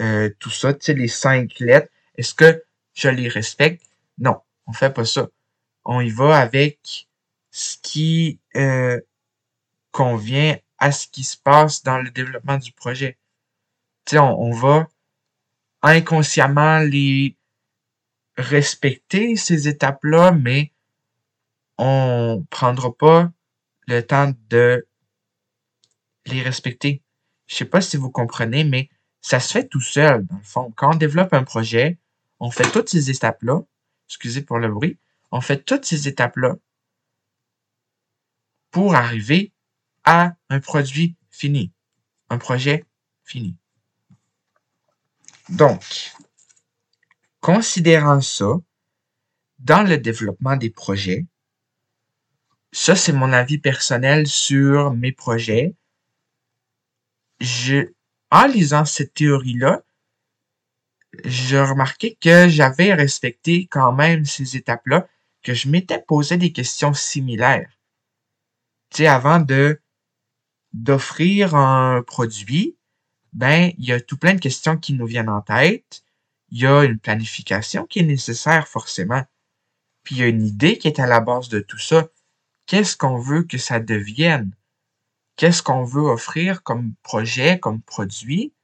euh, 0.00 0.28
tout 0.40 0.50
ça, 0.50 0.74
tu 0.74 0.86
sais, 0.86 0.94
les 0.94 1.08
cinq 1.08 1.60
lettres, 1.60 1.88
est-ce 2.16 2.34
que 2.34 2.62
je 2.92 3.08
les 3.08 3.28
respecte? 3.28 3.82
Non, 4.18 4.40
on 4.66 4.72
fait 4.72 4.92
pas 4.92 5.04
ça. 5.04 5.28
On 5.84 6.00
y 6.00 6.10
va 6.10 6.36
avec 6.36 7.08
ce 7.52 7.76
qui 7.80 8.40
euh, 8.56 9.00
convient 9.92 10.58
à 10.78 10.90
ce 10.90 11.06
qui 11.06 11.22
se 11.22 11.36
passe 11.36 11.82
dans 11.82 11.98
le 11.98 12.10
développement 12.10 12.56
du 12.56 12.72
projet. 12.72 13.18
Tu 14.04 14.12
sais, 14.12 14.18
on, 14.18 14.40
on 14.40 14.50
va 14.50 14.88
inconsciemment 15.82 16.80
les 16.80 17.36
respecter, 18.36 19.36
ces 19.36 19.68
étapes-là, 19.68 20.32
mais 20.32 20.72
on 21.78 22.44
prendra 22.50 22.92
pas 22.92 23.30
le 23.90 24.06
temps 24.06 24.32
de 24.48 24.86
les 26.26 26.42
respecter. 26.42 27.02
Je 27.46 27.56
sais 27.56 27.64
pas 27.64 27.80
si 27.80 27.96
vous 27.96 28.10
comprenez, 28.10 28.64
mais 28.64 28.88
ça 29.20 29.40
se 29.40 29.52
fait 29.52 29.68
tout 29.68 29.80
seul, 29.80 30.24
dans 30.26 30.36
le 30.36 30.42
fond. 30.42 30.72
Quand 30.76 30.94
on 30.94 30.96
développe 30.96 31.34
un 31.34 31.44
projet, 31.44 31.98
on 32.38 32.50
fait 32.50 32.70
toutes 32.70 32.88
ces 32.88 33.10
étapes-là. 33.10 33.60
Excusez 34.08 34.42
pour 34.42 34.58
le 34.58 34.68
bruit. 34.68 34.98
On 35.30 35.40
fait 35.40 35.62
toutes 35.62 35.84
ces 35.84 36.08
étapes-là 36.08 36.56
pour 38.70 38.94
arriver 38.94 39.52
à 40.04 40.34
un 40.48 40.60
produit 40.60 41.16
fini. 41.28 41.72
Un 42.28 42.38
projet 42.38 42.86
fini. 43.24 43.56
Donc, 45.48 46.12
considérant 47.40 48.20
ça, 48.20 48.54
dans 49.58 49.82
le 49.82 49.98
développement 49.98 50.56
des 50.56 50.70
projets, 50.70 51.26
ça 52.72 52.96
c'est 52.96 53.12
mon 53.12 53.32
avis 53.32 53.58
personnel 53.58 54.26
sur 54.26 54.92
mes 54.92 55.12
projets. 55.12 55.74
Je, 57.40 57.92
en 58.30 58.46
lisant 58.46 58.84
cette 58.84 59.14
théorie-là, 59.14 59.82
je 61.24 61.56
remarquais 61.56 62.16
que 62.20 62.48
j'avais 62.48 62.94
respecté 62.94 63.66
quand 63.66 63.92
même 63.92 64.24
ces 64.24 64.56
étapes-là, 64.56 65.08
que 65.42 65.54
je 65.54 65.68
m'étais 65.68 66.00
posé 66.00 66.36
des 66.36 66.52
questions 66.52 66.94
similaires. 66.94 67.70
Tu 68.90 68.98
sais, 68.98 69.06
avant 69.06 69.40
de 69.40 69.80
d'offrir 70.72 71.56
un 71.56 72.02
produit, 72.02 72.76
ben, 73.32 73.72
il 73.78 73.86
y 73.86 73.92
a 73.92 74.00
tout 74.00 74.16
plein 74.16 74.34
de 74.34 74.40
questions 74.40 74.76
qui 74.76 74.94
nous 74.94 75.06
viennent 75.06 75.28
en 75.28 75.40
tête. 75.40 76.04
Il 76.50 76.60
y 76.60 76.66
a 76.66 76.84
une 76.84 76.98
planification 76.98 77.86
qui 77.86 78.00
est 78.00 78.04
nécessaire 78.04 78.68
forcément. 78.68 79.24
Puis 80.04 80.16
il 80.16 80.18
y 80.20 80.22
a 80.22 80.28
une 80.28 80.46
idée 80.46 80.78
qui 80.78 80.88
est 80.88 81.00
à 81.00 81.06
la 81.06 81.20
base 81.20 81.48
de 81.48 81.60
tout 81.60 81.78
ça. 81.78 82.08
Qu'est-ce 82.70 82.96
qu'on 82.96 83.18
veut 83.18 83.42
que 83.42 83.58
ça 83.58 83.80
devienne? 83.80 84.52
Qu'est-ce 85.34 85.60
qu'on 85.60 85.82
veut 85.82 86.02
offrir 86.02 86.62
comme 86.62 86.94
projet, 87.02 87.58
comme 87.58 87.82
produit? 87.82 88.54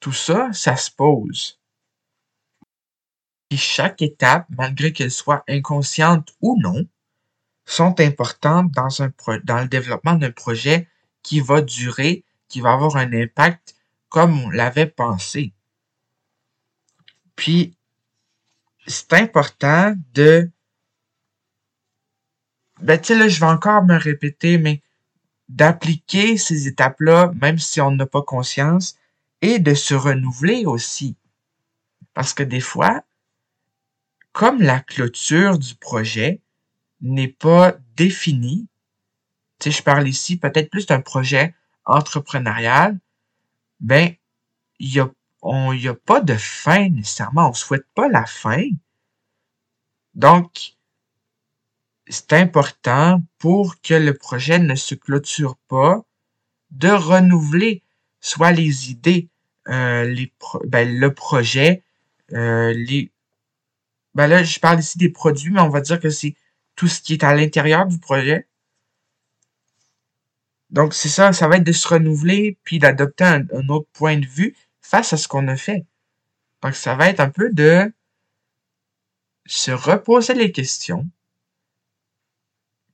Tout 0.00 0.12
ça, 0.12 0.52
ça 0.52 0.76
se 0.76 0.90
pose. 0.90 1.58
Puis 3.48 3.56
chaque 3.56 4.02
étape, 4.02 4.44
malgré 4.50 4.92
qu'elle 4.92 5.10
soit 5.10 5.44
inconsciente 5.48 6.34
ou 6.42 6.60
non, 6.60 6.84
sont 7.64 7.98
importantes 8.00 8.70
dans, 8.72 8.88
dans 9.44 9.60
le 9.62 9.68
développement 9.68 10.16
d'un 10.16 10.30
projet 10.30 10.86
qui 11.22 11.40
va 11.40 11.62
durer 11.62 12.22
qui 12.48 12.60
va 12.60 12.74
avoir 12.74 12.96
un 12.96 13.10
impact 13.14 13.76
comme 14.10 14.38
on 14.44 14.50
l'avait 14.50 14.90
pensé. 14.90 15.54
Puis, 17.34 17.78
c'est 18.86 19.14
important 19.14 19.94
de... 20.12 20.50
Ben, 22.84 23.00
tu 23.00 23.06
sais, 23.06 23.18
là, 23.18 23.28
je 23.28 23.40
vais 23.40 23.46
encore 23.46 23.82
me 23.82 23.96
répéter, 23.96 24.58
mais 24.58 24.82
d'appliquer 25.48 26.36
ces 26.36 26.68
étapes-là, 26.68 27.32
même 27.40 27.58
si 27.58 27.80
on 27.80 27.90
n'a 27.90 28.04
pas 28.04 28.20
conscience, 28.20 28.98
et 29.40 29.58
de 29.58 29.72
se 29.72 29.94
renouveler 29.94 30.66
aussi. 30.66 31.16
Parce 32.12 32.34
que 32.34 32.42
des 32.42 32.60
fois, 32.60 33.02
comme 34.32 34.60
la 34.60 34.80
clôture 34.80 35.58
du 35.58 35.74
projet 35.76 36.42
n'est 37.00 37.28
pas 37.28 37.74
définie, 37.96 38.68
tu 39.60 39.70
je 39.70 39.82
parle 39.82 40.06
ici 40.06 40.36
peut-être 40.36 40.68
plus 40.68 40.84
d'un 40.84 41.00
projet 41.00 41.54
entrepreneurial, 41.86 42.98
ben, 43.80 44.14
il 44.78 44.92
y 44.92 45.00
a, 45.00 45.08
a 45.42 45.94
pas 46.04 46.20
de 46.20 46.34
fin 46.34 46.90
nécessairement. 46.90 47.48
On 47.48 47.54
souhaite 47.54 47.86
pas 47.94 48.08
la 48.08 48.26
fin. 48.26 48.68
Donc, 50.14 50.74
c'est 52.08 52.32
important 52.34 53.22
pour 53.38 53.80
que 53.80 53.94
le 53.94 54.14
projet 54.14 54.58
ne 54.58 54.74
se 54.74 54.94
clôture 54.94 55.56
pas 55.68 56.04
de 56.70 56.88
renouveler 56.88 57.82
soit 58.20 58.52
les 58.52 58.90
idées, 58.90 59.28
euh, 59.68 60.04
les 60.04 60.32
ben, 60.66 60.98
le 60.98 61.14
projet, 61.14 61.82
euh, 62.32 62.72
les 62.72 63.10
ben 64.14 64.26
là 64.26 64.42
je 64.44 64.58
parle 64.60 64.80
ici 64.80 64.98
des 64.98 65.08
produits, 65.08 65.50
mais 65.50 65.60
on 65.60 65.68
va 65.68 65.80
dire 65.80 66.00
que 66.00 66.10
c'est 66.10 66.34
tout 66.76 66.88
ce 66.88 67.00
qui 67.00 67.14
est 67.14 67.24
à 67.24 67.34
l'intérieur 67.34 67.86
du 67.86 67.98
projet. 67.98 68.46
Donc, 70.70 70.92
c'est 70.92 71.08
ça, 71.08 71.32
ça 71.32 71.46
va 71.46 71.56
être 71.58 71.64
de 71.64 71.72
se 71.72 71.86
renouveler, 71.86 72.58
puis 72.64 72.80
d'adopter 72.80 73.24
un, 73.24 73.68
autre 73.68 73.88
point 73.92 74.18
de 74.18 74.26
vue 74.26 74.56
face 74.80 75.12
à 75.12 75.16
ce 75.16 75.28
qu'on 75.28 75.46
a 75.48 75.56
fait. 75.56 75.86
Donc, 76.62 76.74
ça 76.74 76.96
va 76.96 77.08
être 77.08 77.20
un 77.20 77.30
peu 77.30 77.50
de 77.52 77.92
se 79.46 79.70
reposer 79.70 80.34
les 80.34 80.50
questions, 80.50 81.08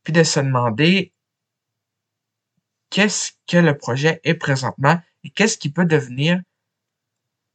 puis 0.02 0.12
de 0.12 0.22
se 0.22 0.40
demander 0.40 1.12
qu'est-ce 2.90 3.32
que 3.46 3.56
le 3.56 3.76
projet 3.76 4.20
est 4.24 4.34
présentement 4.34 5.00
et 5.24 5.30
qu'est-ce 5.30 5.58
qui 5.58 5.70
peut 5.70 5.84
devenir 5.84 6.40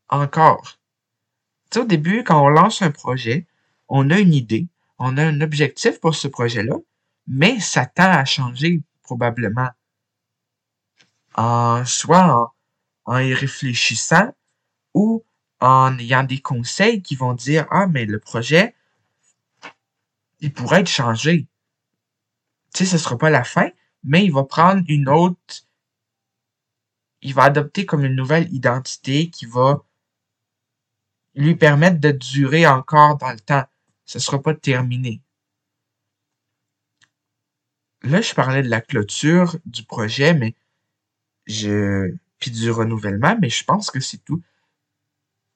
encore. 0.10 0.80
Tu 1.72 1.80
sais, 1.80 1.80
au 1.80 1.86
début, 1.86 2.24
quand 2.24 2.43
on 2.43 2.50
lance 2.50 2.82
un 2.82 2.91
projet, 2.91 3.48
on 3.89 4.10
a 4.10 4.20
une 4.20 4.34
idée, 4.34 4.68
on 4.98 5.18
a 5.18 5.24
un 5.24 5.41
objectif 5.41 6.00
pour 6.00 6.16
ce 6.16 6.28
projet-là, 6.28 6.76
mais 7.28 7.60
ça 7.60 7.86
tend 7.86 8.12
à 8.12 8.26
changer 8.26 8.82
probablement. 9.04 9.70
En, 11.36 11.84
soit 11.86 12.54
en, 13.06 13.18
y 13.18 13.34
réfléchissant 13.34 14.34
ou 14.93 15.26
en 15.60 15.98
ayant 16.00 16.24
des 16.24 16.39
conseils 16.39 17.02
qui 17.02 17.16
vont 17.16 17.34
dire 17.34 17.68
Ah, 17.72 17.88
mais 17.88 18.06
le 18.06 18.20
projet, 18.20 18.74
il 20.39 20.54
pourrait 20.54 20.82
être 20.82 20.89
changé. 20.89 21.48
Tu 22.76 22.86
sais, 22.86 22.97
ce 22.97 23.03
sera 23.03 23.17
pas 23.17 23.30
la 23.30 23.45
fin, 23.45 23.69
mais 24.03 24.26
il 24.26 24.34
va 24.34 24.43
prendre 24.43 24.84
une 24.89 25.07
autre. 25.07 25.63
Il 27.21 27.34
va 27.34 27.43
adopter 27.43 27.86
comme 27.86 28.03
une 28.03 28.15
nouvelle 28.15 28.53
identité 28.53 29.30
qui 29.30 29.45
va 29.45 29.86
lui 31.36 31.55
permettre 31.55 32.01
de 32.01 32.11
durer 32.11 32.67
encore 32.67 33.17
dans 33.17 33.32
le 33.32 33.39
temps. 33.39 33.63
Ce 34.03 34.19
sera 34.19 34.41
pas 34.41 34.53
terminé. 34.53 35.21
Là, 38.03 38.19
je 38.19 38.34
parlais 38.34 38.61
de 38.61 38.69
la 38.69 38.82
clôture 38.82 39.57
du 39.65 39.84
projet, 39.84 40.34
mais 40.34 40.53
je. 41.47 42.13
Puis 42.39 42.51
du 42.51 42.69
renouvellement, 42.71 43.38
mais 43.39 43.49
je 43.49 43.63
pense 43.63 43.89
que 43.89 44.01
c'est 44.01 44.17
tout. 44.26 44.43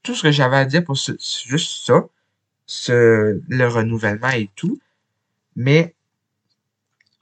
Tout 0.03 0.15
ce 0.15 0.23
que 0.23 0.31
j'avais 0.31 0.55
à 0.55 0.65
dire 0.65 0.85
pour 0.85 0.95
juste 0.95 1.85
ça. 1.85 2.05
Ce, 2.65 3.41
le 3.45 3.67
renouvellement 3.67 4.29
et 4.29 4.49
tout. 4.55 4.79
Mais 5.57 5.95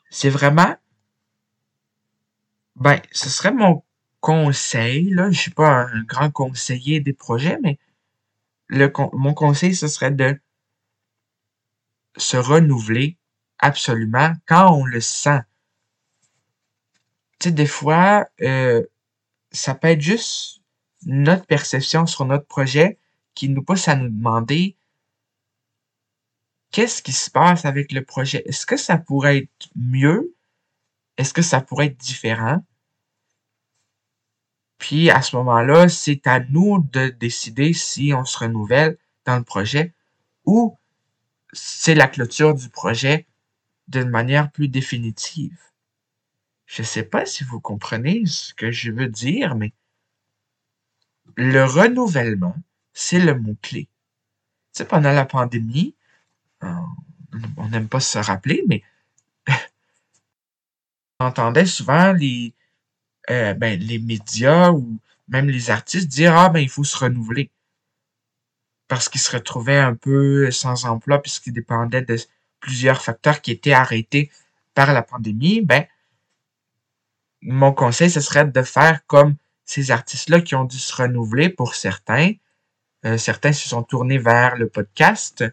c'est 0.10 0.30
vraiment. 0.30 0.76
Ben, 2.76 3.02
ce 3.12 3.30
serait 3.30 3.52
mon 3.52 3.84
conseil, 4.20 5.10
là. 5.10 5.32
Je 5.32 5.40
suis 5.40 5.52
pas 5.52 5.70
un 5.70 6.04
grand 6.04 6.32
conseiller 6.32 7.00
des 7.00 7.14
projets, 7.14 7.58
mais 7.64 7.80
le, 8.68 8.92
mon 9.14 9.34
conseil, 9.34 9.76
ce 9.76 9.88
serait 9.88 10.12
de 10.12 10.40
se 12.18 12.38
renouveler 12.38 13.18
absolument 13.60 14.34
quand 14.46 14.72
on 14.74 14.86
le 14.86 15.02
sent. 15.02 15.42
Tu 17.40 17.50
sais, 17.50 17.52
des 17.52 17.68
fois, 17.68 18.28
euh, 18.42 18.84
ça 19.52 19.76
peut 19.76 19.90
être 19.90 20.02
juste 20.02 20.62
notre 21.06 21.46
perception 21.46 22.06
sur 22.06 22.26
notre 22.26 22.48
projet 22.48 22.98
qui 23.36 23.50
nous 23.50 23.64
pousse 23.64 23.88
à 23.88 23.96
nous 23.96 24.10
demander 24.10 24.77
qu'est-ce 26.72 27.02
qui 27.02 27.14
se 27.14 27.30
passe 27.30 27.66
avec 27.66 27.92
le 27.92 28.04
projet? 28.04 28.44
Est-ce 28.46 28.66
que 28.66 28.78
ça 28.78 28.98
pourrait 28.98 29.38
être 29.38 29.70
mieux? 29.76 30.36
Est-ce 31.18 31.34
que 31.34 31.42
ça 31.42 31.62
pourrait 31.62 31.88
être 31.88 31.98
différent? 31.98 32.64
Puis 34.78 35.10
à 35.10 35.22
ce 35.22 35.36
moment-là, 35.38 35.90
c'est 35.90 36.28
à 36.28 36.40
nous 36.40 36.80
de 36.92 37.10
décider 37.10 37.74
si 37.74 38.14
on 38.14 38.26
se 38.26 38.38
renouvelle 38.38 38.98
dans 39.26 39.38
le 39.38 39.44
projet 39.44 39.94
ou 40.46 40.78
c'est 41.54 41.96
la 41.96 42.08
clôture 42.08 42.54
du 42.54 42.70
projet 42.70 43.26
d'une 43.88 44.10
manière 44.10 44.52
plus 44.52 44.68
définitive. 44.68 45.58
Je 46.66 46.82
ne 46.82 46.88
sais 46.88 47.04
pas 47.04 47.26
si 47.26 47.44
vous 47.44 47.60
comprenez 47.60 48.26
ce 48.26 48.54
que 48.54 48.72
je 48.72 48.92
veux 48.92 49.08
dire, 49.08 49.56
mais 49.56 49.74
le 51.36 51.64
renouvellement, 51.64 52.56
c'est 52.94 53.20
le 53.20 53.40
mot-clé. 53.40 53.84
Tu 53.84 54.80
sais, 54.80 54.86
pendant 54.86 55.14
la 55.14 55.26
pandémie, 55.26 55.96
on 56.62 57.70
n'aime 57.70 57.88
pas 57.88 58.00
se 58.00 58.18
rappeler, 58.18 58.64
mais 58.68 58.84
on 61.20 61.26
entendait 61.26 61.66
souvent 61.66 62.14
les, 62.14 62.54
euh, 63.30 63.54
ben, 63.54 63.80
les 63.80 64.00
médias 64.00 64.72
ou 64.72 65.00
même 65.28 65.50
les 65.50 65.70
artistes 65.70 66.08
dire 66.08 66.36
Ah, 66.38 66.50
ben, 66.50 66.60
il 66.60 66.70
faut 66.70 66.84
se 66.84 66.98
renouveler. 66.98 67.52
Parce 68.88 69.10
qu'ils 69.10 69.22
se 69.22 69.36
retrouvaient 69.36 69.78
un 69.78 69.96
peu 69.96 70.50
sans 70.52 70.86
emploi 70.86 71.22
puisqu'ils 71.22 71.54
dépendaient 71.54 72.02
de 72.02 72.18
plusieurs 72.60 73.02
facteurs 73.02 73.42
qui 73.42 73.52
étaient 73.52 73.74
arrêtés 73.74 74.32
par 74.74 74.94
la 74.94 75.02
pandémie. 75.02 75.62
Ben, 75.62 75.86
mon 77.42 77.74
conseil, 77.74 78.10
ce 78.10 78.22
serait 78.22 78.46
de 78.46 78.62
faire 78.64 79.06
comme 79.08 79.36
ces 79.66 79.92
artistes-là 79.92 80.42
qui 80.42 80.56
ont 80.56 80.64
dû 80.64 80.80
se 80.80 80.96
renouveler 80.96 81.50
pour 81.50 81.76
certains. 81.76 82.32
Euh, 83.06 83.18
certains 83.18 83.54
se 83.54 83.68
sont 83.68 83.84
tournés 83.84 84.18
vers 84.18 84.56
le 84.56 84.70
podcast 84.70 85.44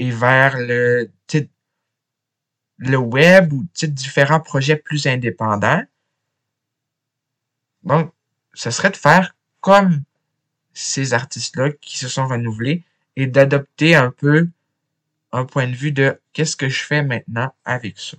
et 0.00 0.10
vers 0.10 0.56
le, 0.56 1.12
le 2.78 2.96
web 2.96 3.52
ou 3.52 3.66
différents 3.82 4.40
projets 4.40 4.76
plus 4.76 5.06
indépendants. 5.06 5.82
Donc, 7.82 8.10
ce 8.54 8.70
serait 8.70 8.90
de 8.90 8.96
faire 8.96 9.36
comme 9.60 10.02
ces 10.72 11.12
artistes-là 11.12 11.72
qui 11.82 11.98
se 11.98 12.08
sont 12.08 12.26
renouvelés 12.26 12.82
et 13.16 13.26
d'adopter 13.26 13.94
un 13.94 14.10
peu 14.10 14.48
un 15.32 15.44
point 15.44 15.68
de 15.68 15.76
vue 15.76 15.92
de 15.92 16.18
qu'est-ce 16.32 16.56
que 16.56 16.70
je 16.70 16.82
fais 16.82 17.02
maintenant 17.02 17.54
avec 17.66 17.98
ça. 17.98 18.16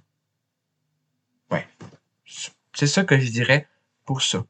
Ouais. 1.50 1.68
C'est 2.74 2.88
ça 2.88 3.04
que 3.04 3.20
je 3.20 3.32
dirais 3.32 3.68
pour 4.06 4.22
ça. 4.22 4.46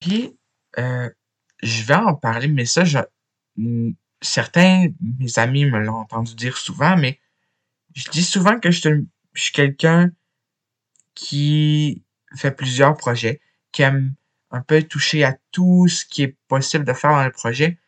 Puis, 0.00 0.34
euh, 0.78 1.10
je 1.62 1.82
vais 1.82 1.94
en 1.96 2.14
parler, 2.14 2.48
mais 2.48 2.64
ça, 2.64 2.84
je, 2.86 2.98
certains, 4.22 4.88
mes 5.00 5.38
amis 5.38 5.66
me 5.66 5.78
l'ont 5.78 5.98
entendu 5.98 6.34
dire 6.34 6.56
souvent, 6.56 6.96
mais 6.96 7.18
je 7.94 8.08
dis 8.10 8.22
souvent 8.22 8.58
que 8.58 8.70
je, 8.70 9.02
suis 9.34 9.52
quelqu'un 9.52 10.10
qui 11.14 12.02
fait 12.36 12.52
plusieurs 12.52 12.96
projets, 12.96 13.40
qui 13.72 13.82
aime 13.82 14.14
un 14.50 14.60
peu 14.62 14.82
toucher 14.82 15.24
à 15.24 15.36
tout 15.50 15.88
ce 15.88 16.04
qui 16.04 16.22
est 16.22 16.36
possible 16.48 16.84
de 16.84 16.92
faire 16.92 17.10
dans 17.10 17.24
le 17.24 17.30
projet, 17.32 17.78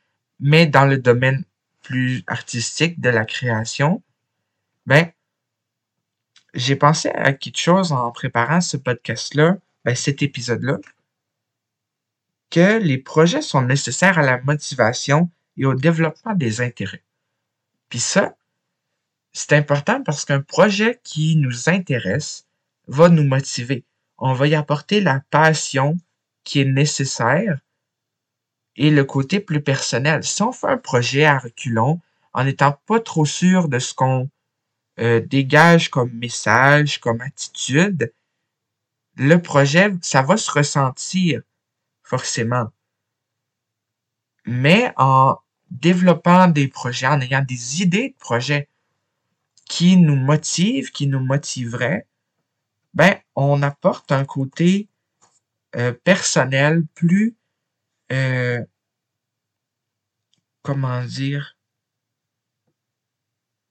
mais 0.41 0.67
dans 0.67 0.85
le 0.85 0.99
domaine 0.99 1.45
plus 1.83 2.23
artistique 2.27 3.01
de 3.01 3.11
la 3.11 3.25
création, 3.25 4.03
ben, 4.87 5.11
j'ai 6.55 6.77
pensé 6.77 7.09
à 7.11 7.33
quelque 7.33 7.59
chose 7.59 7.93
en 7.93 8.11
préparant 8.11 8.61
ce 8.61 8.77
podcast-là, 8.77 9.59
ben, 9.85 9.95
cet 9.95 10.23
épisode-là, 10.23 10.79
que 12.51 12.79
les 12.79 12.99
projets 12.99 13.43
sont 13.43 13.63
nécessaires 13.63 14.19
à 14.19 14.23
la 14.23 14.41
motivation 14.43 15.31
et 15.57 15.65
au 15.65 15.75
développement 15.75 16.35
des 16.35 16.61
intérêts. 16.61 17.05
Puis 17.89 18.01
ça, 18.01 18.37
c'est 19.33 19.53
important 19.53 20.03
parce 20.03 20.25
qu'un 20.25 20.41
projet 20.41 21.01
qui 21.03 21.37
nous 21.37 21.69
intéresse 21.69 22.47
va 22.87 23.09
nous 23.09 23.25
motiver. 23.25 23.85
On 24.19 24.33
va 24.33 24.47
y 24.47 24.55
apporter 24.55 25.01
la 25.01 25.21
passion 25.31 25.99
qui 26.45 26.61
est 26.61 26.65
nécessaire 26.65 27.59
et 28.77 28.91
le 28.91 29.05
côté 29.05 29.41
plus 29.41 29.63
personnel. 29.63 30.25
Si 30.25 30.43
on 30.43 30.53
fait 30.53 30.69
un 30.69 30.79
projet 30.79 31.25
à 31.25 31.39
reculons, 31.39 32.01
en 32.33 32.45
n'étant 32.45 32.79
pas 32.87 33.01
trop 33.01 33.25
sûr 33.25 33.69
de 33.69 33.79
ce 33.79 33.95
qu'on 33.95 34.29
euh, 35.01 35.21
dégage 35.21 35.91
comme 35.91 36.13
message, 36.13 36.99
comme 36.99 37.21
attitude, 37.21 38.13
le 39.17 39.37
projet, 39.37 39.95
ça 40.03 40.23
va 40.23 40.37
se 40.37 40.51
ressentir 40.51 41.43
forcément. 42.03 42.71
Mais 44.45 44.93
en 44.97 45.37
développant 45.75 46.49
des 46.49 46.69
projets, 46.69 47.07
en 47.07 47.21
ayant 47.21 47.43
des 47.43 47.83
idées 47.83 48.11
de 48.11 48.19
projets 48.19 48.69
qui 49.67 49.97
nous 49.97 50.17
motivent, 50.17 50.91
qui 50.91 51.07
nous 51.07 51.21
motiveraient, 51.21 52.07
ben, 52.95 53.17
on 53.35 53.63
apporte 53.63 54.13
un 54.13 54.25
côté 54.25 54.89
euh, 55.77 55.93
personnel 55.93 56.85
plus, 56.95 57.37
euh, 58.13 58.65
comment 60.63 61.05
dire, 61.05 61.57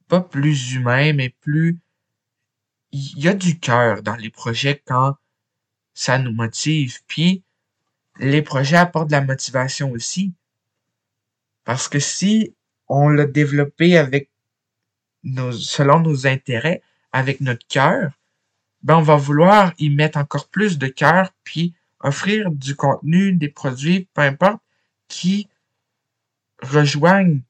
pas 0.07 0.21
plus 0.21 0.73
humain, 0.73 1.13
mais 1.13 1.29
plus, 1.29 1.79
il 2.91 3.19
y 3.19 3.27
a 3.27 3.33
du 3.33 3.59
cœur 3.59 4.03
dans 4.03 4.15
les 4.15 4.29
projets 4.29 4.81
quand 4.85 5.15
ça 5.93 6.19
nous 6.19 6.33
motive. 6.33 6.99
Puis, 7.07 7.43
les 8.19 8.41
projets 8.41 8.77
apportent 8.77 9.07
de 9.07 9.13
la 9.13 9.21
motivation 9.21 9.91
aussi. 9.91 10.33
Parce 11.63 11.87
que 11.87 11.99
si 11.99 12.55
on 12.87 13.09
l'a 13.09 13.25
développé 13.25 13.97
avec 13.97 14.29
nos, 15.23 15.51
selon 15.51 15.99
nos 15.99 16.27
intérêts, 16.27 16.81
avec 17.11 17.41
notre 17.41 17.65
cœur, 17.67 18.11
ben 18.81 18.97
on 18.97 19.01
va 19.01 19.15
vouloir 19.15 19.73
y 19.77 19.89
mettre 19.89 20.17
encore 20.17 20.49
plus 20.49 20.77
de 20.77 20.87
cœur, 20.87 21.31
puis 21.43 21.73
offrir 22.01 22.51
du 22.51 22.75
contenu, 22.75 23.33
des 23.33 23.47
produits, 23.47 24.09
peu 24.13 24.21
importe, 24.21 24.61
qui 25.07 25.47
rejoignent 26.61 27.41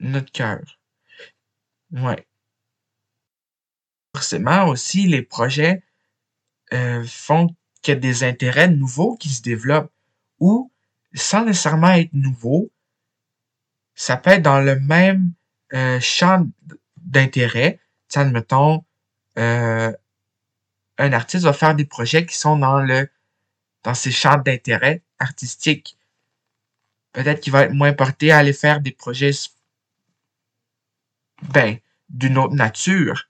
notre 0.00 0.32
cœur. 0.32 0.60
Ouais. 1.92 2.26
Forcément 4.14 4.66
aussi, 4.66 5.06
les 5.06 5.22
projets 5.22 5.82
euh, 6.72 7.04
font 7.06 7.54
qu'il 7.82 7.94
y 7.94 7.96
a 7.96 8.00
des 8.00 8.24
intérêts 8.24 8.68
nouveaux 8.68 9.16
qui 9.16 9.28
se 9.28 9.42
développent 9.42 9.92
ou 10.40 10.72
sans 11.14 11.44
nécessairement 11.44 11.92
être 11.92 12.12
nouveau, 12.12 12.70
ça 13.94 14.16
peut 14.16 14.30
être 14.30 14.42
dans 14.42 14.60
le 14.60 14.78
même 14.78 15.32
euh, 15.74 16.00
champ 16.00 16.46
d'intérêt. 16.96 17.80
Admettons, 18.14 18.84
euh, 19.38 19.92
un 20.98 21.12
artiste 21.12 21.44
va 21.44 21.52
faire 21.52 21.74
des 21.74 21.84
projets 21.84 22.26
qui 22.26 22.36
sont 22.36 22.56
dans 22.56 22.80
le 22.80 23.08
dans 23.84 23.94
ses 23.94 24.10
champs 24.10 24.38
d'intérêt 24.38 25.02
artistique. 25.18 25.98
Peut-être 27.12 27.40
qu'il 27.40 27.52
va 27.52 27.62
être 27.62 27.72
moins 27.72 27.92
porté 27.92 28.30
à 28.30 28.38
aller 28.38 28.52
faire 28.52 28.80
des 28.80 28.92
projets 28.92 29.30
ben, 31.42 31.78
d'une 32.08 32.38
autre 32.38 32.54
nature. 32.54 33.28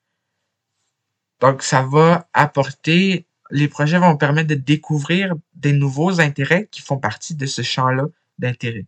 Donc, 1.41 1.63
ça 1.63 1.83
va 1.83 2.29
apporter, 2.33 3.28
les 3.51 3.69
projets 3.69 3.99
vont 3.99 4.17
permettre 4.17 4.49
de 4.49 4.55
découvrir 4.55 5.35
des 5.55 5.73
nouveaux 5.73 6.21
intérêts 6.21 6.69
qui 6.71 6.83
font 6.83 6.99
partie 6.99 7.35
de 7.35 7.47
ce 7.47 7.63
champ-là 7.63 8.05
d'intérêt. 8.39 8.87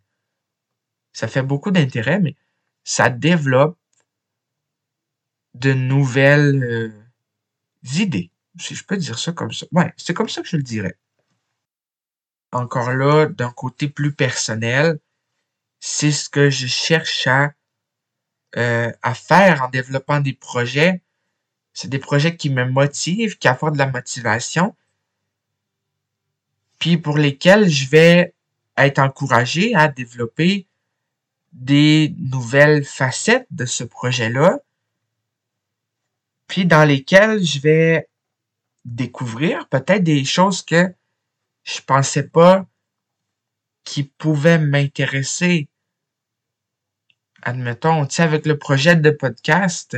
Ça 1.13 1.29
fait 1.29 1.43
beaucoup 1.43 1.71
d'intérêt, 1.71 2.21
mais 2.21 2.37
ça 2.85 3.11
développe 3.11 3.79
de 5.55 5.73
nouvelles 5.73 6.63
euh, 6.63 6.93
idées. 7.95 8.31
Si 8.59 8.75
je 8.75 8.85
peux 8.85 8.97
dire 8.97 9.19
ça 9.19 9.33
comme 9.33 9.53
ça. 9.53 9.67
Ouais, 9.73 9.93
c'est 9.97 10.15
comme 10.15 10.29
ça 10.29 10.43
que 10.43 10.49
je 10.49 10.57
le 10.57 10.63
dirais. 10.63 10.97
Encore 12.53 12.93
là, 12.93 13.27
d'un 13.27 13.51
côté 13.53 13.89
plus 13.89 14.15
personnel, 14.15 14.99
c'est 15.81 16.13
ce 16.13 16.29
que 16.29 16.51
je 16.51 16.67
cherche 16.67 17.27
à, 17.27 17.55
euh, 18.57 18.93
à 19.03 19.15
faire 19.15 19.63
en 19.63 19.69
développant 19.69 20.21
des 20.21 20.35
projets. 20.35 21.03
C'est 21.73 21.89
des 21.89 21.99
projets 21.99 22.37
qui 22.37 22.51
me 22.51 22.65
motivent, 22.65 23.39
qui 23.39 23.49
apportent 23.49 23.75
de 23.75 23.79
la 23.79 23.91
motivation, 23.91 24.75
puis 26.79 26.97
pour 26.97 27.19
lesquels 27.19 27.69
je 27.69 27.89
vais 27.89 28.35
être 28.77 28.99
encouragé 28.99 29.75
à 29.75 29.89
développer 29.89 30.67
des 31.53 32.15
nouvelles 32.19 32.85
facettes 32.85 33.47
de 33.51 33.67
ce 33.67 33.85
projet-là, 33.85 34.61
puis 36.47 36.67
dans 36.67 36.85
lesquelles 36.85 37.45
je 37.45 37.61
vais 37.61 38.09
découvrir 38.85 39.69
peut-être 39.69 40.03
des 40.03 40.25
choses 40.25 40.63
que 40.63 40.93
je 41.63 41.81
pensais 41.81 42.27
pas 42.27 42.67
qui 43.85 44.05
pouvaient 44.05 44.59
m'intéresser. 44.59 45.69
Admettons, 47.43 48.07
tu 48.07 48.17
sais, 48.17 48.23
avec 48.23 48.47
le 48.47 48.59
projet 48.59 48.97
de 48.97 49.11
podcast, 49.11 49.97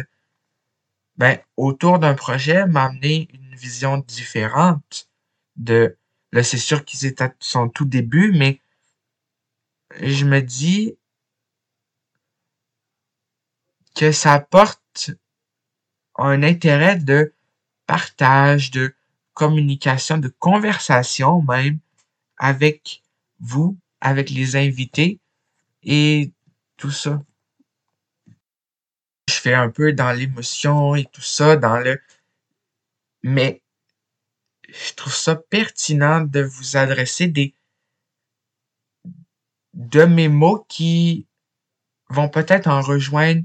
ben, 1.16 1.38
autour 1.56 1.98
d'un 1.98 2.14
projet 2.14 2.66
m'a 2.66 2.84
amené 2.84 3.28
une 3.32 3.54
vision 3.54 3.98
différente 3.98 5.08
de, 5.56 5.96
là, 6.32 6.42
c'est 6.42 6.58
sûr 6.58 6.84
qu'ils 6.84 7.06
étaient 7.06 7.24
à 7.24 7.34
son 7.38 7.68
tout 7.68 7.84
début, 7.84 8.32
mais 8.32 8.60
je 10.00 10.24
me 10.24 10.40
dis 10.40 10.96
que 13.94 14.10
ça 14.12 14.32
apporte 14.32 15.10
un 16.16 16.42
intérêt 16.42 16.96
de 16.96 17.34
partage, 17.86 18.70
de 18.70 18.94
communication, 19.34 20.18
de 20.18 20.28
conversation 20.28 21.42
même 21.42 21.78
avec 22.36 23.02
vous, 23.40 23.76
avec 24.00 24.30
les 24.30 24.56
invités 24.56 25.20
et 25.82 26.32
tout 26.76 26.90
ça. 26.90 27.22
Je 29.28 29.34
fais 29.34 29.54
un 29.54 29.70
peu 29.70 29.92
dans 29.92 30.12
l'émotion 30.12 30.94
et 30.94 31.04
tout 31.04 31.22
ça, 31.22 31.56
dans 31.56 31.78
le... 31.78 32.00
Mais 33.22 33.62
je 34.68 34.94
trouve 34.94 35.14
ça 35.14 35.36
pertinent 35.36 36.22
de 36.22 36.40
vous 36.40 36.76
adresser 36.76 37.28
des 37.28 37.54
de 39.74 40.04
mes 40.04 40.28
mots 40.28 40.64
qui 40.68 41.26
vont 42.08 42.28
peut-être 42.28 42.68
en 42.68 42.80
rejoindre 42.80 43.42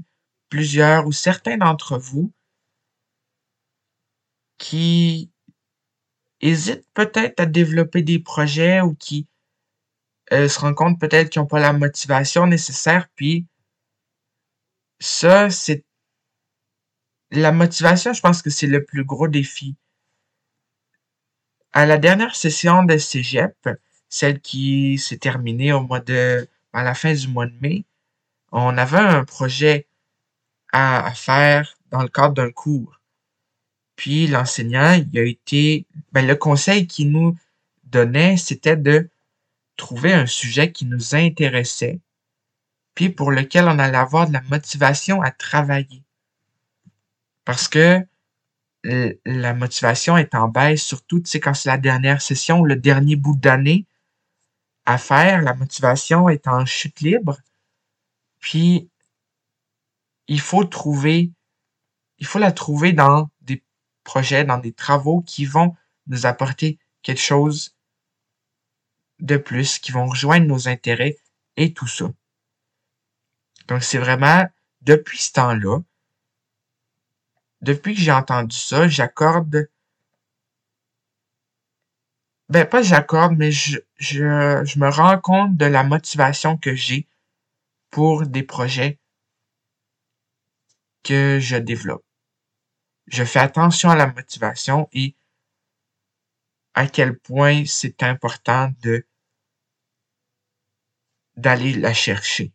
plusieurs 0.50 1.06
ou 1.06 1.12
certains 1.12 1.56
d'entre 1.56 1.98
vous 1.98 2.32
qui 4.58 5.30
hésitent 6.40 6.86
peut-être 6.94 7.40
à 7.40 7.46
développer 7.46 8.02
des 8.02 8.18
projets 8.18 8.80
ou 8.80 8.94
qui 8.94 9.26
euh, 10.32 10.48
se 10.48 10.60
rendent 10.60 10.74
compte 10.74 11.00
peut-être 11.00 11.30
qu'ils 11.30 11.40
n'ont 11.40 11.46
pas 11.46 11.60
la 11.60 11.72
motivation 11.72 12.46
nécessaire. 12.46 13.08
Puis 13.14 13.46
ça, 15.00 15.50
c'est 15.50 15.84
la 17.30 17.52
motivation, 17.52 18.12
je 18.12 18.20
pense 18.20 18.42
que 18.42 18.50
c'est 18.50 18.66
le 18.66 18.84
plus 18.84 19.04
gros 19.04 19.28
défi. 19.28 19.76
À 21.72 21.86
la 21.86 21.98
dernière 21.98 22.34
session 22.34 22.82
de 22.84 22.96
Cégep, 22.96 23.68
celle 24.08 24.40
qui 24.40 24.98
s'est 24.98 25.18
terminée 25.18 25.72
au 25.72 25.82
mois 25.82 26.00
de, 26.00 26.48
à 26.72 26.82
la 26.82 26.94
fin 26.94 27.12
du 27.12 27.28
mois 27.28 27.46
de 27.46 27.54
mai, 27.60 27.84
on 28.52 28.78
avait 28.78 28.98
un 28.98 29.24
projet 29.24 29.86
à 30.72 31.12
faire 31.14 31.76
dans 31.90 32.02
le 32.02 32.08
cadre 32.08 32.34
d'un 32.34 32.50
cours. 32.50 33.00
Puis 33.96 34.26
l'enseignant, 34.26 34.92
il 34.92 35.18
a 35.18 35.24
été, 35.24 35.86
ben, 36.12 36.26
le 36.26 36.36
conseil 36.36 36.86
qu'il 36.86 37.10
nous 37.10 37.36
donnait, 37.84 38.36
c'était 38.36 38.76
de 38.76 39.10
trouver 39.76 40.12
un 40.12 40.26
sujet 40.26 40.72
qui 40.72 40.84
nous 40.86 41.14
intéressait, 41.14 42.00
puis 42.98 43.10
pour 43.10 43.30
lequel 43.30 43.68
on 43.68 43.78
allait 43.78 43.96
avoir 43.96 44.26
de 44.26 44.32
la 44.32 44.42
motivation 44.50 45.22
à 45.22 45.30
travailler. 45.30 46.02
Parce 47.44 47.68
que 47.68 48.04
la 48.82 49.54
motivation 49.54 50.16
est 50.16 50.34
en 50.34 50.48
baisse, 50.48 50.82
surtout, 50.82 51.20
tu 51.20 51.30
sais, 51.30 51.38
quand 51.38 51.54
c'est 51.54 51.68
la 51.68 51.78
dernière 51.78 52.20
session, 52.20 52.64
le 52.64 52.74
dernier 52.74 53.14
bout 53.14 53.36
d'année 53.36 53.86
à 54.84 54.98
faire, 54.98 55.42
la 55.42 55.54
motivation 55.54 56.28
est 56.28 56.48
en 56.48 56.66
chute 56.66 56.98
libre. 56.98 57.38
Puis, 58.40 58.90
il 60.26 60.40
faut 60.40 60.64
trouver, 60.64 61.30
il 62.18 62.26
faut 62.26 62.40
la 62.40 62.50
trouver 62.50 62.92
dans 62.92 63.30
projets, 64.02 64.44
dans 64.44 64.58
des 64.58 64.72
travaux 64.72 65.20
qui 65.20 65.44
vont 65.44 65.76
nous 66.08 66.26
apporter 66.26 66.80
quelque 67.02 67.20
chose 67.20 67.76
de 69.20 69.36
plus, 69.36 69.78
qui 69.78 69.92
vont 69.92 70.06
rejoindre 70.06 70.46
nos 70.46 70.66
intérêts 70.66 71.16
et 71.56 71.72
tout 71.72 71.86
ça. 71.86 72.10
Donc, 73.68 73.82
c'est 73.84 73.98
vraiment, 73.98 74.46
depuis 74.82 75.18
ce 75.18 75.32
temps-là, 75.32 75.80
depuis 77.60 77.94
que 77.94 78.00
j'ai 78.00 78.12
entendu 78.12 78.56
ça, 78.56 78.88
j'accorde, 78.88 79.68
ben 82.48 82.64
pas 82.66 82.82
j'accorde, 82.82 83.36
mais 83.36 83.52
je, 83.52 83.78
je, 83.96 84.62
je 84.64 84.78
me 84.78 84.88
rends 84.88 85.18
compte 85.18 85.56
de 85.56 85.66
la 85.66 85.84
motivation 85.84 86.56
que 86.56 86.74
j'ai 86.74 87.06
pour 87.90 88.26
des 88.26 88.42
projets 88.42 88.98
que 91.02 91.38
je 91.40 91.56
développe 91.56 92.04
je 93.08 93.24
fais 93.24 93.38
attention 93.38 93.90
à 93.90 93.96
la 93.96 94.06
motivation 94.06 94.88
et 94.92 95.14
à 96.74 96.86
quel 96.86 97.18
point 97.18 97.64
c'est 97.66 98.02
important 98.02 98.72
de 98.82 99.06
d'aller 101.36 101.72
la 101.72 101.94
chercher. 101.94 102.52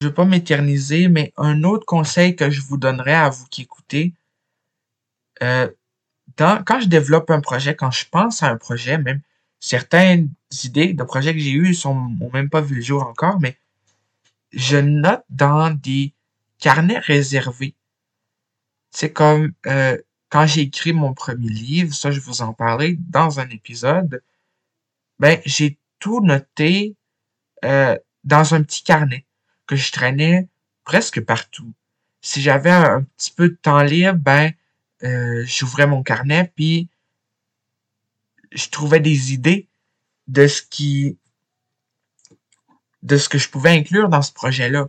Je 0.00 0.08
veux 0.08 0.14
pas 0.14 0.24
m'éterniser, 0.24 1.08
mais 1.08 1.32
un 1.36 1.62
autre 1.64 1.86
conseil 1.86 2.36
que 2.36 2.50
je 2.50 2.60
vous 2.60 2.76
donnerais 2.76 3.14
à 3.14 3.30
vous 3.30 3.46
qui 3.46 3.62
écoutez, 3.62 4.12
euh, 5.42 5.68
quand 6.36 6.80
je 6.80 6.88
développe 6.88 7.30
un 7.30 7.40
projet, 7.40 7.74
quand 7.74 7.90
je 7.90 8.06
pense 8.10 8.42
à 8.42 8.48
un 8.48 8.56
projet, 8.56 8.98
même 8.98 9.20
certaines 9.60 10.30
idées 10.64 10.92
de 10.92 11.04
projets 11.04 11.32
que 11.32 11.38
j'ai 11.38 11.52
eues 11.52 11.74
sont 11.74 11.94
m'ont 11.94 12.30
même 12.32 12.50
pas 12.50 12.60
vu 12.60 12.76
le 12.76 12.82
jour 12.82 13.02
encore, 13.04 13.40
mais 13.40 13.56
je 14.52 14.76
note 14.76 15.24
dans 15.30 15.70
des 15.70 16.12
carnet 16.58 16.98
réservé. 16.98 17.74
C'est 18.90 19.12
comme 19.12 19.52
euh, 19.66 19.98
quand 20.28 20.46
j'ai 20.46 20.62
écrit 20.62 20.92
mon 20.92 21.14
premier 21.14 21.48
livre, 21.48 21.94
ça 21.94 22.10
je 22.10 22.20
vous 22.20 22.42
en 22.42 22.52
parlais 22.52 22.96
dans 23.08 23.40
un 23.40 23.48
épisode, 23.50 24.22
ben 25.18 25.40
j'ai 25.44 25.78
tout 25.98 26.20
noté 26.20 26.96
euh, 27.64 27.96
dans 28.24 28.54
un 28.54 28.62
petit 28.62 28.82
carnet 28.82 29.26
que 29.66 29.76
je 29.76 29.92
traînais 29.92 30.48
presque 30.84 31.20
partout. 31.20 31.72
Si 32.20 32.40
j'avais 32.40 32.70
un, 32.70 33.02
petit 33.16 33.30
peu 33.32 33.48
de 33.50 33.54
temps 33.54 33.82
libre, 33.82 34.18
ben 34.18 34.52
euh, 35.02 35.44
j'ouvrais 35.46 35.86
mon 35.86 36.02
carnet 36.02 36.52
puis 36.54 36.88
je 38.52 38.68
trouvais 38.68 39.00
des 39.00 39.32
idées 39.32 39.68
de 40.28 40.46
ce 40.46 40.62
qui 40.62 41.18
de 43.02 43.18
ce 43.18 43.28
que 43.28 43.36
je 43.36 43.50
pouvais 43.50 43.70
inclure 43.70 44.08
dans 44.08 44.22
ce 44.22 44.32
projet-là. 44.32 44.88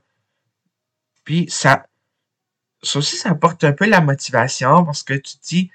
Puis 1.26 1.48
ça, 1.50 1.88
ça 2.82 3.00
aussi, 3.00 3.18
ça 3.18 3.32
apporte 3.32 3.64
un 3.66 3.74
peu 3.74 3.86
la 3.86 4.00
motivation 4.00 4.86
parce 4.86 5.04
que 5.04 5.16
tu 5.16 5.36
dis, 5.44 5.72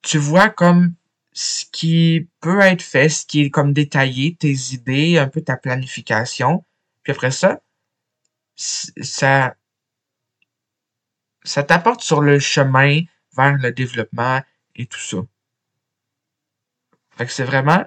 tu 0.00 0.18
vois 0.18 0.48
comme 0.48 0.94
ce 1.32 1.64
qui 1.72 2.28
peut 2.40 2.60
être 2.60 2.82
fait, 2.82 3.08
ce 3.08 3.26
qui 3.26 3.42
est 3.42 3.50
comme 3.50 3.72
détaillé, 3.72 4.36
tes 4.36 4.54
idées, 4.72 5.18
un 5.18 5.28
peu 5.28 5.42
ta 5.42 5.56
planification. 5.56 6.64
Puis 7.04 7.12
après 7.12 7.30
ça, 7.30 7.60
ça, 8.56 9.56
ça 11.44 11.62
t'apporte 11.62 12.00
sur 12.00 12.20
le 12.20 12.38
chemin 12.38 13.02
vers 13.36 13.56
le 13.56 13.70
développement 13.72 14.42
et 14.74 14.86
tout 14.86 14.98
ça. 14.98 15.18
Fait 17.16 17.26
que 17.26 17.32
c'est 17.32 17.44
vraiment 17.44 17.84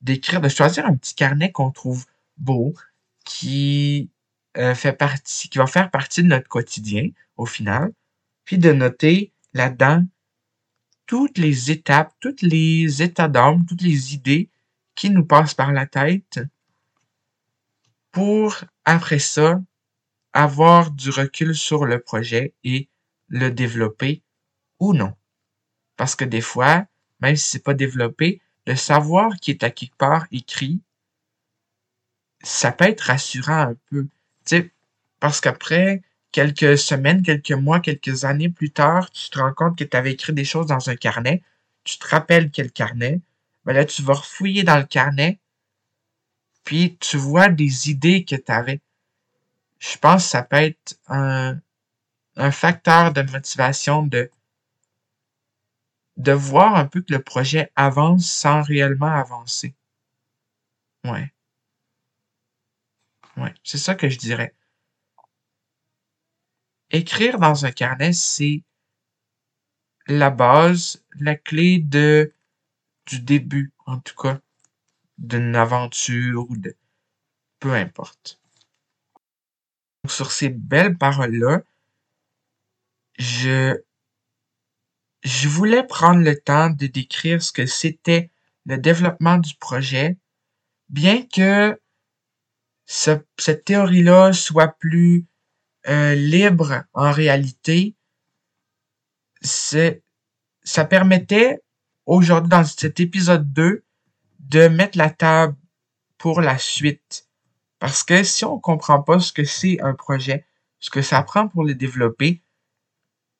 d'écrire, 0.00 0.40
de 0.40 0.48
choisir 0.48 0.86
un 0.86 0.96
petit 0.96 1.14
carnet 1.14 1.52
qu'on 1.52 1.70
trouve 1.70 2.06
beau, 2.36 2.74
qui 3.24 4.10
euh, 4.56 4.74
fait 4.74 4.92
partie, 4.92 5.48
qui 5.48 5.58
va 5.58 5.66
faire 5.66 5.90
partie 5.90 6.22
de 6.22 6.28
notre 6.28 6.48
quotidien. 6.48 7.08
au 7.36 7.46
final, 7.46 7.92
puis 8.44 8.58
de 8.58 8.72
noter 8.72 9.32
là-dedans 9.54 10.04
toutes 11.06 11.38
les 11.38 11.70
étapes, 11.70 12.14
tous 12.20 12.36
les 12.42 13.02
états 13.02 13.28
d'âme, 13.28 13.66
toutes 13.66 13.82
les 13.82 14.14
idées 14.14 14.50
qui 14.94 15.10
nous 15.10 15.24
passent 15.24 15.54
par 15.54 15.72
la 15.72 15.86
tête 15.86 16.40
pour, 18.14 18.64
après 18.84 19.18
ça, 19.18 19.60
avoir 20.32 20.92
du 20.92 21.10
recul 21.10 21.54
sur 21.56 21.84
le 21.84 21.98
projet 21.98 22.54
et 22.62 22.88
le 23.28 23.50
développer 23.50 24.22
ou 24.78 24.94
non. 24.94 25.14
Parce 25.96 26.14
que 26.14 26.24
des 26.24 26.40
fois, 26.40 26.86
même 27.18 27.34
si 27.34 27.50
c'est 27.50 27.64
pas 27.64 27.74
développé, 27.74 28.40
le 28.66 28.76
savoir 28.76 29.34
qui 29.40 29.50
est 29.50 29.64
à 29.64 29.70
quelque 29.70 29.96
part 29.96 30.26
écrit, 30.30 30.80
ça 32.40 32.70
peut 32.70 32.84
être 32.84 33.00
rassurant 33.00 33.70
un 33.70 33.76
peu. 33.90 34.04
Tu 34.04 34.10
sais, 34.44 34.70
parce 35.18 35.40
qu'après, 35.40 36.02
quelques 36.30 36.78
semaines, 36.78 37.22
quelques 37.22 37.50
mois, 37.50 37.80
quelques 37.80 38.24
années 38.24 38.48
plus 38.48 38.70
tard, 38.70 39.10
tu 39.10 39.28
te 39.28 39.40
rends 39.40 39.54
compte 39.54 39.76
que 39.76 39.84
tu 39.84 39.96
avais 39.96 40.12
écrit 40.12 40.32
des 40.32 40.44
choses 40.44 40.66
dans 40.66 40.88
un 40.88 40.94
carnet, 40.94 41.42
tu 41.82 41.98
te 41.98 42.06
rappelles 42.06 42.52
quel 42.52 42.70
carnet, 42.70 43.20
ben 43.64 43.72
là, 43.72 43.84
tu 43.84 44.02
vas 44.02 44.14
refouiller 44.14 44.62
dans 44.62 44.78
le 44.78 44.84
carnet, 44.84 45.40
puis 46.64 46.96
tu 46.98 47.16
vois 47.16 47.48
des 47.48 47.90
idées 47.90 48.24
que 48.24 48.36
tu 48.36 48.52
avais. 48.52 48.80
Je 49.78 49.98
pense 49.98 50.24
que 50.24 50.30
ça 50.30 50.42
peut 50.42 50.56
être 50.56 50.98
un, 51.08 51.60
un 52.36 52.50
facteur 52.50 53.12
de 53.12 53.22
motivation 53.22 54.02
de 54.06 54.30
de 56.16 56.32
voir 56.32 56.76
un 56.76 56.86
peu 56.86 57.02
que 57.02 57.12
le 57.12 57.22
projet 57.22 57.70
avance 57.76 58.26
sans 58.30 58.62
réellement 58.62 59.06
avancer. 59.06 59.74
Ouais. 61.04 61.32
Ouais, 63.36 63.54
c'est 63.62 63.78
ça 63.78 63.94
que 63.94 64.08
je 64.08 64.18
dirais. 64.18 64.54
Écrire 66.90 67.38
dans 67.38 67.66
un 67.66 67.72
carnet, 67.72 68.12
c'est 68.14 68.62
la 70.06 70.30
base, 70.30 71.02
la 71.20 71.34
clé 71.36 71.78
de 71.78 72.32
du 73.06 73.20
début, 73.20 73.72
en 73.86 73.98
tout 73.98 74.14
cas, 74.16 74.40
d'une 75.18 75.56
aventure 75.56 76.46
ou 76.50 76.56
de 76.56 76.76
peu 77.60 77.72
importe. 77.72 78.40
sur 80.06 80.32
ces 80.32 80.50
belles 80.50 80.98
paroles-là, 80.98 81.62
je 83.18 83.80
je 85.22 85.48
voulais 85.48 85.86
prendre 85.86 86.20
le 86.20 86.38
temps 86.38 86.68
de 86.68 86.86
décrire 86.86 87.42
ce 87.42 87.52
que 87.52 87.64
c'était 87.64 88.30
le 88.66 88.76
développement 88.76 89.38
du 89.38 89.54
projet, 89.54 90.18
bien 90.90 91.22
que 91.26 91.80
cette 92.86 93.64
théorie-là 93.64 94.32
soit 94.34 94.76
plus 94.78 95.26
euh, 95.88 96.14
libre 96.14 96.84
en 96.92 97.10
réalité, 97.10 97.94
ça 99.40 100.84
permettait 100.88 101.62
aujourd'hui 102.06 102.50
dans 102.50 102.64
cet 102.64 103.00
épisode 103.00 103.52
2 103.52 103.83
de 104.48 104.68
mettre 104.68 104.98
la 104.98 105.10
table 105.10 105.56
pour 106.18 106.40
la 106.40 106.58
suite. 106.58 107.28
Parce 107.78 108.02
que 108.02 108.22
si 108.22 108.44
on 108.44 108.58
comprend 108.58 109.02
pas 109.02 109.20
ce 109.20 109.32
que 109.32 109.44
c'est 109.44 109.80
un 109.80 109.94
projet, 109.94 110.46
ce 110.80 110.90
que 110.90 111.02
ça 111.02 111.22
prend 111.22 111.48
pour 111.48 111.64
le 111.64 111.74
développer, 111.74 112.42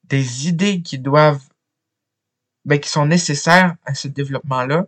des 0.05 0.49
idées 0.49 0.83
qui 0.83 0.99
doivent 0.99 1.43
ben, 2.65 2.81
qui 2.81 2.89
sont 2.89 3.07
nécessaires 3.07 3.77
à 3.85 3.95
ce 3.95 4.09
développement-là, 4.09 4.87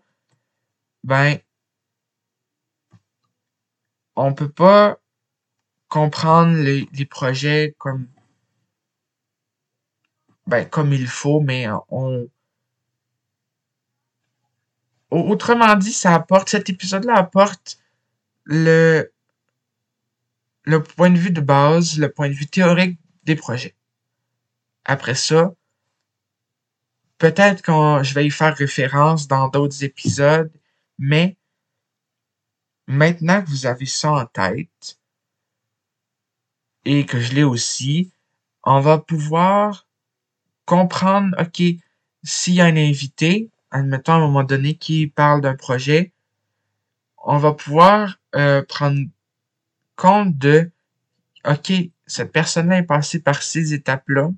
ben, 1.04 1.38
on 4.14 4.32
peut 4.32 4.48
pas 4.50 4.98
comprendre 5.88 6.56
les, 6.56 6.88
les 6.92 7.04
projets 7.04 7.74
comme 7.78 8.08
ben, 10.46 10.68
comme 10.68 10.92
il 10.92 11.06
faut, 11.06 11.40
mais 11.40 11.66
on 11.88 12.28
autrement 15.20 15.74
dit, 15.76 15.92
cet 15.92 16.70
épisode-là 16.70 17.14
apporte 17.16 17.78
le 18.44 19.10
le 20.64 20.82
point 20.82 21.10
de 21.10 21.18
vue 21.18 21.30
de 21.30 21.40
base, 21.40 21.96
le 21.98 22.10
point 22.10 22.28
de 22.28 22.34
vue 22.34 22.46
théorique 22.48 22.98
des 23.22 23.36
projets. 23.36 23.76
Après 24.84 25.14
ça, 25.14 25.52
Peut-être 27.18 27.62
que 27.62 27.72
je 28.02 28.14
vais 28.14 28.26
y 28.26 28.30
faire 28.30 28.54
référence 28.54 29.26
dans 29.26 29.48
d'autres 29.48 29.84
épisodes, 29.84 30.52
mais 30.98 31.36
maintenant 32.86 33.42
que 33.42 33.48
vous 33.48 33.66
avez 33.66 33.86
ça 33.86 34.12
en 34.12 34.26
tête 34.26 34.98
et 36.84 37.06
que 37.06 37.18
je 37.18 37.32
l'ai 37.32 37.42
aussi, 37.42 38.12
on 38.64 38.80
va 38.80 38.98
pouvoir 38.98 39.86
comprendre, 40.66 41.34
OK, 41.40 41.62
s'il 42.22 42.54
y 42.54 42.60
a 42.60 42.66
un 42.66 42.76
invité, 42.76 43.50
admettons 43.77 44.12
à 44.12 44.16
un 44.16 44.20
moment 44.20 44.45
donné, 44.45 44.77
qui 44.77 45.07
parle 45.07 45.41
d'un 45.41 45.55
projet, 45.55 46.12
on 47.24 47.39
va 47.39 47.53
pouvoir 47.53 48.18
euh, 48.35 48.62
prendre 48.62 49.01
compte 49.97 50.37
de, 50.39 50.70
OK, 51.49 51.72
cette 52.07 52.33
personne-là 52.33 52.79
est 52.79 52.83
passée 52.85 53.20
par 53.20 53.43
ces 53.43 53.74
étapes-là, 53.74 54.31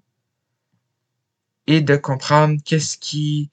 et 1.66 1.82
de 1.82 1.96
comprendre 1.96 2.60
qu'est-ce 2.64 2.96
qui 2.96 3.50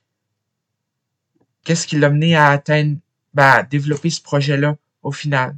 qu'est-ce 1.66 1.86
qui 1.86 1.98
l'a 2.00 2.10
mené 2.10 2.36
à 2.36 2.48
atteindre 2.50 2.98
ben, 3.34 3.52
à 3.52 3.64
développer 3.64 4.10
ce 4.10 4.22
projet-là 4.22 4.78
au 5.04 5.12
final. 5.12 5.58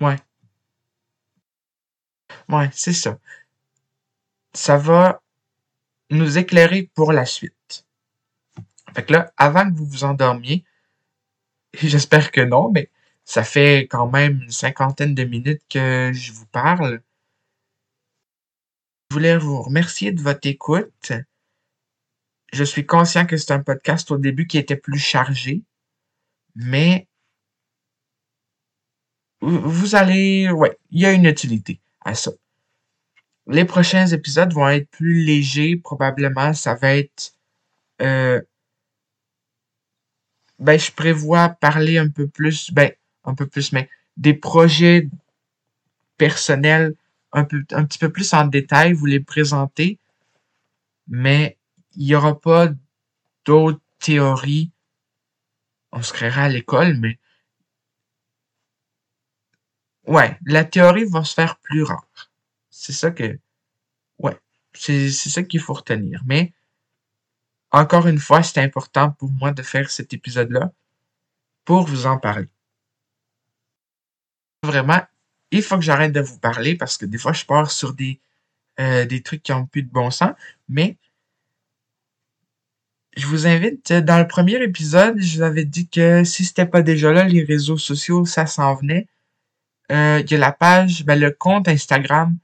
Ouais. 0.00 0.16
Ouais, 2.48 2.68
c'est 2.72 2.92
ça. 2.92 3.18
Ça 4.52 4.76
va 4.76 5.22
nous 6.10 6.38
éclairer 6.38 6.90
pour 6.94 7.12
la 7.12 7.24
suite. 7.24 7.55
Fait 8.96 9.04
que 9.04 9.12
là, 9.12 9.30
avant 9.36 9.70
que 9.70 9.76
vous 9.76 9.84
vous 9.84 10.04
endormiez, 10.04 10.64
j'espère 11.74 12.30
que 12.30 12.40
non, 12.40 12.70
mais 12.72 12.90
ça 13.26 13.44
fait 13.44 13.86
quand 13.90 14.08
même 14.10 14.40
une 14.40 14.50
cinquantaine 14.50 15.14
de 15.14 15.24
minutes 15.24 15.60
que 15.68 16.12
je 16.14 16.32
vous 16.32 16.46
parle. 16.46 17.02
Je 19.10 19.16
voulais 19.16 19.36
vous 19.36 19.60
remercier 19.60 20.12
de 20.12 20.22
votre 20.22 20.48
écoute. 20.48 21.12
Je 22.54 22.64
suis 22.64 22.86
conscient 22.86 23.26
que 23.26 23.36
c'est 23.36 23.52
un 23.52 23.62
podcast 23.62 24.10
au 24.10 24.16
début 24.16 24.46
qui 24.46 24.56
était 24.56 24.76
plus 24.76 24.98
chargé, 24.98 25.62
mais 26.54 27.06
vous 29.42 29.94
allez, 29.94 30.50
ouais, 30.50 30.78
il 30.90 31.02
y 31.02 31.04
a 31.04 31.12
une 31.12 31.26
utilité 31.26 31.82
à 32.00 32.14
ça. 32.14 32.30
Les 33.46 33.66
prochains 33.66 34.06
épisodes 34.06 34.54
vont 34.54 34.68
être 34.70 34.88
plus 34.88 35.20
légers, 35.22 35.76
probablement. 35.76 36.54
Ça 36.54 36.74
va 36.74 36.96
être, 36.96 37.34
euh, 38.00 38.40
ben, 40.58 40.78
je 40.78 40.92
prévois 40.92 41.50
parler 41.50 41.98
un 41.98 42.08
peu 42.08 42.26
plus, 42.26 42.70
ben, 42.72 42.90
un 43.24 43.34
peu 43.34 43.46
plus, 43.46 43.72
mais 43.72 43.88
des 44.16 44.34
projets 44.34 45.08
personnels 46.16 46.94
un, 47.32 47.44
peu, 47.44 47.64
un 47.72 47.84
petit 47.84 47.98
peu 47.98 48.10
plus 48.10 48.32
en 48.32 48.46
détail, 48.46 48.92
vous 48.92 49.06
les 49.06 49.20
présenter, 49.20 49.98
mais 51.08 51.58
il 51.96 52.06
n'y 52.06 52.14
aura 52.14 52.40
pas 52.40 52.70
d'autres 53.44 53.80
théories. 53.98 54.70
On 55.92 56.02
se 56.02 56.12
créera 56.12 56.44
à 56.44 56.48
l'école, 56.48 56.96
mais 56.96 57.18
ouais, 60.06 60.38
la 60.46 60.64
théorie 60.64 61.04
va 61.04 61.24
se 61.24 61.34
faire 61.34 61.58
plus 61.58 61.82
rare. 61.82 62.30
C'est 62.70 62.92
ça 62.92 63.10
que, 63.10 63.38
ouais, 64.18 64.36
c'est 64.74 65.10
ça 65.10 65.42
qu'il 65.42 65.60
faut 65.60 65.74
retenir. 65.74 66.22
Mais 66.26 66.52
encore 67.72 68.06
une 68.06 68.18
fois, 68.18 68.42
c'est 68.42 68.60
important 68.60 69.10
pour 69.10 69.30
moi 69.30 69.52
de 69.52 69.62
faire 69.62 69.90
cet 69.90 70.12
épisode-là 70.12 70.72
pour 71.64 71.86
vous 71.86 72.06
en 72.06 72.18
parler. 72.18 72.48
Vraiment 74.62 75.02
il 75.50 75.62
faut 75.62 75.76
que 75.76 75.82
j'arrête 75.82 76.12
de 76.12 76.20
vous 76.20 76.38
parler 76.38 76.76
parce 76.76 76.96
que 76.96 77.06
des 77.06 77.18
fois, 77.18 77.32
je 77.32 77.44
pars 77.44 77.70
sur 77.70 77.94
des, 77.94 78.20
euh, 78.80 79.06
trucs 79.24 79.42
qui 79.42 79.52
ont 79.52 79.66
plus 79.66 79.82
de 79.82 79.90
bon 79.90 80.10
sens. 80.10 80.32
Mais 80.68 80.96
je 83.16 83.26
vous 83.26 83.46
invite, 83.46 83.92
dans 83.92 84.18
le 84.18 84.26
premier 84.26 84.62
épisode, 84.62 85.18
je 85.18 85.36
vous 85.36 85.42
avais 85.42 85.64
dit 85.64 85.88
que 85.88 86.24
si 86.24 86.44
c'était 86.44 86.66
pas 86.66 86.82
déjà 86.82 87.12
là, 87.12 87.24
les 87.24 87.44
réseaux 87.44 87.78
sociaux, 87.78 88.24
ça 88.26 88.46
s'en 88.46 88.74
venait. 88.74 89.06
Euh, 89.92 90.20
il 90.24 90.30
y 90.30 90.34
a 90.34 90.38
la 90.38 90.52
page, 90.52 91.04
ben, 91.04 91.18
le 91.18 91.30
compte 91.30 91.68
Instagram 91.68 92.36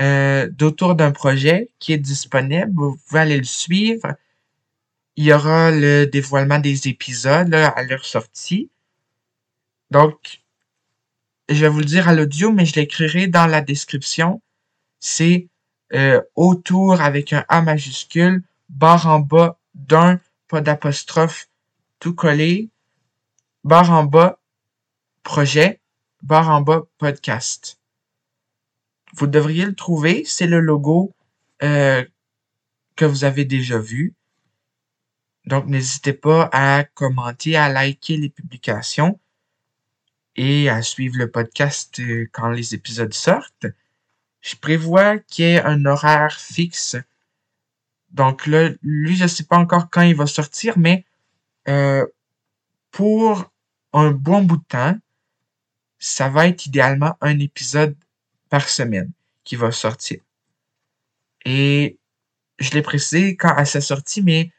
euh, 0.00 0.48
d'autour 0.50 0.94
d'un 0.94 1.12
projet 1.12 1.70
qui 1.78 1.92
est 1.92 1.98
disponible. 1.98 2.70
Vous 2.74 2.98
pouvez 3.06 3.20
aller 3.20 3.38
le 3.38 3.44
suivre. 3.44 4.14
Il 5.16 5.24
y 5.24 5.32
aura 5.32 5.70
le 5.70 6.04
dévoilement 6.06 6.58
des 6.58 6.88
épisodes 6.88 7.54
à 7.54 7.82
leur 7.84 8.04
sortie. 8.04 8.70
Donc, 9.90 10.42
je 11.48 11.60
vais 11.60 11.68
vous 11.68 11.78
le 11.78 11.84
dire 11.84 12.08
à 12.08 12.14
l'audio, 12.14 12.52
mais 12.52 12.66
je 12.66 12.74
l'écrirai 12.74 13.28
dans 13.28 13.46
la 13.46 13.60
description. 13.60 14.42
C'est 15.00 15.48
euh, 15.94 16.20
autour 16.34 17.00
avec 17.00 17.32
un 17.32 17.44
A 17.48 17.62
majuscule, 17.62 18.42
barre 18.68 19.06
en 19.06 19.20
bas 19.20 19.58
d'un, 19.74 20.20
pas 20.48 20.60
d'apostrophe, 20.60 21.48
tout 22.00 22.14
collé, 22.14 22.68
barre 23.62 23.92
en 23.92 24.04
bas, 24.04 24.38
projet, 25.22 25.80
barre 26.22 26.50
en 26.50 26.60
bas, 26.60 26.82
podcast. 26.98 27.75
Vous 29.16 29.26
devriez 29.26 29.64
le 29.64 29.74
trouver. 29.74 30.24
C'est 30.24 30.46
le 30.46 30.60
logo 30.60 31.14
euh, 31.62 32.04
que 32.96 33.04
vous 33.04 33.24
avez 33.24 33.44
déjà 33.44 33.78
vu. 33.78 34.14
Donc, 35.46 35.66
n'hésitez 35.66 36.12
pas 36.12 36.48
à 36.52 36.84
commenter, 36.84 37.56
à 37.56 37.68
liker 37.68 38.16
les 38.16 38.30
publications 38.30 39.18
et 40.34 40.68
à 40.68 40.82
suivre 40.82 41.16
le 41.18 41.30
podcast 41.30 41.98
euh, 42.00 42.28
quand 42.32 42.50
les 42.50 42.74
épisodes 42.74 43.14
sortent. 43.14 43.66
Je 44.40 44.56
prévois 44.56 45.18
qu'il 45.18 45.44
y 45.44 45.48
ait 45.48 45.62
un 45.62 45.86
horaire 45.86 46.38
fixe. 46.38 46.96
Donc 48.10 48.46
là, 48.46 48.70
lui, 48.82 49.16
je 49.16 49.24
ne 49.24 49.28
sais 49.28 49.44
pas 49.44 49.56
encore 49.56 49.88
quand 49.90 50.02
il 50.02 50.14
va 50.14 50.26
sortir, 50.26 50.78
mais 50.78 51.04
euh, 51.68 52.06
pour 52.90 53.50
un 53.92 54.10
bon 54.10 54.42
bout 54.42 54.58
de 54.58 54.64
temps, 54.64 54.98
ça 55.98 56.28
va 56.28 56.46
être 56.46 56.66
idéalement 56.66 57.16
un 57.20 57.38
épisode 57.38 57.96
par 58.48 58.68
semaine 58.68 59.10
qui 59.44 59.56
va 59.56 59.72
sortir. 59.72 60.20
Et 61.44 61.98
je 62.58 62.70
l'ai 62.70 62.82
précisé 62.82 63.36
quand 63.36 63.54
à 63.54 63.64
sa 63.64 63.80
sortie, 63.80 64.22
mais 64.22 64.50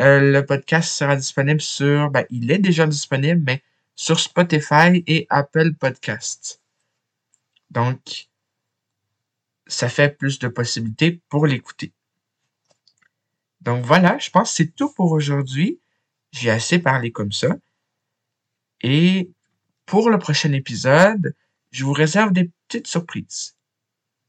euh, 0.00 0.32
le 0.32 0.44
podcast 0.44 0.90
sera 0.90 1.16
disponible 1.16 1.60
sur, 1.60 2.10
ben, 2.10 2.26
il 2.30 2.50
est 2.50 2.58
déjà 2.58 2.86
disponible, 2.86 3.42
mais 3.46 3.62
sur 3.94 4.18
Spotify 4.18 5.04
et 5.06 5.26
Apple 5.30 5.74
Podcasts. 5.74 6.60
Donc, 7.70 8.28
ça 9.66 9.88
fait 9.88 10.10
plus 10.10 10.38
de 10.38 10.48
possibilités 10.48 11.20
pour 11.28 11.46
l'écouter. 11.46 11.92
Donc 13.60 13.84
voilà, 13.84 14.18
je 14.18 14.30
pense 14.30 14.50
que 14.50 14.56
c'est 14.56 14.74
tout 14.74 14.92
pour 14.92 15.12
aujourd'hui. 15.12 15.80
J'ai 16.32 16.50
assez 16.50 16.78
parlé 16.78 17.12
comme 17.12 17.32
ça. 17.32 17.48
Et 18.82 19.30
pour 19.86 20.10
le 20.10 20.18
prochain 20.18 20.52
épisode, 20.52 21.34
je 21.74 21.84
vous 21.84 21.92
réserve 21.92 22.32
des 22.32 22.52
petites 22.68 22.86
surprises. 22.86 23.56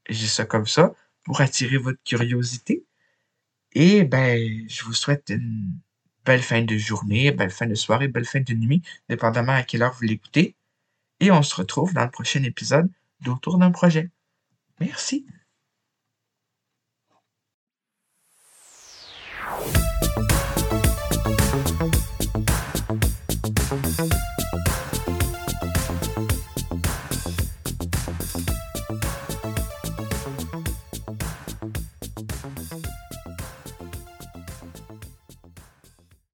J'ai 0.08 0.26
ça 0.26 0.44
comme 0.44 0.66
ça 0.66 0.92
pour 1.22 1.40
attirer 1.40 1.76
votre 1.76 2.02
curiosité. 2.04 2.84
Et 3.72 4.02
ben, 4.02 4.68
je 4.68 4.82
vous 4.84 4.94
souhaite 4.94 5.28
une 5.28 5.78
belle 6.24 6.42
fin 6.42 6.62
de 6.62 6.76
journée, 6.76 7.30
belle 7.30 7.50
fin 7.50 7.66
de 7.66 7.76
soirée, 7.76 8.08
belle 8.08 8.24
fin 8.24 8.40
de 8.40 8.54
nuit, 8.54 8.82
dépendamment 9.08 9.52
à 9.52 9.62
quelle 9.62 9.82
heure 9.82 9.94
vous 9.94 10.06
l'écoutez. 10.06 10.56
Et 11.20 11.30
on 11.30 11.42
se 11.42 11.54
retrouve 11.54 11.94
dans 11.94 12.04
le 12.04 12.10
prochain 12.10 12.42
épisode 12.42 12.90
d'Autour 13.20 13.58
d'un 13.58 13.70
projet. 13.70 14.10
Merci. 14.80 15.24